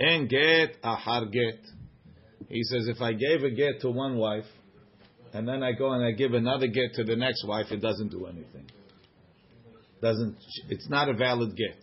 En 0.00 0.26
get 0.26 0.82
achar 0.82 1.30
get. 1.30 1.60
He 2.48 2.62
says, 2.64 2.88
if 2.88 3.00
I 3.00 3.12
gave 3.12 3.42
a 3.42 3.50
get 3.50 3.80
to 3.82 3.90
one 3.90 4.16
wife, 4.16 4.44
and 5.32 5.46
then 5.46 5.62
I 5.62 5.72
go 5.72 5.92
and 5.92 6.04
I 6.04 6.12
give 6.12 6.34
another 6.34 6.66
get 6.66 6.94
to 6.94 7.04
the 7.04 7.16
next 7.16 7.46
wife, 7.46 7.66
it 7.70 7.80
doesn't 7.80 8.08
do 8.08 8.26
anything 8.26 8.66
doesn't 10.04 10.36
it's 10.68 10.88
not 10.88 11.08
a 11.08 11.14
valid 11.14 11.56
get. 11.56 11.78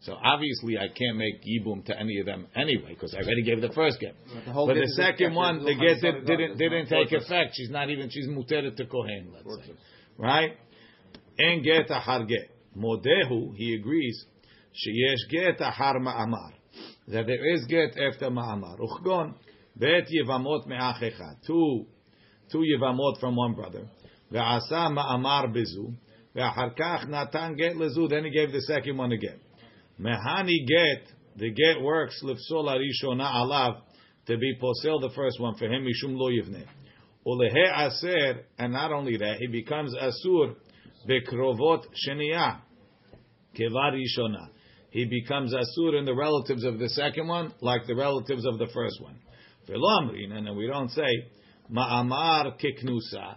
So 0.00 0.14
obviously 0.14 0.78
I 0.78 0.86
can't 0.86 1.16
make 1.16 1.42
yibum 1.42 1.84
to 1.86 1.98
any 1.98 2.18
of 2.20 2.26
them 2.26 2.46
anyway 2.54 2.90
because 2.90 3.12
I 3.14 3.18
already 3.18 3.42
gave 3.42 3.60
the 3.60 3.72
first 3.72 3.98
get. 3.98 4.14
the 4.46 4.52
But 4.52 4.74
the 4.74 4.92
second 4.94 5.34
one, 5.34 5.64
the 5.64 5.74
get 5.74 6.00
did, 6.00 6.26
didn't 6.26 6.56
didn't 6.56 6.86
take 6.86 7.10
effect. 7.12 7.54
She's 7.54 7.70
not 7.70 7.90
even 7.90 8.08
she's 8.10 8.28
muteret 8.28 8.76
to 8.76 8.86
kohen. 8.86 9.32
Let's 9.34 9.66
say, 9.66 9.72
right? 10.16 10.52
En 11.38 11.62
get 11.62 11.88
ahar 11.90 12.26
get. 12.26 12.50
Modehu, 12.76 13.54
he 13.56 13.74
agrees, 13.74 14.24
sheyesh 14.72 15.30
get 15.30 15.58
ahar 15.60 15.98
ma'amar. 16.00 16.52
That 17.08 17.26
there 17.26 17.54
is 17.54 17.64
get 17.66 17.98
after 17.98 18.30
ma'amar. 18.30 18.78
Uchgon, 18.78 19.34
bet 19.76 20.08
yevamot 20.08 20.66
me'ach 20.66 21.00
echad. 21.00 21.36
Two, 21.46 21.86
two 22.50 22.58
yevamot 22.58 23.20
from 23.20 23.36
one 23.36 23.54
brother. 23.54 23.88
Ve'asa 24.32 24.90
ma'amar 24.92 25.54
bezu. 25.54 25.94
Ve'achar 26.34 26.76
kach 26.78 27.08
natan 27.08 27.56
get 27.56 27.76
lezu. 27.76 28.08
Then 28.08 28.24
he 28.24 28.30
gave 28.30 28.52
the 28.52 28.62
second 28.62 28.96
one 28.96 29.12
a 29.12 29.16
get. 29.16 29.40
Mehani 30.00 30.66
get, 30.66 31.12
the 31.36 31.50
get 31.50 31.80
works, 31.82 32.22
lifsol 32.22 32.68
arishona 32.68 33.24
alav, 33.24 33.80
to 34.26 34.36
be 34.36 34.54
posel 34.60 35.00
the 35.00 35.10
first 35.14 35.40
one 35.40 35.54
for 35.56 35.66
him, 35.66 35.84
mishum 35.84 36.16
lo 36.16 36.30
yivneh. 36.30 36.66
Ulehe 37.26 37.86
aser, 37.86 38.44
and 38.58 38.72
not 38.72 38.92
only 38.92 39.16
that, 39.16 39.36
he 39.38 39.46
becomes 39.46 39.94
asur 39.94 40.54
bekrovot 41.08 41.84
sheniya, 42.08 42.60
kevar 43.58 43.92
rishona. 43.92 44.48
He 44.90 45.04
becomes 45.04 45.52
asur 45.52 45.98
in 45.98 46.04
the 46.04 46.14
relatives 46.14 46.64
of 46.64 46.78
the 46.78 46.88
second 46.88 47.28
one, 47.28 47.52
like 47.60 47.86
the 47.86 47.94
relatives 47.94 48.46
of 48.46 48.58
the 48.58 48.68
first 48.72 49.00
one. 49.00 49.18
And 49.68 50.56
we 50.56 50.66
don't 50.68 50.90
say 50.90 51.26
ma'amar 51.70 52.56
kiknusa. 52.58 53.36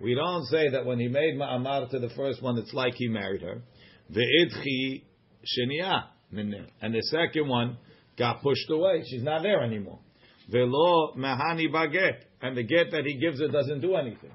We 0.00 0.14
don't 0.14 0.44
say 0.46 0.70
that 0.70 0.86
when 0.86 0.98
he 0.98 1.08
made 1.08 1.36
ma'amar 1.36 1.90
to 1.90 1.98
the 1.98 2.08
first 2.16 2.42
one, 2.42 2.56
it's 2.58 2.72
like 2.72 2.94
he 2.94 3.08
married 3.08 3.42
her. 3.42 3.62
Ve'idchi 4.10 5.02
sheniya 5.44 6.04
minne. 6.32 6.66
And 6.80 6.94
the 6.94 7.02
second 7.02 7.46
one 7.46 7.76
got 8.18 8.42
pushed 8.42 8.70
away. 8.70 9.04
She's 9.08 9.22
not 9.22 9.42
there 9.42 9.62
anymore. 9.62 10.00
Velo 10.50 11.14
mahani 11.16 11.68
baget. 11.72 12.24
And 12.40 12.56
the 12.56 12.62
get 12.62 12.90
that 12.92 13.04
he 13.04 13.18
gives 13.18 13.38
her 13.40 13.48
doesn't 13.48 13.80
do 13.80 13.94
anything. 13.94 14.32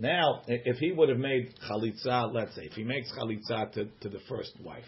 Now, 0.00 0.40
if 0.48 0.78
he 0.78 0.92
would 0.92 1.10
have 1.10 1.18
made 1.18 1.52
chalitza, 1.68 2.32
let's 2.32 2.56
say, 2.56 2.62
if 2.64 2.72
he 2.72 2.84
makes 2.84 3.12
chalitza 3.12 3.70
to, 3.72 3.84
to 3.84 4.08
the 4.08 4.20
first 4.30 4.52
wife, 4.64 4.84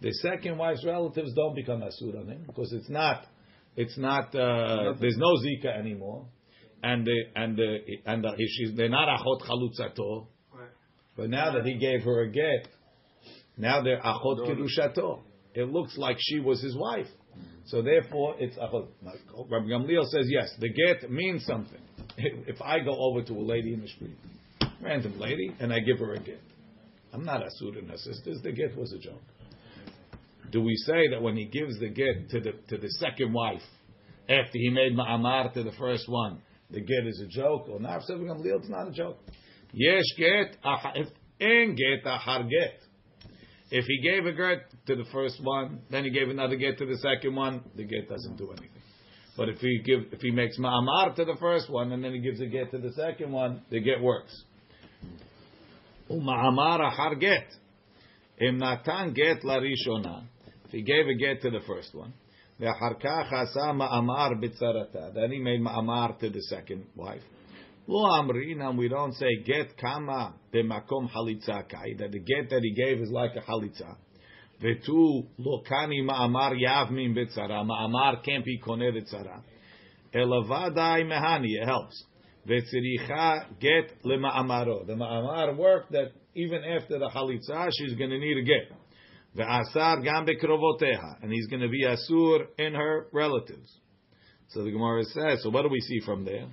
the 0.00 0.10
second 0.22 0.56
wife's 0.56 0.82
relatives 0.86 1.34
don't 1.34 1.54
become 1.54 1.82
asur 1.82 2.18
on 2.18 2.28
him 2.28 2.44
because 2.46 2.72
it's 2.72 2.88
not, 2.88 3.26
it's 3.76 3.96
not, 3.98 4.34
uh, 4.34 4.94
there's 4.98 5.18
no 5.18 5.36
zika 5.36 5.78
anymore, 5.78 6.24
and 6.82 7.06
the 7.06 7.22
and 7.36 7.56
the 7.58 7.78
and 8.06 8.24
the, 8.24 8.30
she's, 8.48 8.74
they're 8.74 8.88
not 8.88 9.06
achot 9.06 9.42
chalutzato, 9.42 10.26
but 11.14 11.28
now 11.28 11.52
that 11.52 11.66
he 11.66 11.76
gave 11.76 12.02
her 12.02 12.22
a 12.22 12.30
get, 12.30 12.68
now 13.58 13.82
they're 13.82 14.00
achot 14.00 14.38
kirushato. 14.48 15.20
It 15.54 15.68
looks 15.70 15.98
like 15.98 16.16
she 16.18 16.40
was 16.40 16.62
his 16.62 16.74
wife. 16.74 17.06
So 17.66 17.82
therefore, 17.82 18.36
it's 18.38 18.56
achot. 18.56 18.88
Rabbi 19.50 19.66
Gamliel 19.66 20.04
says 20.06 20.26
yes. 20.28 20.52
The 20.58 20.68
get 20.68 21.10
means 21.10 21.44
something. 21.46 21.80
If 22.18 22.60
I 22.60 22.80
go 22.80 22.94
over 22.94 23.22
to 23.22 23.32
a 23.32 23.44
lady 23.44 23.72
in 23.72 23.80
the 23.80 23.88
street, 23.88 24.16
random 24.82 25.18
lady, 25.18 25.54
and 25.60 25.72
I 25.72 25.80
give 25.80 25.98
her 25.98 26.12
a 26.14 26.18
get, 26.18 26.40
I'm 27.12 27.24
not 27.24 27.42
asur 27.42 27.78
in 27.78 27.88
her 27.88 27.96
sisters. 27.96 28.40
The 28.42 28.52
get 28.52 28.76
was 28.76 28.92
a 28.92 28.98
joke. 28.98 29.22
Do 30.50 30.60
we 30.60 30.74
say 30.76 31.08
that 31.10 31.22
when 31.22 31.36
he 31.36 31.46
gives 31.46 31.78
the 31.78 31.88
get 31.88 32.28
to 32.30 32.40
the 32.40 32.52
to 32.68 32.76
the 32.78 32.88
second 33.00 33.32
wife, 33.32 33.62
after 34.28 34.58
he 34.58 34.68
made 34.68 34.94
ma'amar 34.94 35.52
to 35.54 35.62
the 35.62 35.72
first 35.72 36.08
one, 36.08 36.42
the 36.70 36.80
get 36.80 37.06
is 37.06 37.20
a 37.20 37.26
joke 37.28 37.68
or 37.68 37.80
not? 37.80 38.02
Rabbi 38.08 38.24
Gamliel, 38.24 38.58
it's 38.60 38.68
not 38.68 38.88
a 38.88 38.92
joke. 38.92 39.18
Yes, 39.72 40.04
get, 40.18 40.56
en 41.40 41.74
get 41.74 42.04
ahar 42.04 42.48
get. 42.48 42.78
If 43.70 43.86
he 43.86 44.02
gave 44.02 44.26
a 44.26 44.32
get 44.32 44.66
to 44.86 44.96
the 44.96 45.04
first 45.12 45.38
one, 45.42 45.80
then 45.90 46.04
he 46.04 46.10
gave 46.10 46.28
another 46.28 46.56
get 46.56 46.78
to 46.78 46.86
the 46.86 46.96
second 46.98 47.34
one, 47.34 47.62
the 47.76 47.84
get 47.84 48.08
doesn't 48.08 48.36
do 48.36 48.50
anything. 48.50 48.68
But 49.36 49.48
if 49.48 49.58
he 49.58 49.80
give, 49.84 50.12
if 50.12 50.20
he 50.20 50.30
makes 50.30 50.58
ma'amar 50.58 51.14
to 51.16 51.24
the 51.24 51.36
first 51.40 51.70
one 51.70 51.92
and 51.92 52.04
then 52.04 52.12
he 52.12 52.20
gives 52.20 52.40
a 52.40 52.46
get 52.46 52.70
to 52.72 52.78
the 52.78 52.92
second 52.92 53.32
one, 53.32 53.62
the 53.70 53.80
get 53.80 54.00
works. 54.00 54.32
Uma'amar 56.10 56.80
ahar 56.80 57.18
get. 57.18 57.46
Im 58.40 58.58
natan 58.58 59.14
get 59.14 59.42
larishona. 59.42 60.24
If 60.66 60.72
he 60.72 60.82
gave 60.82 61.06
a 61.06 61.14
get 61.14 61.40
to 61.42 61.50
the 61.50 61.64
first 61.66 61.94
one, 61.94 62.12
ve'achar 62.60 63.00
kach 63.00 63.32
asa 63.32 63.72
ma'amar 63.72 64.32
bitzarata. 64.42 65.14
Then 65.14 65.30
he 65.30 65.38
made 65.38 65.60
ma'amar 65.60 66.18
to 66.18 66.28
the 66.28 66.42
second 66.42 66.84
wife. 66.94 67.22
Lo 67.86 68.04
amrina, 68.20 68.76
we 68.76 68.88
don't 68.88 69.14
say 69.14 69.42
get 69.46 69.78
kama 69.78 70.34
b'makom 70.52 71.10
halitza 71.10 71.68
kai. 71.70 71.94
That 71.98 72.12
the 72.12 72.18
get 72.18 72.50
that 72.50 72.60
he 72.62 72.74
gave 72.74 73.00
is 73.00 73.10
like 73.10 73.32
a 73.36 73.40
halitza. 73.40 73.96
Vetu 74.62 75.26
lo 75.38 75.62
kani 75.68 76.02
ma'amar 76.04 76.54
yavmin 76.54 77.14
bitzara. 77.16 77.64
Ma'amar 77.64 78.22
can't 78.24 78.44
be 78.44 78.58
koneh 78.58 78.92
bitzara. 78.92 79.42
Elavadai 80.14 81.04
mehani, 81.04 81.60
it 81.60 81.64
helps. 81.64 82.04
Vetziricha 82.48 83.58
get 83.60 84.02
lema'amaro. 84.04 84.86
The 84.86 84.94
ma'amar 84.94 85.56
work 85.56 85.88
that 85.90 86.12
even 86.34 86.62
after 86.64 86.98
the 86.98 87.08
halitza, 87.08 87.70
she's 87.76 87.94
going 87.94 88.10
to 88.10 88.18
need 88.18 88.38
a 88.38 88.42
get. 88.42 88.70
Ve'asar 89.36 90.02
gam 90.04 90.26
bekrovoteha. 90.26 91.22
And 91.22 91.32
he's 91.32 91.46
going 91.48 91.62
to 91.62 91.68
be 91.68 91.84
asur 91.84 92.46
in 92.58 92.74
her 92.74 93.06
relatives. 93.12 93.80
So 94.48 94.64
the 94.64 94.70
Gemara 94.70 95.04
says, 95.04 95.42
so 95.42 95.50
what 95.50 95.62
do 95.62 95.68
we 95.68 95.80
see 95.80 96.00
from 96.04 96.24
there? 96.24 96.46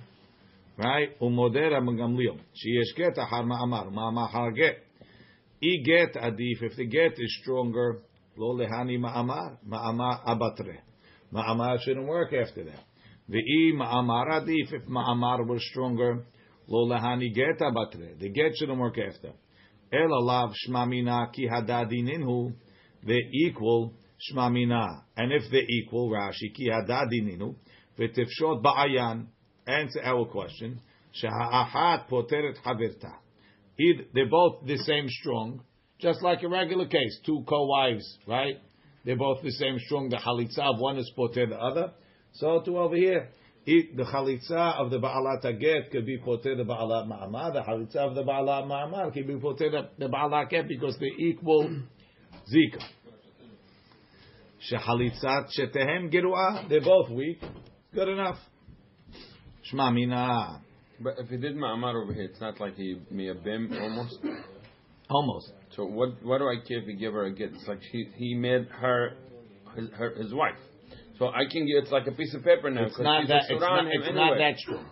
Right? 0.78 1.20
Umoder 1.20 1.72
Gamliel. 1.72 2.38
Sheyesh 2.38 2.96
get 2.96 3.16
ahar 3.16 3.44
ma'amar. 3.44 3.92
Ma'amar 3.92 4.56
get. 4.56 4.78
I 5.62 5.82
get 5.84 6.14
adif. 6.14 6.62
If 6.62 6.76
the 6.76 6.86
get 6.86 7.12
is 7.18 7.38
stronger, 7.42 8.00
lo 8.36 8.56
lehani 8.56 8.98
ma'amar. 8.98 9.58
Ma'amar 9.66 10.24
abatre. 10.26 10.78
Ma'amar 11.32 11.78
shouldn't 11.82 12.06
work 12.06 12.32
after 12.32 12.64
that. 12.64 12.84
The 13.28 13.38
Ve'i 13.38 13.74
ma'amar 13.74 14.40
adif. 14.40 14.72
If 14.72 14.88
ma'amar 14.88 15.46
was 15.46 15.62
stronger, 15.70 16.24
lo 16.66 16.88
lehani 16.88 17.34
get 17.34 17.58
abatre. 17.60 18.18
The 18.18 18.30
get 18.30 18.52
shouldn't 18.56 18.78
work 18.78 18.96
after. 18.98 19.32
El 19.92 20.08
alav 20.08 20.54
shmamina 20.66 21.32
ki 21.32 21.46
hadadininhu. 21.46 22.54
They 23.06 23.20
equal 23.32 23.92
shmamina. 24.32 25.02
And 25.16 25.32
if 25.32 25.50
they 25.50 25.64
equal, 25.68 26.10
Rashi, 26.10 26.54
ki 26.54 26.70
hadadininu. 26.70 27.54
V'tifshot 27.98 28.62
ba'ayan. 28.62 29.26
Answer 29.66 30.02
our 30.04 30.24
question. 30.26 30.80
Shaha'ahat 31.22 32.08
poteret 32.08 32.56
havirta. 32.64 33.12
Either- 33.80 34.04
They're 34.12 34.28
both 34.28 34.66
the 34.66 34.76
same 34.78 35.08
strong, 35.08 35.62
just 35.98 36.22
like 36.22 36.42
a 36.42 36.48
regular 36.48 36.86
case. 36.86 37.18
Two 37.24 37.44
co-wives, 37.48 38.18
right? 38.26 38.56
They're 39.04 39.16
both 39.16 39.42
the 39.42 39.52
same 39.52 39.78
strong. 39.78 40.10
The 40.10 40.16
chalitza 40.16 40.74
of 40.74 40.78
one 40.78 40.98
is 40.98 41.10
poter 41.16 41.46
the 41.46 41.56
other. 41.56 41.92
So 42.34 42.60
too 42.64 42.78
over 42.78 42.96
here. 42.96 43.28
It, 43.66 43.96
the 43.96 44.04
chalitza 44.04 44.78
of 44.78 44.90
the 44.90 44.98
ba'alat 44.98 45.42
get 45.60 45.90
could 45.90 46.06
be 46.06 46.18
poter 46.18 46.56
the 46.56 46.64
ba'alat 46.64 47.06
ma'amar. 47.08 47.52
The 47.52 47.60
chalitza 47.60 47.96
of 47.96 48.14
the 48.14 48.22
ba'alat 48.22 48.66
ma'amar 48.66 49.12
could 49.12 49.26
be 49.26 49.36
poter 49.38 49.70
the, 49.70 50.08
ba'alat 50.08 50.68
because 50.68 50.98
they 50.98 51.12
equal 51.18 51.68
zika. 52.52 52.82
Shehalitzat 54.70 55.48
shetehem 55.52 56.10
geruah. 56.10 56.68
They're 56.68 56.80
both 56.82 57.10
weak. 57.10 57.40
Good 57.94 58.08
enough. 58.08 58.38
Shma 59.72 59.94
mina. 59.94 60.62
But 61.00 61.14
if 61.18 61.28
he 61.28 61.36
did 61.38 61.56
ma'amar 61.56 62.02
over 62.02 62.12
here, 62.12 62.24
it's 62.24 62.40
not 62.40 62.60
like 62.60 62.74
he 62.76 62.96
miyabim 63.12 63.80
almost. 63.80 64.18
Almost. 65.08 65.52
So 65.74 65.84
what 65.84 66.22
what 66.22 66.38
do 66.38 66.44
I 66.44 66.56
care 66.66 66.78
if 66.78 66.86
he 66.86 66.94
give 66.94 67.14
her 67.14 67.24
a 67.24 67.32
get? 67.32 67.52
It's 67.54 67.66
like 67.66 67.80
he 67.90 68.08
he 68.16 68.34
made 68.34 68.66
her 68.68 69.16
his 69.74 69.88
her, 69.96 70.10
his 70.10 70.34
wife. 70.34 70.58
So 71.18 71.28
I 71.28 71.44
can 71.50 71.66
get 71.66 71.82
it's 71.82 71.90
like 71.90 72.06
a 72.06 72.12
piece 72.12 72.34
of 72.34 72.44
paper 72.44 72.70
now. 72.70 72.86
It's 72.86 72.98
not 72.98 73.28
that. 73.28 73.42
It's 73.48 73.60
not, 73.60 73.86
it's 73.86 74.08
anyway. 74.08 74.14
not 74.14 74.38
that 74.38 74.58
strong. 74.58 74.86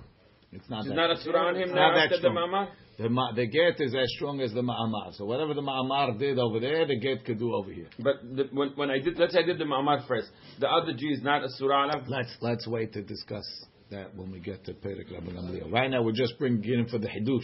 It's 0.52 0.68
not. 0.70 0.84
She's 0.84 0.90
that 0.90 0.96
not 0.96 1.11
a 1.11 1.16
surah 1.18 1.48
on 1.48 1.56
him 1.56 1.62
It's 1.62 1.72
now 1.72 1.90
not 1.90 1.94
that 1.94 2.11
the 2.11 2.16
strong. 2.18 2.34
ma'amar. 2.34 2.68
The, 2.98 3.09
ma- 3.09 3.32
the 3.32 3.46
get 3.46 3.80
is 3.80 3.94
as 3.94 4.11
strong 4.16 4.40
as 4.40 4.52
the 4.52 4.62
ma'amar. 4.62 5.14
So 5.14 5.24
whatever 5.24 5.54
the 5.54 5.62
ma'amar 5.62 6.18
did 6.18 6.38
over 6.38 6.59
there, 6.59 6.84
the 6.86 6.98
get 6.98 7.24
could 7.24 7.38
do 7.38 7.54
over 7.54 7.70
here. 7.70 7.88
But 7.98 8.16
the, 8.34 8.44
when 8.52 8.70
when 8.70 8.90
I 8.90 8.98
did 8.98 9.18
let's 9.18 9.34
say 9.34 9.40
I 9.40 9.42
did 9.42 9.59
the 9.59 9.64
ma'amar 9.64 10.09
first, 10.09 10.28
the 10.59 10.68
other 10.68 10.94
G 10.94 11.06
is 11.06 11.22
not 11.22 11.44
a 11.44 11.48
surah. 11.50 11.92
Let's 12.09 12.36
let's 12.40 12.66
wait 12.66 12.92
to 12.94 13.02
discuss 13.02 13.44
that 13.91 14.14
when 14.14 14.30
we 14.30 14.41
get 14.41 14.64
to 14.66 14.72
Perek 14.74 15.12
Rabbi 15.12 15.30
Gamliel. 15.32 15.72
Right 15.72 15.91
now, 15.91 16.03
we're 16.03 16.12
just 16.12 16.39
bringing 16.39 16.64
in 16.64 16.89
for 16.89 16.99
the 16.99 17.09
hidush. 17.09 17.41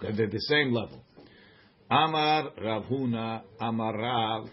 They're, 0.00 0.12
they're 0.12 0.30
the 0.30 0.40
same 0.40 0.72
level. 0.72 1.02
Amar 1.90 2.50
Rav 2.62 2.84
Huna, 2.84 3.42
Amar 3.60 3.96
Rav, 3.96 4.48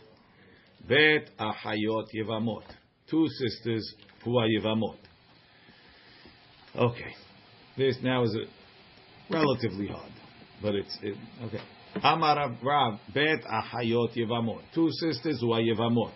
Bet 0.88 1.30
Ahayot 1.40 2.06
Yevamot. 2.16 2.64
Two 3.10 3.28
sisters 3.28 3.96
who 4.24 4.38
are 4.38 4.48
Yevamot. 4.48 4.98
Okay, 6.76 7.14
this 7.78 7.98
now 8.04 8.24
is 8.24 8.36
a 8.36 9.34
relatively 9.34 9.88
hard, 9.88 10.12
but 10.62 10.76
it's 10.76 10.98
it, 11.02 11.16
okay. 11.44 11.62
Amar 12.04 12.56
Rav 12.64 13.00
Bet 13.14 13.44
Ahayot 13.44 14.16
Yevamot. 14.16 14.62
Two 14.76 14.90
sisters 14.92 15.40
who 15.42 15.54
are 15.54 15.62
Yevamot. 15.62 16.12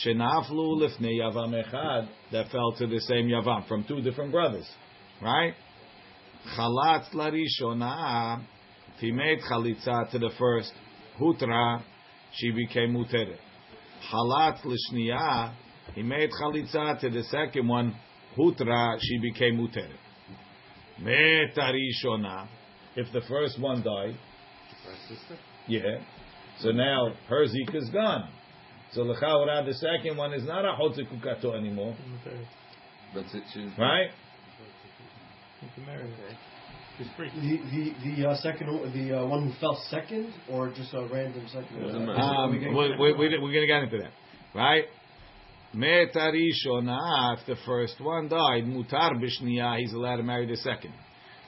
Shenaflu 0.00 0.80
lifnei 0.80 1.18
yavam 1.20 1.52
echad 1.52 2.08
that 2.30 2.50
fell 2.50 2.72
to 2.78 2.86
the 2.86 3.00
same 3.00 3.28
yavam 3.28 3.66
from 3.68 3.84
two 3.84 4.00
different 4.00 4.32
brothers, 4.32 4.68
right? 5.20 5.54
Chalatz 6.56 7.10
larishona. 7.12 8.42
If 8.94 9.00
he 9.00 9.12
made 9.12 9.40
chalitza 9.40 10.10
to 10.10 10.18
the 10.18 10.30
first 10.38 10.72
hutra, 11.20 11.82
she 12.32 12.50
became 12.50 12.94
muteret. 12.94 13.36
Chalatz 14.10 14.60
lishniya. 14.64 15.54
He 15.94 16.02
made 16.02 16.30
chalitza 16.30 16.98
to 17.00 17.10
the 17.10 17.22
second 17.24 17.68
one 17.68 17.94
hutra, 18.36 18.96
she 19.00 19.18
became 19.18 19.58
muteret. 19.58 19.98
Metarishona. 21.00 22.48
If 22.96 23.12
the 23.12 23.22
first 23.28 23.60
one 23.60 23.82
died, 23.82 24.16
Yeah. 25.66 25.98
So 26.60 26.70
now 26.70 27.14
her 27.28 27.46
zika 27.46 27.76
is 27.76 27.90
gone. 27.90 28.28
So 28.92 29.02
l'chaura 29.02 29.64
the 29.64 29.74
second 29.74 30.16
one 30.16 30.34
is 30.34 30.44
not 30.44 30.64
a 30.64 30.76
chotze 30.78 31.00
kukato 31.10 31.56
anymore, 31.56 31.96
That's 33.14 33.34
it. 33.34 33.42
She's 33.52 33.70
right? 33.78 34.10
You 35.62 35.68
can 35.74 35.86
marry 35.86 36.02
her. 36.10 36.36
The 36.98 37.04
the 37.70 38.16
the 38.16 38.28
uh, 38.28 38.36
second 38.36 38.66
one- 38.68 38.92
the 38.92 39.18
uh, 39.18 39.26
one 39.26 39.48
who 39.48 39.52
fell 39.60 39.76
second, 39.90 40.32
or 40.50 40.70
just 40.70 40.92
a 40.92 41.06
random 41.06 41.46
second. 41.48 41.80
Doesn't 41.80 42.06
one? 42.06 42.06
matter. 42.06 42.20
Um, 42.20 42.52
We 42.52 42.58
get- 42.58 42.70
we, 42.70 42.96
we, 42.98 43.12
we, 43.14 43.38
we're 43.38 43.52
gonna 43.52 43.66
get 43.66 43.82
into 43.84 43.98
that, 43.98 44.12
right? 44.54 44.84
Metarishona, 45.74 47.38
if 47.38 47.46
the 47.46 47.56
first 47.64 47.98
one 48.00 48.28
died, 48.28 48.64
mutar 48.64 49.12
b'shniya, 49.14 49.78
he's 49.78 49.92
allowed 49.94 50.16
to 50.16 50.22
marry 50.22 50.46
the 50.46 50.56
second. 50.58 50.92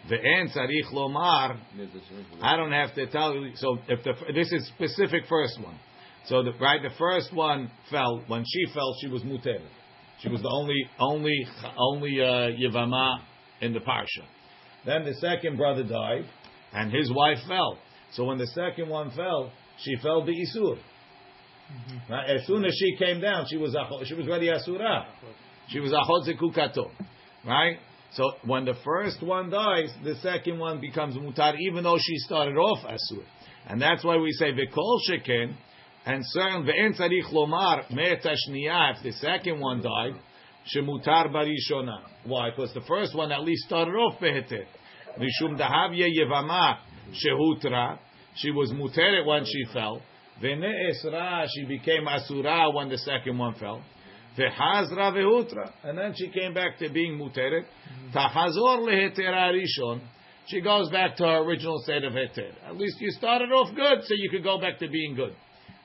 The 0.08 0.16
en 0.16 0.48
tzarich 0.48 0.92
lomar, 0.92 1.58
I 2.42 2.56
don't 2.56 2.72
have 2.72 2.94
to 2.94 3.06
tell 3.06 3.34
you. 3.34 3.52
So 3.56 3.78
if 3.88 4.02
the 4.04 4.12
this 4.32 4.50
is 4.52 4.66
specific 4.68 5.24
first 5.28 5.58
one, 5.62 5.78
so 6.26 6.42
the 6.42 6.52
right 6.60 6.80
the 6.82 6.94
first 6.98 7.32
one 7.32 7.70
fell 7.90 8.22
when 8.26 8.44
she 8.46 8.72
fell, 8.72 8.94
she 9.00 9.08
was 9.08 9.22
muter. 9.22 9.60
She 10.20 10.28
was 10.28 10.40
the 10.42 10.50
only 10.50 10.88
only 10.98 11.46
only 11.76 12.20
uh, 12.20 12.50
yevama 12.56 13.18
in 13.60 13.72
the 13.72 13.80
parsha. 13.80 14.24
Then 14.86 15.04
the 15.04 15.14
second 15.14 15.56
brother 15.56 15.82
died, 15.82 16.24
and 16.72 16.92
his 16.92 17.10
wife 17.12 17.38
fell. 17.48 17.78
So 18.12 18.24
when 18.24 18.38
the 18.38 18.46
second 18.48 18.88
one 18.88 19.10
fell, 19.10 19.50
she 19.78 19.96
fell 20.02 20.24
the 20.24 20.32
isur. 20.32 20.78
Right? 22.08 22.30
As 22.36 22.46
soon 22.46 22.64
as 22.64 22.74
she 22.78 22.96
came 22.96 23.20
down, 23.20 23.46
she 23.50 23.56
was 23.56 23.74
a, 23.74 24.04
she 24.04 24.14
was 24.14 24.26
ready 24.26 24.50
asura. 24.50 25.06
She 25.68 25.80
was 25.80 25.92
a 25.92 26.32
kukato. 26.34 26.90
Right? 27.44 27.78
So 28.12 28.32
when 28.44 28.64
the 28.64 28.74
first 28.84 29.22
one 29.22 29.50
dies, 29.50 29.92
the 30.04 30.14
second 30.16 30.58
one 30.58 30.80
becomes 30.80 31.16
mutar, 31.16 31.54
even 31.58 31.84
though 31.84 31.98
she 31.98 32.16
started 32.18 32.56
off 32.56 32.84
asur. 32.84 33.24
And 33.66 33.80
that's 33.80 34.04
why 34.04 34.16
we 34.18 34.30
say 34.32 34.52
v'kol 34.52 34.98
sheken, 35.10 35.56
and 36.06 36.22
certain 36.26 36.64
ve'en 36.64 36.98
tzarich 36.98 37.32
lomar 37.32 37.90
me'eta 37.90 38.34
shniya, 38.48 38.96
if 38.96 39.02
the 39.02 39.12
second 39.12 39.60
one 39.60 39.82
died, 39.82 40.14
shemutar 40.74 41.28
barishona. 41.32 42.00
Why? 42.24 42.50
Because 42.50 42.72
the 42.74 42.82
first 42.82 43.14
one 43.14 43.32
at 43.32 43.42
least 43.42 43.64
started 43.66 43.92
off 43.92 44.20
beheter. 44.20 44.64
Mishum 45.18 45.58
dahavya 45.58 46.08
yevama 46.08 46.78
shehutra, 47.12 47.98
she 48.36 48.50
was 48.50 48.70
muteret 48.72 49.24
when 49.24 49.44
she 49.44 49.64
fell. 49.72 50.02
Ve'ne'esra, 50.42 51.46
she 51.54 51.64
became 51.64 52.06
asura 52.08 52.70
when 52.72 52.88
the 52.88 52.98
second 52.98 53.38
one 53.38 53.54
fell. 53.54 53.82
Vehazra 54.36 55.12
vehutra, 55.12 55.70
and 55.84 55.96
then 55.96 56.12
she 56.16 56.28
came 56.30 56.52
back 56.52 56.76
to 56.78 56.90
being 56.90 57.16
muteret. 57.18 57.64
Tahazor 58.12 58.80
lehetera 58.80 59.52
rishon. 59.54 60.00
She 60.46 60.60
goes 60.60 60.90
back 60.90 61.16
to 61.16 61.22
her 61.22 61.38
original 61.38 61.78
state 61.84 62.04
of 62.04 62.12
heter. 62.12 62.52
At 62.66 62.76
least 62.76 62.96
you 63.00 63.10
started 63.12 63.50
off 63.52 63.74
good, 63.74 64.02
so 64.02 64.14
you 64.14 64.28
could 64.30 64.42
go 64.42 64.60
back 64.60 64.78
to 64.80 64.88
being 64.88 65.14
good. 65.14 65.34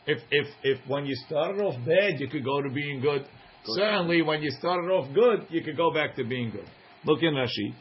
If 0.06 0.20
if 0.32 0.48
if 0.64 0.88
when 0.88 1.06
you 1.06 1.16
started 1.28 1.62
off 1.62 1.76
bad, 1.86 2.20
you 2.20 2.28
could 2.28 2.44
go 2.44 2.62
to 2.62 2.70
being 2.70 3.02
good. 3.02 3.26
Certainly, 3.66 4.22
when 4.22 4.42
you 4.42 4.52
started 4.52 4.90
off 4.90 5.14
good, 5.14 5.48
you 5.50 5.62
could 5.62 5.78
go 5.78 5.94
back 5.94 6.16
to 6.16 6.24
being 6.24 6.50
good. 6.50 6.68
Look 7.06 7.22
in 7.22 7.34
Rashi. 7.34 7.74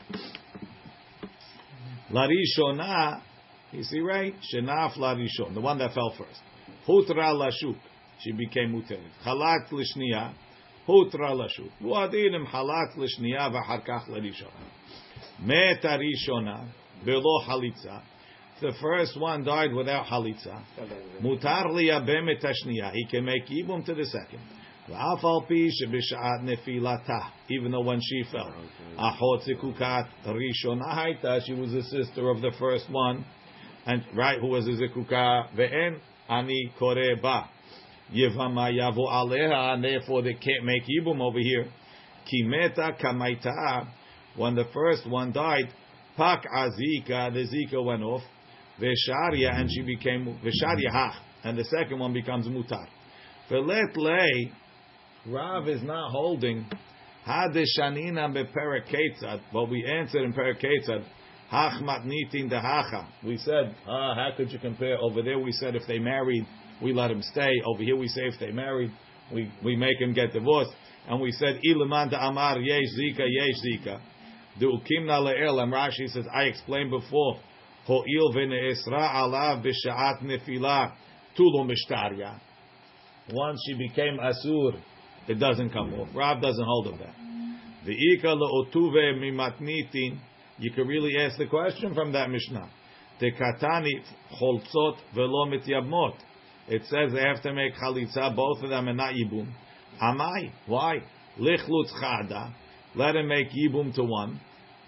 Larishona, 2.10 3.20
you 3.72 3.82
see 3.82 4.00
right? 4.00 4.34
Shenaf 4.52 4.94
larishon, 4.94 5.54
the 5.54 5.60
one 5.60 5.78
that 5.78 5.92
fell 5.92 6.14
first. 6.16 6.40
Hutra 6.86 7.34
lashuk, 7.34 7.76
she 8.20 8.32
became 8.32 8.72
muteret. 8.72 9.10
Halat 9.24 9.68
lishniya, 9.70 10.32
hutra 10.86 11.32
lashuk. 11.32 11.70
Muadinim 11.82 12.46
halat 12.46 12.96
lishniya 12.96 13.52
v'harkach 13.52 14.08
larishon. 14.08 14.50
Meta 15.40 15.98
rishona, 15.98 16.68
below 17.04 17.42
halitza. 17.46 18.02
The 18.60 18.72
first 18.82 19.18
one 19.20 19.44
died 19.44 19.72
without 19.72 20.06
halitza. 20.06 20.60
Mutar 21.22 21.66
liyabem 21.66 22.28
et 22.28 22.42
hashniya. 22.42 22.90
He 22.92 23.06
can 23.06 23.24
make 23.24 23.46
ibum 23.46 23.84
to 23.86 23.94
the 23.94 24.04
second. 24.04 24.40
V'af 24.88 25.22
al 25.22 25.42
pi 25.42 25.70
nefilata. 26.42 27.30
Even 27.50 27.70
though 27.70 27.82
when 27.82 28.00
she 28.02 28.24
fell. 28.32 28.52
Achot 28.98 29.46
zikukat 29.46 30.08
rishona 30.26 30.92
haita. 30.92 31.40
She 31.46 31.54
was 31.54 31.70
the 31.70 31.82
sister 31.82 32.30
of 32.30 32.40
the 32.40 32.50
first 32.58 32.90
one. 32.90 33.24
And 33.86 34.04
right, 34.16 34.40
who 34.40 34.48
was 34.48 34.66
a 34.66 34.70
zikuka? 34.70 35.54
Ve'en 35.56 36.00
ani 36.28 36.72
kore 36.80 37.14
ba. 37.22 37.48
Yevama 38.12 38.72
yavo 38.72 39.06
aleha. 39.08 39.74
And 39.74 39.84
therefore 39.84 40.22
they 40.22 40.34
can't 40.34 40.64
make 40.64 40.82
ibum 41.00 41.20
over 41.20 41.38
here. 41.38 41.68
Kimeta 42.26 43.00
kamaita. 43.00 43.86
When 44.34 44.56
the 44.56 44.64
first 44.74 45.08
one 45.08 45.32
died, 45.32 45.72
pak 46.16 46.44
azika, 46.44 47.32
the 47.32 47.46
zika 47.46 47.84
went 47.84 48.02
off. 48.02 48.22
Vesharia, 48.80 49.54
and 49.54 49.70
she 49.70 49.82
became 49.82 50.38
Vesharia 50.44 50.92
hach, 50.92 51.14
and 51.44 51.58
the 51.58 51.64
second 51.64 51.98
one 51.98 52.12
becomes 52.12 52.46
mutar. 52.46 52.86
Velet 53.50 53.96
lei, 53.96 54.52
Rav 55.26 55.68
is 55.68 55.82
not 55.82 56.10
holding 56.10 56.66
hadeshanina 57.26 58.32
bepereketzad, 58.32 59.40
but 59.52 59.66
we 59.68 59.84
answered 59.84 60.22
in 60.22 60.32
pereketzad. 60.32 61.04
Hach 61.50 61.82
matnitin 61.82 62.50
dehacha. 62.50 63.06
We 63.24 63.38
said, 63.38 63.74
ah, 63.86 64.14
how 64.14 64.30
could 64.36 64.52
you 64.52 64.58
compare? 64.58 64.98
Over 64.98 65.22
there, 65.22 65.38
we 65.38 65.52
said 65.52 65.74
if 65.74 65.82
they 65.88 65.98
married, 65.98 66.46
we 66.82 66.92
let 66.92 67.08
them 67.08 67.22
stay. 67.22 67.50
Over 67.64 67.82
here, 67.82 67.96
we 67.96 68.06
say 68.08 68.26
if 68.26 68.38
they 68.38 68.50
married, 68.52 68.92
we, 69.32 69.50
we 69.64 69.74
make 69.74 69.98
them 69.98 70.12
get 70.12 70.32
divorced. 70.32 70.72
And 71.08 71.20
we 71.20 71.32
said, 71.32 71.58
ilaman 71.66 72.14
amar 72.20 72.58
yesh 72.58 72.84
zika 72.98 73.26
yesh 73.26 73.54
zika. 73.66 74.00
Le'el. 74.60 75.62
And 75.62 75.72
Rashi 75.72 76.08
says, 76.08 76.26
I 76.34 76.42
explained 76.44 76.90
before. 76.90 77.40
Ho'il 77.88 78.34
v'ne'esra 78.34 79.14
alav 79.14 79.64
b'sha'at 79.64 80.22
nefila 80.22 80.92
tulo 81.36 81.66
mishtarya. 81.66 82.38
Once 83.32 83.58
she 83.66 83.74
became 83.74 84.18
asur, 84.18 84.78
it 85.26 85.38
doesn't 85.40 85.70
come 85.70 85.94
off. 85.94 86.08
Rav 86.14 86.42
doesn't 86.42 86.64
hold 86.64 86.88
of 86.88 86.98
that. 86.98 87.14
The 87.86 87.92
ika 87.92 88.26
le'otuve 88.26 89.18
mimatnitin. 89.18 90.18
You 90.58 90.70
can 90.72 90.86
really 90.86 91.16
ask 91.18 91.38
the 91.38 91.46
question 91.46 91.94
from 91.94 92.12
that 92.12 92.28
Mishnah. 92.28 92.68
The 93.20 93.32
katani 93.32 94.02
cholzot 94.38 94.96
velo 95.14 95.46
mityabmot. 95.46 96.14
It 96.68 96.82
says 96.90 97.12
they 97.14 97.22
have 97.22 97.42
to 97.42 97.54
make 97.54 97.74
chalitza, 97.74 98.36
both 98.36 98.62
of 98.62 98.68
them, 98.68 98.88
and 98.88 98.98
not 98.98 99.14
yibum. 99.14 99.50
Amai. 100.02 100.52
Why? 100.66 100.98
Lichlutz 101.40 101.90
chada. 102.02 102.52
Let 102.94 103.16
him 103.16 103.28
make 103.28 103.48
yibum 103.50 103.94
to 103.94 104.04
one, 104.04 104.40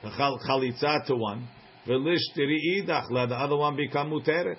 chalitza 0.04 1.06
to 1.06 1.16
one. 1.16 1.48
Velishtiri 1.86 2.58
idach. 2.78 3.10
Let 3.10 3.30
the 3.30 3.36
other 3.36 3.56
one 3.56 3.76
become 3.76 4.10
muteret. 4.10 4.58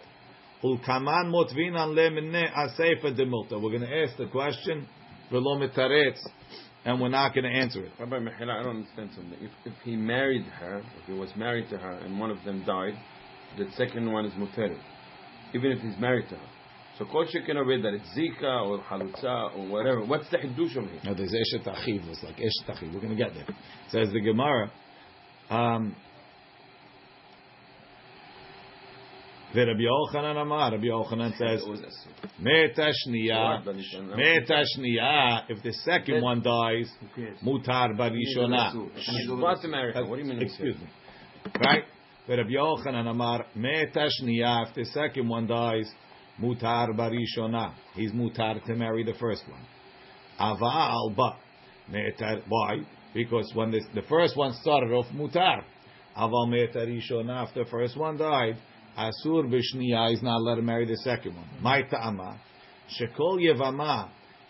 Ulkaman 0.63 1.31
motvinan 1.31 1.95
lemine 1.95 2.51
aseifa 2.53 3.17
demulta. 3.17 3.61
We're 3.61 3.77
going 3.77 3.81
to 3.81 4.03
ask 4.03 4.17
the 4.17 4.27
question. 4.27 4.87
Mitaretz. 5.31 6.19
And 6.83 6.99
we're 6.99 7.09
not 7.09 7.33
going 7.33 7.43
to 7.43 7.49
answer 7.49 7.85
it. 7.85 7.91
Rabbi 7.99 8.17
Mechila, 8.17 8.59
I 8.59 8.63
don't 8.63 8.77
understand 8.77 9.11
something. 9.15 9.37
If, 9.39 9.51
if 9.65 9.73
he 9.83 9.95
married 9.95 10.45
her, 10.45 10.79
if 10.79 11.05
he 11.05 11.13
was 11.13 11.29
married 11.35 11.69
to 11.69 11.77
her, 11.77 11.91
and 11.91 12.19
one 12.19 12.31
of 12.31 12.43
them 12.43 12.63
died, 12.65 12.95
the 13.57 13.67
second 13.77 14.11
one 14.11 14.25
is 14.25 14.33
muteret, 14.33 14.79
even 15.53 15.71
if 15.71 15.79
he's 15.79 15.97
married 15.99 16.27
to 16.29 16.35
her. 16.35 16.47
So 16.97 17.05
kol 17.05 17.25
shekin 17.25 17.57
over 17.57 17.77
that 17.81 17.93
it's 17.93 18.09
zika 18.17 18.65
or 18.65 18.79
halutza 18.79 19.55
or 19.57 19.67
whatever. 19.69 20.03
What's 20.05 20.29
the 20.29 20.37
hiddush 20.37 20.75
over 20.77 20.87
here? 20.87 21.01
No, 21.03 21.13
there's 21.13 21.33
Eshet 21.33 21.65
Achiv. 21.65 22.09
It's 22.09 22.23
like 22.23 22.37
Eshet 22.37 22.75
Achiv. 22.75 22.93
We're 22.93 23.01
going 23.01 23.15
to 23.15 23.23
get 23.23 23.33
there. 23.33 23.47
Says 23.89 24.11
the 24.11 24.19
Gemara. 24.19 24.71
Um, 25.49 25.49
the 25.49 25.49
Rabbi 25.49 25.49
Yochanan 25.49 25.55
Amar. 25.55 25.59
Rabbi 25.59 25.59
Yochanan 25.59 25.89
says, 25.89 26.01
It 26.01 26.05
was 26.05 26.29
asur. 28.47 28.61
Meta 28.61 28.61
Shniya. 28.61 29.07
Meta 29.07 29.40
Shniya. 34.77 35.43
If 35.49 35.61
the 35.63 35.73
second 35.73 36.21
one 36.21 36.41
dies, 36.41 36.89
Mutar 37.45 37.93
Barishona. 37.97 38.89
She's 38.97 39.29
about 39.29 39.61
to 39.61 39.67
marry 39.67 39.93
her. 39.93 40.05
What 40.05 40.15
do 40.15 40.21
you 40.21 40.29
mean? 40.29 40.41
Excuse 40.41 40.77
me. 40.77 40.87
Right? 41.59 41.83
The 42.27 42.37
Rabbi 42.37 42.51
Yochanan 42.51 43.07
Amar. 43.09 43.45
Meta 43.55 44.09
Shniya. 44.21 44.69
If 44.69 44.75
the 44.75 44.85
second 44.85 45.27
one 45.27 45.47
dies, 45.47 45.91
Mutar 46.41 46.87
Barishona. 46.95 47.73
He's 47.95 48.11
Mutar 48.11 48.63
to 48.63 48.75
marry 48.75 49.03
the 49.03 49.15
first 49.19 49.43
one. 49.49 49.65
Aval 50.39 51.13
ba. 51.15 51.35
Me'etar. 51.89 52.41
Why? 52.47 52.85
Because 53.13 53.51
when 53.53 53.71
this, 53.71 53.83
the 53.93 54.03
first 54.03 54.37
one 54.37 54.53
started 54.61 54.93
off 54.93 55.07
Mutar. 55.13 55.63
Aval 56.17 56.49
Me'etar 56.49 56.87
Rishona. 56.87 57.43
After 57.43 57.65
the 57.65 57.69
first 57.69 57.97
one 57.97 58.17
died, 58.17 58.57
Asur 58.97 59.45
Bishniya 59.47 60.13
is 60.13 60.21
not 60.21 60.37
allowed 60.37 60.55
to 60.55 60.61
marry 60.61 60.85
the 60.85 60.97
second 60.97 61.35
one. 61.35 61.47
My 61.61 61.81
ta'ama. 61.81 62.39
Shekol 62.99 63.39
Yevama. 63.39 64.09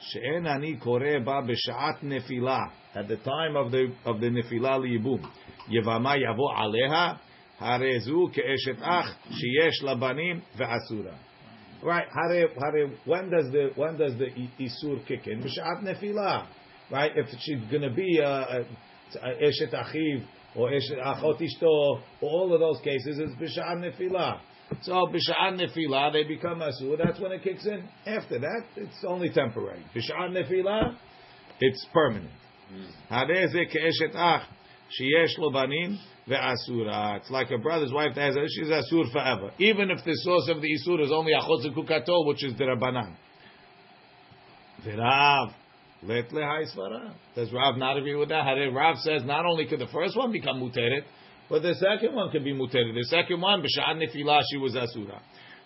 She'en 0.09 0.47
ani 0.47 0.77
kore 0.77 1.19
ba 1.19 1.43
b'sha'at 1.43 2.01
nefila. 2.01 2.71
At 2.95 3.07
the 3.07 3.17
time 3.17 3.55
of 3.55 3.71
the 3.71 3.93
of 4.05 4.19
the 4.19 4.27
nefila 4.27 4.79
liyibum. 4.79 5.23
Yevama 5.69 6.17
yavo 6.17 6.49
aleha. 6.57 7.19
Harezu 7.61 8.33
ke'eshet 8.33 8.81
ach. 8.81 9.15
Sheyesh 9.29 9.83
labanim 9.83 10.41
ve'asura. 10.59 11.15
Right? 11.83 12.07
Hare, 12.13 12.47
hare, 12.47 12.89
when 13.05 13.29
does 13.29 13.51
the 13.51 13.71
when 13.75 13.97
does 13.97 14.13
the 14.17 14.27
isur 14.59 15.05
kick 15.07 15.27
in? 15.27 15.41
B'sha'at 15.41 15.83
nefila. 15.83 16.47
Right? 16.91 17.11
If 17.15 17.27
she's 17.39 17.59
going 17.69 17.83
to 17.83 17.91
be 17.91 18.17
a, 18.17 18.27
a, 18.27 18.65
a 19.21 19.35
eshet 19.43 19.73
achiv 19.73 20.25
or 20.55 20.69
achot 20.69 21.41
ishto, 21.41 21.63
or 21.63 22.01
all 22.21 22.53
of 22.53 22.59
those 22.59 22.79
cases, 22.83 23.19
it's 23.19 23.35
bishar 23.35 23.77
Nefila. 23.77 24.39
So 24.81 25.07
bishar 25.07 25.53
Nefila, 25.59 26.11
they 26.13 26.23
become 26.23 26.59
asur. 26.59 26.97
That's 26.97 27.19
when 27.19 27.31
it 27.31 27.43
kicks 27.43 27.65
in. 27.65 27.87
After 28.05 28.39
that, 28.39 28.63
it's 28.75 29.03
only 29.05 29.29
temporary. 29.29 29.83
Bishar 29.95 30.29
Nefila, 30.29 30.95
it's 31.59 31.85
permanent. 31.93 32.31
Hmm. 32.69 32.85
It's 36.27 37.31
like 37.31 37.51
a 37.51 37.57
brother's 37.57 37.91
wife 37.93 38.15
that 38.15 38.35
has 38.35 38.51
she's 38.53 38.67
asur 38.67 39.11
forever, 39.11 39.51
even 39.57 39.89
if 39.89 40.03
the 40.05 40.13
source 40.15 40.49
of 40.49 40.61
the 40.61 40.67
isur 40.67 41.01
is 41.03 41.11
only 41.11 41.33
achot 41.33 41.65
kukato, 41.75 42.25
which 42.27 42.43
is 42.43 42.57
the 42.57 42.65
rabbanan. 42.65 43.15
V'rav 44.85 45.53
does 46.07 47.53
Rav 47.53 47.77
not 47.77 47.97
agree 47.97 48.15
with 48.15 48.29
that? 48.29 48.43
Rav 48.73 48.97
says 48.97 49.23
not 49.23 49.45
only 49.45 49.67
could 49.67 49.79
the 49.79 49.87
first 49.87 50.17
one 50.17 50.31
become 50.31 50.59
muteret, 50.59 51.03
but 51.47 51.61
the 51.61 51.75
second 51.75 52.15
one 52.15 52.31
could 52.31 52.43
be 52.43 52.53
muteret. 52.53 52.93
The 52.95 53.05
second 53.09 53.39
one, 53.39 53.61
b'sha'ad 53.61 53.97
nefilah, 53.97 54.41
she 54.49 54.57
was 54.57 54.75
asura. 54.75 55.21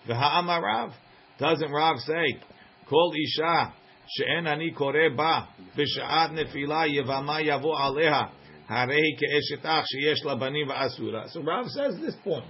V'ha'amar 0.10 0.62
Rav. 0.62 0.92
Doesn't 1.40 1.72
Rav 1.72 1.98
say, 2.00 2.40
Kol 2.90 3.14
isha 3.16 3.74
she'en 4.08 4.46
ani 4.48 4.72
kore 4.72 5.10
ba 5.16 5.48
b'sha'ad 5.78 6.32
nefilah 6.32 6.88
yevama 6.90 7.42
yavo 7.42 7.74
aleha 7.74 8.30
harehi 8.70 9.18
ke'eshet 9.18 9.64
ach 9.64 9.86
sheyesh 9.96 10.26
la 10.26 10.36
banim 10.36 10.68
v'asura. 10.68 11.30
So 11.30 11.44
Rav 11.44 11.66
says 11.68 11.98
this 12.02 12.16
point. 12.24 12.46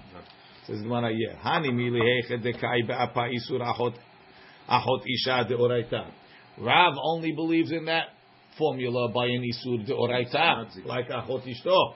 Says 0.66 0.82
the 0.82 0.90
one. 0.90 1.04
Hani 1.04 1.70
mili 1.72 2.02
heiche 2.02 2.42
dekai 2.44 2.88
be'apa 2.88 3.30
isur 3.30 3.62
achot 3.62 3.96
achot 4.68 5.04
isha 5.06 5.46
deoraita. 5.48 6.12
Rav 6.60 6.94
only 7.02 7.32
believes 7.32 7.72
in 7.72 7.86
that 7.86 8.08
formula 8.58 9.12
by 9.14 9.26
an 9.26 9.44
isur 9.44 9.88
deoraita, 9.88 10.86
like 10.86 11.10
achot 11.10 11.44
ishto. 11.46 11.94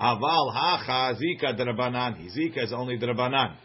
Aval 0.00 0.54
hacha 0.54 1.18
zika 1.18 1.58
drabanan. 1.58 2.16
Zika 2.36 2.64
is 2.64 2.72
only 2.72 2.98
drabanan, 2.98 3.56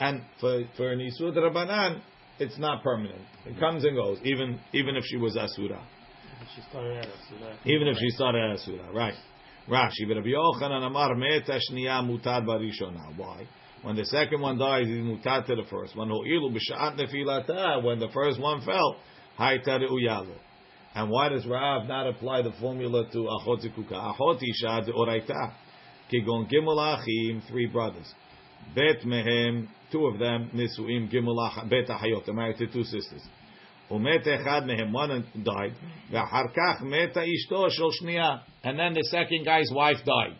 and 0.00 0.22
for 0.40 0.62
for 0.76 0.92
an 0.92 1.00
isur 1.00 1.36
drabanan, 1.36 2.00
it's 2.38 2.58
not 2.58 2.82
permanent. 2.82 3.20
It 3.46 3.58
comes 3.58 3.84
and 3.84 3.94
goes, 3.94 4.18
even 4.24 4.58
even 4.72 4.96
if 4.96 5.04
she 5.04 5.16
was 5.16 5.36
asura. 5.36 5.82
She 6.54 6.62
started 6.70 6.98
out 6.98 7.04
as 7.04 7.12
Surah. 7.28 7.56
Even 7.64 7.88
if 7.88 7.98
she 7.98 8.08
started 8.10 8.52
as 8.52 8.62
Surah, 8.62 8.90
right? 8.92 9.14
Rashi, 9.68 10.08
Rabbi 10.08 10.28
Yochanan 10.28 10.86
Amar 10.86 11.14
Shniya 11.14 12.02
Mutad 12.02 12.46
Barishona. 12.46 13.16
Why? 13.16 13.46
When 13.82 13.96
the 13.96 14.04
second 14.06 14.40
one 14.40 14.58
dies, 14.58 14.86
he's 14.86 14.96
mutad 14.96 15.46
to 15.46 15.56
the 15.56 15.64
first 15.70 15.94
one. 15.94 16.08
Ho'ilu 16.08 16.50
b'sha'at 16.52 16.98
nefilata. 16.98 17.84
When 17.84 18.00
the 18.00 18.08
first 18.08 18.40
one 18.40 18.62
fell, 18.62 18.96
hayta 19.39 19.79
re'uyalu. 19.79 20.35
And 20.95 21.09
why 21.09 21.29
does 21.29 21.45
Rav 21.45 21.87
not 21.87 22.07
apply 22.07 22.43
the 22.43 22.51
formula 22.59 23.09
to 23.11 23.17
achot 23.17 23.65
zikuka? 23.65 23.93
Achot 23.93 24.41
isha 24.43 24.91
de'oraita. 24.91 25.53
Kigon 26.11 26.51
gimel 26.51 26.79
achim, 26.79 27.41
three 27.49 27.67
brothers. 27.67 28.13
Bet 28.75 29.05
mehem, 29.05 29.67
two 29.91 30.05
of 30.05 30.19
them, 30.19 30.51
nisuim 30.53 31.11
gimel 31.11 31.49
achim, 31.49 31.69
bet 31.69 31.87
ahayot, 31.87 32.25
they're 32.25 32.35
married 32.35 32.57
to 32.57 32.67
two 32.67 32.83
sisters. 32.83 33.21
ומת 33.91 34.27
אחד 34.27 34.61
מהם, 34.65 34.93
one 34.93 35.23
died, 35.43 35.73
ואחר 36.11 36.47
כך 36.53 36.81
מתה 36.81 37.21
אשתו 37.23 37.69
של 37.69 37.91
שנייה, 37.91 38.37
and 38.63 38.79
then 38.79 38.93
the 38.93 39.03
second 39.11 39.45
guy's 39.45 39.71
wife 39.71 40.03
died, 40.05 40.35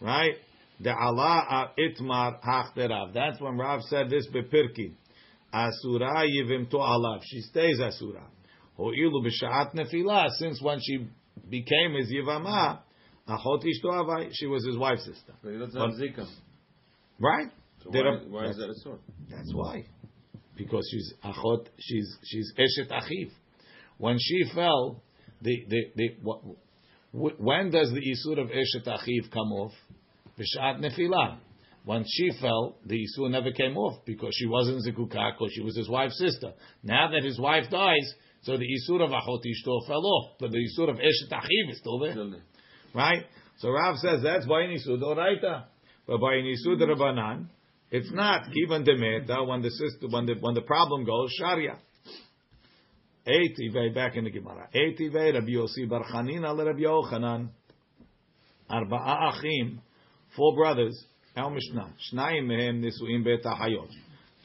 right? 0.00 0.36
דעלה 0.80 1.66
itmar 1.76 2.38
hachderav. 2.44 3.12
That's 3.12 3.40
when 3.40 3.58
Rav 3.58 3.82
said 3.82 4.10
this 4.10 4.28
bepirki. 4.28 4.92
Asura 5.53 6.25
yivimto 6.25 6.79
alav. 6.79 7.21
She 7.23 7.41
stays 7.41 7.79
asura. 7.79 8.25
Ho'ilu 8.77 9.23
b'sha'at 9.23 9.75
nefila. 9.75 10.29
Since 10.39 10.61
when 10.61 10.79
she 10.81 11.07
became 11.49 11.93
his 11.93 12.11
yivama, 12.11 12.79
achot 13.27 13.63
ishto 13.63 13.91
avai. 13.91 14.29
She 14.33 14.47
was 14.47 14.65
his 14.65 14.77
wife's 14.77 15.05
sister. 15.05 15.33
But 15.43 15.51
he 15.53 15.59
doesn't 15.59 15.79
have. 15.79 16.27
Right? 17.19 17.51
So 17.83 17.89
why, 17.91 18.19
why 18.27 18.45
is 18.49 18.57
that 18.57 18.69
a 18.69 18.75
sword? 18.81 18.99
That's 19.29 19.53
why. 19.53 19.85
Because 20.57 20.87
she's 20.91 21.13
achot, 21.23 21.67
she's 21.79 22.17
she's 22.23 22.51
eshet 22.57 22.91
achiv. 22.91 23.29
When 23.97 24.17
she 24.19 24.45
fell, 24.55 25.03
the 25.41 25.65
the 25.67 25.81
the 25.95 26.09
what, 27.11 27.39
when 27.39 27.69
does 27.69 27.91
the 27.91 28.01
isur 28.01 28.39
of 28.39 28.47
eshet 28.47 28.87
achiv 28.87 29.31
come 29.31 29.51
off? 29.51 29.73
B'shat 30.37 30.79
nefilah. 30.79 31.37
When 31.85 32.05
she 32.07 32.31
fell, 32.39 32.77
the 32.85 32.95
isur 32.95 33.29
never 33.29 33.51
came 33.51 33.77
off 33.77 34.05
because 34.05 34.31
she 34.33 34.47
wasn't 34.47 34.85
zikukah, 34.85 35.33
because 35.37 35.51
she 35.53 35.61
was 35.61 35.75
his 35.75 35.89
wife's 35.89 36.17
sister. 36.17 36.53
Now 36.81 37.11
that 37.11 37.23
his 37.23 37.37
wife 37.37 37.65
dies, 37.69 38.13
so 38.43 38.57
the 38.57 38.65
isur 38.65 39.03
of 39.03 39.09
achot 39.09 39.41
ishto 39.45 39.85
fell 39.87 40.05
off, 40.05 40.37
but 40.39 40.51
the 40.51 40.57
isur 40.57 40.89
of 40.89 40.95
eshet 40.95 41.31
achiv 41.31 41.71
is 41.71 41.79
still 41.79 41.99
there, 41.99 42.15
right? 42.95 43.25
So 43.57 43.69
Rav 43.69 43.97
says 43.97 44.21
that's 44.23 44.45
by 44.45 44.61
an 44.61 44.71
isur 44.71 44.97
doraita, 44.97 45.65
but 46.07 46.19
by 46.19 46.35
an 46.35 46.45
isur 46.45 46.77
drabanan. 46.77 47.47
It's 47.91 48.11
not 48.11 48.47
even 48.55 48.83
demeta 48.83 49.45
when 49.47 49.61
the 49.61 49.69
sister 49.69 50.07
when 50.09 50.25
the 50.25 50.35
when 50.39 50.55
the 50.55 50.61
problem 50.61 51.05
goes 51.05 51.31
sharia. 51.37 51.77
Eitivei 53.27 53.93
back 53.93 54.15
in 54.15 54.23
the 54.23 54.31
Gemara. 54.31 54.67
Eitivei 54.75 55.33
Rabbi 55.33 55.51
Yossi 55.51 55.87
Bar 55.87 56.03
Chanina 56.11 56.57
Rabbi 56.57 56.79
Yochanan. 56.79 57.49
Arba'a 58.69 59.33
achim, 59.33 59.79
four 60.35 60.55
brothers. 60.55 61.05
El 61.35 61.49
Mishnah. 61.49 61.93
Shnayim 62.11 62.45
mehem. 62.45 62.81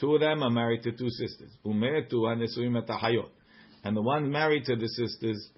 Two 0.01 0.15
of 0.15 0.21
them 0.21 0.43
are 0.43 0.51
married 0.51 0.83
to 0.85 0.93
two 0.93 1.11
sisters. 1.11 1.51
Umetu 1.65 2.13
nisuim 2.13 2.79
et 2.79 2.89
ahayot. 2.89 3.29
And 3.85 3.97
the 3.97 4.03
one 4.03 4.31
married 4.31 4.65
to 4.65 4.77
the 4.77 4.89
sisters 4.89 5.51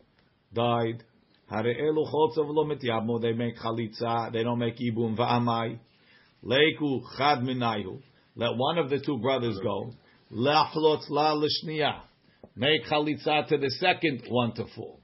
died. 0.53 1.05
Hare'elu 1.51 1.97
lo 2.37 2.64
mityabmo. 2.64 3.20
They 3.20 3.33
make 3.33 3.57
chalitza. 3.59 4.33
They 4.33 4.43
don't 4.43 4.59
make 4.59 4.76
ibum 4.78 5.16
va'amai. 5.16 5.78
Leiku 6.45 7.01
chad 7.16 7.39
minayhu. 7.39 8.01
Let 8.35 8.57
one 8.57 8.78
of 8.78 8.91
the 8.91 8.99
two 8.99 9.18
brothers 9.18 9.59
go. 9.62 9.93
Lachlotz 10.33 11.09
la 11.11 11.35
l'shniya. 11.35 12.01
Make 12.57 12.87
chalitza 12.87 13.47
to 13.49 13.59
the 13.59 13.70
second 13.78 14.22
one 14.28 14.53
to 14.55 14.64
fall. 14.74 15.01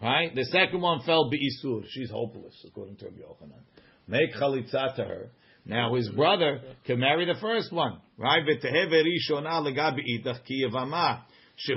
Right? 0.00 0.34
The 0.34 0.44
second 0.44 0.80
one 0.80 1.00
fell 1.04 1.28
be'isur. 1.30 1.84
She's 1.88 2.10
hopeless, 2.10 2.54
according 2.66 2.96
to 2.96 3.06
Rabbi 3.06 3.18
Yochanan. 3.18 3.60
Make 4.06 4.34
chalitza 4.34 4.94
to 4.96 5.04
her. 5.04 5.30
Now 5.64 5.94
his 5.94 6.08
brother 6.10 6.60
can 6.86 6.98
marry 7.00 7.26
the 7.26 7.38
first 7.40 7.72
one. 7.72 8.00
Right? 8.16 8.42
V'tehe 8.42 8.88
verishona 8.90 9.60
legabi 9.62 10.02
itach 10.18 10.44
ki 10.44 10.64
yavama. 10.66 11.22
She 11.56 11.74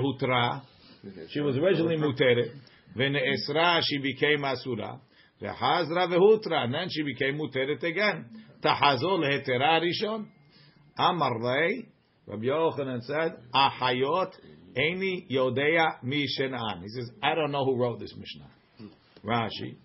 was 1.40 1.56
originally 1.56 1.96
muteret. 1.96 2.52
V'ne'esra, 2.96 3.80
she 3.84 3.98
became 3.98 4.44
asura. 4.44 5.00
V'hazra 5.40 6.08
v'hutra, 6.08 6.64
and 6.64 6.74
then 6.74 6.88
she 6.90 7.02
became 7.02 7.38
muteret 7.38 7.82
again. 7.82 8.26
Tahazol 8.62 9.18
lehetera 9.20 9.80
rishon. 9.82 10.26
Amar 10.96 11.40
lei, 11.40 11.86
Rabbi 12.26 12.44
Yochanan 12.44 13.02
said, 13.02 13.36
Ahayot 13.54 14.32
eni 14.76 15.26
yodea 15.30 16.02
mi 16.02 16.26
shenan. 16.38 16.82
He 16.82 16.88
says, 16.88 17.10
I 17.22 17.34
don't 17.34 17.50
know 17.50 17.64
who 17.64 17.76
wrote 17.76 17.98
this 17.98 18.14
Mishnah. 18.16 18.50
Hmm. 18.78 18.86
Rashi. 19.28 19.76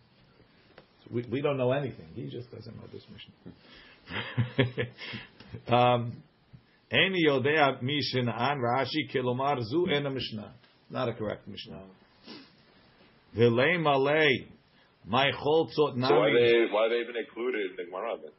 We, 1.09 1.25
we 1.31 1.41
don't 1.41 1.57
know 1.57 1.71
anything. 1.71 2.09
He 2.13 2.29
just 2.29 2.51
doesn't 2.51 2.75
know 2.75 2.87
this 2.91 3.03
Mishnah. 3.11 3.53
um, 5.68 6.14
Eni 6.91 7.20
yodea 7.28 7.82
mi 7.82 7.99
shenan. 8.01 8.58
Rashi 8.60 9.10
kilomar 9.14 9.62
zu 9.62 9.88
ena 9.91 10.10
Mishnah. 10.10 10.53
Not 10.89 11.10
a 11.10 11.14
correct 11.14 11.47
Mishnah. 11.47 11.84
V'lei 13.36 13.78
malei. 13.78 14.47
My 15.05 15.32
cholzot 15.32 15.70
So 15.76 15.86
why 15.93 16.30
nami. 16.30 16.34
they 16.34 16.66
why 16.72 16.89
they 16.89 16.95
even 17.01 17.16
included 17.18 17.72
in 17.72 17.76
the 17.78 17.84
Gemara 17.86 18.18
then? 18.22 18.32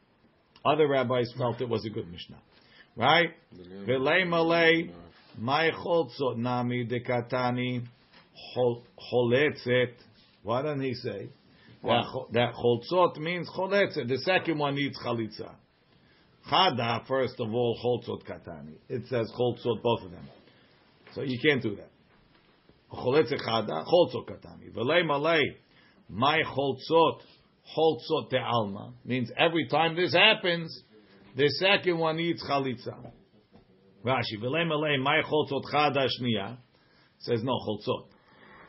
Other 0.65 0.87
rabbis 0.87 1.31
felt 1.37 1.61
it 1.61 1.69
was 1.69 1.85
a 1.85 1.89
good 1.89 2.11
Mishnah. 2.11 2.41
Right? 2.95 3.29
V'lei 3.87 4.25
malei. 4.25 4.91
My 5.37 5.69
cholzot 5.71 6.37
nami 6.37 6.87
dekatani 6.87 7.83
chol- 8.57 8.83
choletzet. 9.11 9.93
What 10.41 10.63
did 10.63 10.81
he 10.81 10.93
say? 10.95 11.29
That, 11.83 12.03
cho- 12.11 12.27
that 12.33 12.53
cholzot 12.53 13.17
means 13.17 13.49
choletzet. 13.49 14.07
The 14.07 14.17
second 14.19 14.57
one 14.57 14.75
needs 14.75 14.97
chalitza. 14.99 15.51
Chada, 16.49 17.05
first 17.07 17.39
of 17.39 17.53
all, 17.53 17.77
cholzot 17.83 18.23
katani. 18.25 18.75
It 18.89 19.03
says 19.07 19.31
cholzot, 19.37 19.81
both 19.81 20.03
of 20.03 20.11
them. 20.11 20.27
So 21.13 21.21
you 21.21 21.39
can't 21.41 21.61
do 21.61 21.75
that. 21.77 21.89
Choletzet 22.91 23.39
chada, 23.39 23.85
cholzot 23.85 24.29
katani. 24.29 24.73
V'lei 24.73 25.03
malei. 25.05 25.41
My 26.09 26.39
cholzot, 26.41 27.21
cholzot 27.77 28.29
te 28.29 28.37
alma. 28.37 28.93
Means 29.05 29.31
every 29.37 29.67
time 29.67 29.95
this 29.95 30.13
happens, 30.13 30.83
the 31.37 31.47
second 31.59 31.97
one 31.97 32.17
needs 32.17 32.43
chalitza. 32.43 33.11
Rashi, 34.03 34.41
v'lei 34.41 34.65
malei, 34.65 35.01
my 35.01 35.21
cholzot 35.25 35.63
chada 35.73 36.07
shniya. 36.19 36.57
Says 37.19 37.41
no, 37.43 37.53
cholzot. 37.53 38.07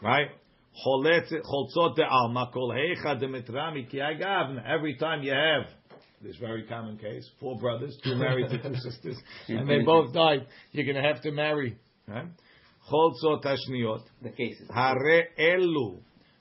Right? 0.02 0.28
Choletzet- 0.74 1.42
Cholzot 1.42 1.96
de 1.96 2.04
kol 2.52 2.72
heicha 2.72 3.18
de 3.18 3.82
ki 3.84 3.98
agavna. 3.98 4.62
Every 4.66 4.96
time 4.96 5.22
you 5.22 5.32
have 5.32 5.66
this 6.22 6.36
very 6.36 6.64
common 6.64 6.96
case, 6.98 7.28
four 7.40 7.58
brothers, 7.58 7.96
two 8.04 8.14
married 8.14 8.50
to 8.50 8.58
two 8.62 8.74
sisters, 8.80 9.16
and 9.48 9.68
they 9.68 9.82
both 9.82 10.12
died, 10.12 10.46
you're 10.72 10.84
going 10.84 11.02
to 11.02 11.08
have 11.08 11.22
to 11.22 11.32
marry. 11.32 11.76
Right? 12.06 12.26
Cholzot 12.90 13.44
hashniot. 13.44 14.02
The 14.22 14.30
cases. 14.30 14.68
Hare 14.72 15.28
elu. 15.38 16.00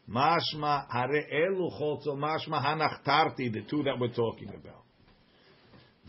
Mashma, 0.10 0.86
hare 0.92 1.26
elu 1.34 1.72
cholzot, 1.80 2.18
mashma 2.18 2.64
hanachtarti, 2.64 3.52
the 3.52 3.62
two 3.70 3.84
that 3.84 4.00
we're 4.00 4.14
talking 4.14 4.50
about. 4.50 4.84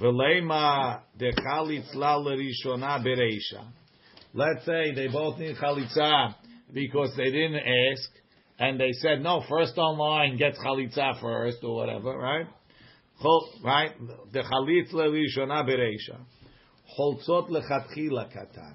V'leima 0.01 1.03
dechalitzla 1.19 2.25
l'rishona 2.25 2.99
bereisha. 3.05 3.65
Let's 4.33 4.65
say 4.65 4.93
they 4.95 5.09
both 5.09 5.39
need 5.39 5.57
chalitza 5.57 6.35
because 6.73 7.15
they 7.17 7.31
didn't 7.31 7.57
ask, 7.57 8.11
and 8.59 8.79
they 8.79 8.93
said 8.93 9.23
no. 9.23 9.43
First 9.49 9.79
online 9.79 10.37
gets 10.37 10.59
chalitza 10.59 11.21
first 11.21 11.59
or 11.63 11.75
whatever, 11.75 12.17
right? 12.17 12.47
Right? 13.63 13.93
The 14.33 14.41
chalitz 14.41 14.93
l'rishona 14.93 15.65
bereisha. 15.69 16.19
Cholzot 16.99 17.51
lechatchila 17.51 18.29
katani. 18.35 18.75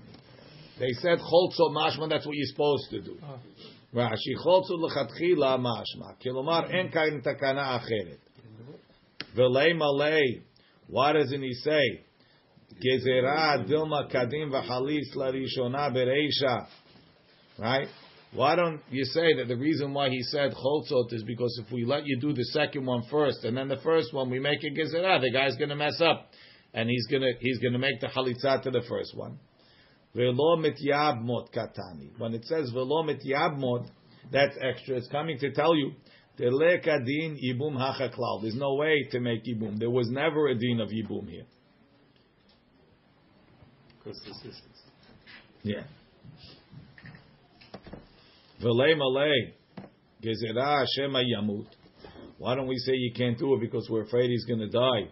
They 0.80 0.92
said 1.02 1.20
cholzot 1.20 1.72
mashma. 1.76 2.10
That's 2.10 2.26
what 2.26 2.36
you're 2.36 2.48
supposed 2.48 2.90
to 2.92 3.02
do. 3.02 3.18
Oh. 3.24 3.40
Rashi 3.94 4.36
cholzot 4.44 4.80
lechatchila 4.80 5.60
mashma. 5.60 6.16
Kilomar 6.24 6.74
en 6.74 6.92
kain 6.92 7.22
takana 7.22 7.80
acheret. 7.80 8.20
V'lei 9.36 9.74
malei. 9.74 10.42
Why 10.88 11.14
doesn't 11.14 11.42
he 11.42 11.54
say? 11.54 12.02
Gezerah 12.84 13.68
dilma 13.68 14.12
kadim 14.14 14.52
v'chalis 14.52 15.16
larishona 15.16 15.92
bereisha. 15.92 16.68
Right? 17.58 17.88
Why 18.34 18.56
don't 18.56 18.82
you 18.92 19.06
say 19.06 19.36
that 19.38 19.48
the 19.48 19.56
reason 19.56 19.94
why 19.94 20.10
he 20.10 20.22
said 20.24 20.54
cholzot 20.54 21.14
is 21.14 21.24
because 21.24 21.62
if 21.66 21.72
we 21.72 21.86
let 21.86 22.06
you 22.06 22.20
do 22.20 22.34
the 22.34 22.44
second 22.46 22.86
one 22.86 23.04
first 23.10 23.46
and 23.46 23.56
then 23.56 23.70
the 23.70 23.78
first 23.78 24.14
one 24.14 24.30
we 24.30 24.40
make 24.40 24.60
a 24.64 24.70
gezerah, 24.70 25.22
the 25.22 25.32
guy's 25.32 25.56
going 25.56 25.70
to 25.70 25.76
mess 25.76 26.02
up, 26.02 26.32
and 26.74 26.90
he's 26.90 27.08
going 27.08 27.22
to 27.22 27.32
he's 27.40 27.60
going 27.60 27.74
to 27.74 27.80
make 27.80 28.02
the 28.02 28.08
chalitza 28.08 28.62
to 28.64 28.72
the 28.72 28.82
first 28.90 29.16
one. 29.16 29.40
Velo 30.14 30.58
mityabmot 30.58 31.54
katani. 31.54 32.18
When 32.18 32.34
it 32.34 32.44
says 32.46 32.72
velo 32.72 33.04
mityabmot, 33.04 33.88
that's 34.32 34.58
extra. 34.62 34.98
It's 34.98 35.08
coming 35.08 35.38
to 35.40 35.54
tell 35.54 35.76
you 35.76 35.94
hachaklal. 36.40 38.42
There's 38.42 38.56
no 38.56 38.76
way 38.76 39.08
to 39.12 39.20
make 39.22 39.46
ibum. 39.46 39.80
There 39.80 39.90
was 39.90 40.10
never 40.10 40.48
a 40.48 40.56
din 40.56 40.82
of 40.82 40.90
ibum 40.90 41.30
here. 41.30 41.46
Because 43.98 44.20
the 44.26 44.34
sisters. 44.34 44.62
Yeah. 45.64 45.84
V'lei 48.62 48.96
malei 48.96 49.54
gezerah 50.24 50.80
Hashem 50.80 51.14
yamut. 51.14 51.68
Why 52.38 52.56
don't 52.56 52.68
we 52.68 52.78
say 52.78 52.94
you 52.94 53.12
can't 53.14 53.38
do 53.38 53.54
it 53.56 53.62
because 53.62 53.88
we're 53.90 54.04
afraid 54.04 54.30
he's 54.30 54.46
going 54.46 54.60
to 54.60 54.70
die? 54.70 55.10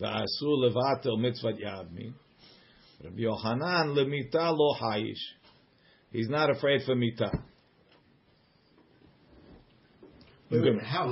V'asu 0.00 0.44
levatel 0.44 1.18
mitzvat 1.18 1.60
yavmin. 1.60 2.12
Rabbi 3.02 3.22
Yochanan 3.22 3.96
lemita 3.96 4.56
lo 4.56 4.74
hayish. 4.80 5.14
He's 6.12 6.28
not 6.28 6.50
afraid 6.50 6.82
for 6.84 6.94
mita. 6.94 7.30
How? 10.50 10.58
how? 10.84 11.06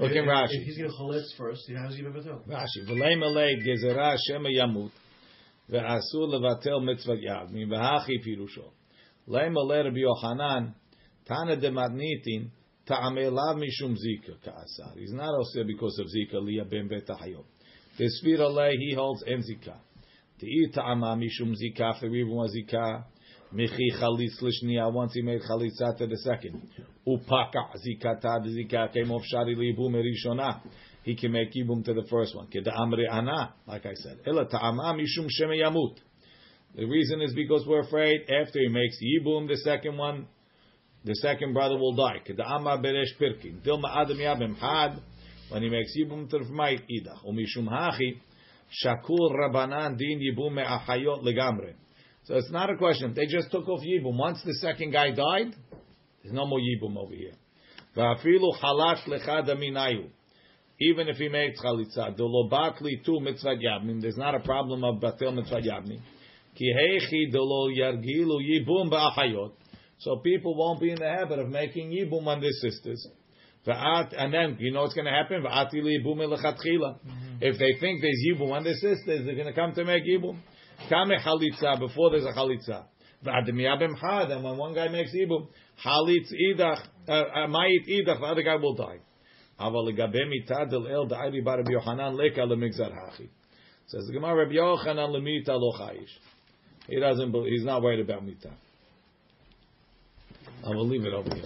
Look 0.00 0.10
If- 0.10 0.24
Rashi. 0.24 0.48
If 0.50 0.62
he's 0.64 0.78
going 0.78 0.90
to 0.90 0.96
chalitz 0.96 1.36
first, 1.38 1.62
he 1.68 1.74
going 1.74 2.12
to 2.14 2.22
tell? 2.22 2.42
Rashi, 2.48 2.88
v'lei 2.88 3.16
malei 3.16 3.56
gezerah 3.64 4.16
Hashem 4.16 4.44
yamut. 4.44 4.90
V'asu 5.70 6.14
levatel 6.16 6.80
mitzvat 6.80 7.22
yavmin. 7.24 7.68
V'hachi 7.68 8.24
pirusho. 8.26 8.70
Lei 9.26 9.48
malei 9.48 9.84
Rabbi 9.84 10.00
Yochanan. 10.00 10.74
Tana 11.26 11.56
de 11.56 11.70
matnitin. 11.70 12.50
Ta'amelav 12.86 13.56
mishum 13.56 13.94
zika 13.94 14.34
ka'asar. 14.44 14.98
He's 14.98 15.12
not 15.12 15.28
also 15.28 15.62
because 15.64 15.98
of 16.00 16.06
zika 16.06 16.34
liya 16.42 16.68
ben 16.68 16.88
betahayom. 16.88 17.44
The 17.96 18.10
svira 18.20 18.52
lei 18.52 18.76
he 18.76 18.94
holds 18.94 19.22
en 19.26 19.42
zika. 19.42 19.76
Te'i 20.40 20.68
mishum 20.74 21.54
zika. 21.54 21.94
Zika. 22.02 23.04
Michi 23.54 23.92
chalitz. 24.00 24.92
Once 24.92 25.14
he 25.14 25.22
made 25.22 25.42
chalitza 25.42 25.96
to 25.96 26.06
the 26.08 26.16
second. 26.18 26.68
Upaka 27.06 27.76
zika 27.86 28.92
came 28.92 29.12
off 29.12 29.22
shari 29.26 29.54
erishona. 29.54 30.60
He 31.04 31.14
can 31.14 31.32
make 31.32 31.52
yibum 31.52 31.84
to 31.84 31.94
the 31.94 32.06
first 32.10 32.34
one. 32.34 32.48
Ana. 33.12 33.54
Like 33.66 33.86
I 33.86 33.94
said. 33.94 34.18
Ela 34.26 34.48
ta'ama 34.48 34.96
mishum 34.96 35.28
sheme 35.28 35.56
yamut. 35.62 35.98
The 36.74 36.86
reason 36.86 37.20
is 37.20 37.34
because 37.34 37.64
we're 37.66 37.82
afraid 37.82 38.22
after 38.22 38.58
he 38.58 38.68
makes 38.68 38.96
yibum, 39.02 39.46
the 39.46 39.58
second 39.58 39.98
one, 39.98 40.26
the 41.04 41.14
second 41.16 41.52
brother 41.52 41.76
will 41.76 41.94
die. 41.94 42.20
Beresh 42.28 43.18
yabim 43.18 44.56
had, 44.56 45.00
when 45.48 45.62
he 45.62 45.68
makes 45.68 45.92
yibum 45.98 46.30
idach. 46.30 47.24
Umishum 47.26 47.68
hachi, 47.68 48.20
din 49.98 50.20
yibum 50.20 50.54
me'achayot 50.54 51.24
legamre. 51.24 51.74
So 52.24 52.36
it's 52.36 52.50
not 52.50 52.70
a 52.70 52.76
question. 52.76 53.14
They 53.14 53.26
just 53.26 53.50
took 53.50 53.68
off 53.68 53.80
yibum. 53.80 54.16
Once 54.16 54.42
the 54.44 54.54
second 54.54 54.92
guy 54.92 55.10
died, 55.10 55.54
there's 56.22 56.34
no 56.34 56.46
more 56.46 56.60
yibum 56.60 56.96
over 56.96 57.14
here. 57.14 57.32
Halash. 57.96 59.04
Even 60.80 61.08
if 61.08 61.16
he 61.16 61.28
makes 61.28 61.60
chalitza, 61.60 62.16
the 62.16 62.22
lobatli 62.22 63.04
tu 63.04 63.20
mitzvah 63.20 63.56
yabnim, 63.56 64.00
there's 64.00 64.16
not 64.16 64.34
a 64.34 64.40
problem 64.40 64.84
of 64.84 65.00
batil 65.00 65.34
mitzvah 65.34 65.60
yabnim. 65.60 66.00
Ki 66.54 66.72
yargilu 67.76 68.40
yibum. 68.40 69.52
So 70.02 70.16
people 70.16 70.56
won't 70.56 70.80
be 70.80 70.90
in 70.90 70.98
the 70.98 71.08
habit 71.08 71.38
of 71.38 71.48
making 71.48 71.90
yibum 71.92 72.26
on 72.26 72.40
their 72.40 72.50
sisters. 72.50 73.06
And 73.64 74.34
then, 74.34 74.56
you 74.58 74.72
know 74.72 74.82
what's 74.82 74.94
going 74.94 75.04
to 75.04 75.12
happen? 75.12 75.44
Elechatchila. 75.44 76.98
If 77.40 77.58
they 77.58 77.78
think 77.78 78.02
there's 78.02 78.20
yibum 78.28 78.50
on 78.50 78.64
their 78.64 78.74
sisters, 78.74 79.24
they're 79.24 79.36
going 79.36 79.46
to 79.46 79.52
come 79.52 79.72
to 79.74 79.84
make 79.84 80.02
yibum. 80.04 80.40
Kame 80.88 81.16
chalitza, 81.24 81.78
before 81.78 82.10
there's 82.10 82.24
a 82.24 82.32
chalitza. 82.32 82.86
V'adim 83.24 83.54
yabim 83.54 83.96
had, 83.96 84.32
and 84.32 84.42
when 84.42 84.56
one 84.56 84.74
guy 84.74 84.88
makes 84.88 85.14
yibum, 85.14 85.46
chalitz 85.84 86.32
idach, 86.50 86.84
uh, 87.08 87.12
uh, 87.12 87.46
ma'it 87.46 87.86
idach, 87.88 88.18
the 88.18 88.26
other 88.26 88.42
guy 88.42 88.56
will 88.56 88.74
die. 88.74 88.98
Aval 89.60 89.86
legabe 89.88 90.26
mitad 90.26 90.68
del 90.68 90.88
el 90.88 91.06
da'ari 91.08 91.44
bar 91.44 91.58
Rabbi 91.58 91.70
Yochanan 91.70 92.16
leka 92.16 92.40
lemigzar 92.40 92.90
hachi. 92.90 93.28
Says 93.86 94.04
the 94.08 94.12
Gemara, 94.12 94.34
Rabbi 94.44 94.54
Yochanan 94.54 95.10
lemita 95.14 95.50
lo 95.50 95.72
chayish. 95.78 96.10
He 96.88 96.98
doesn't. 96.98 97.32
He's 97.46 97.64
not 97.64 97.80
worried 97.80 98.00
about 98.00 98.24
mita. 98.24 98.50
I 100.64 100.70
will 100.70 100.86
leave 100.86 101.04
it 101.04 101.12
over 101.12 101.34
here. 101.34 101.44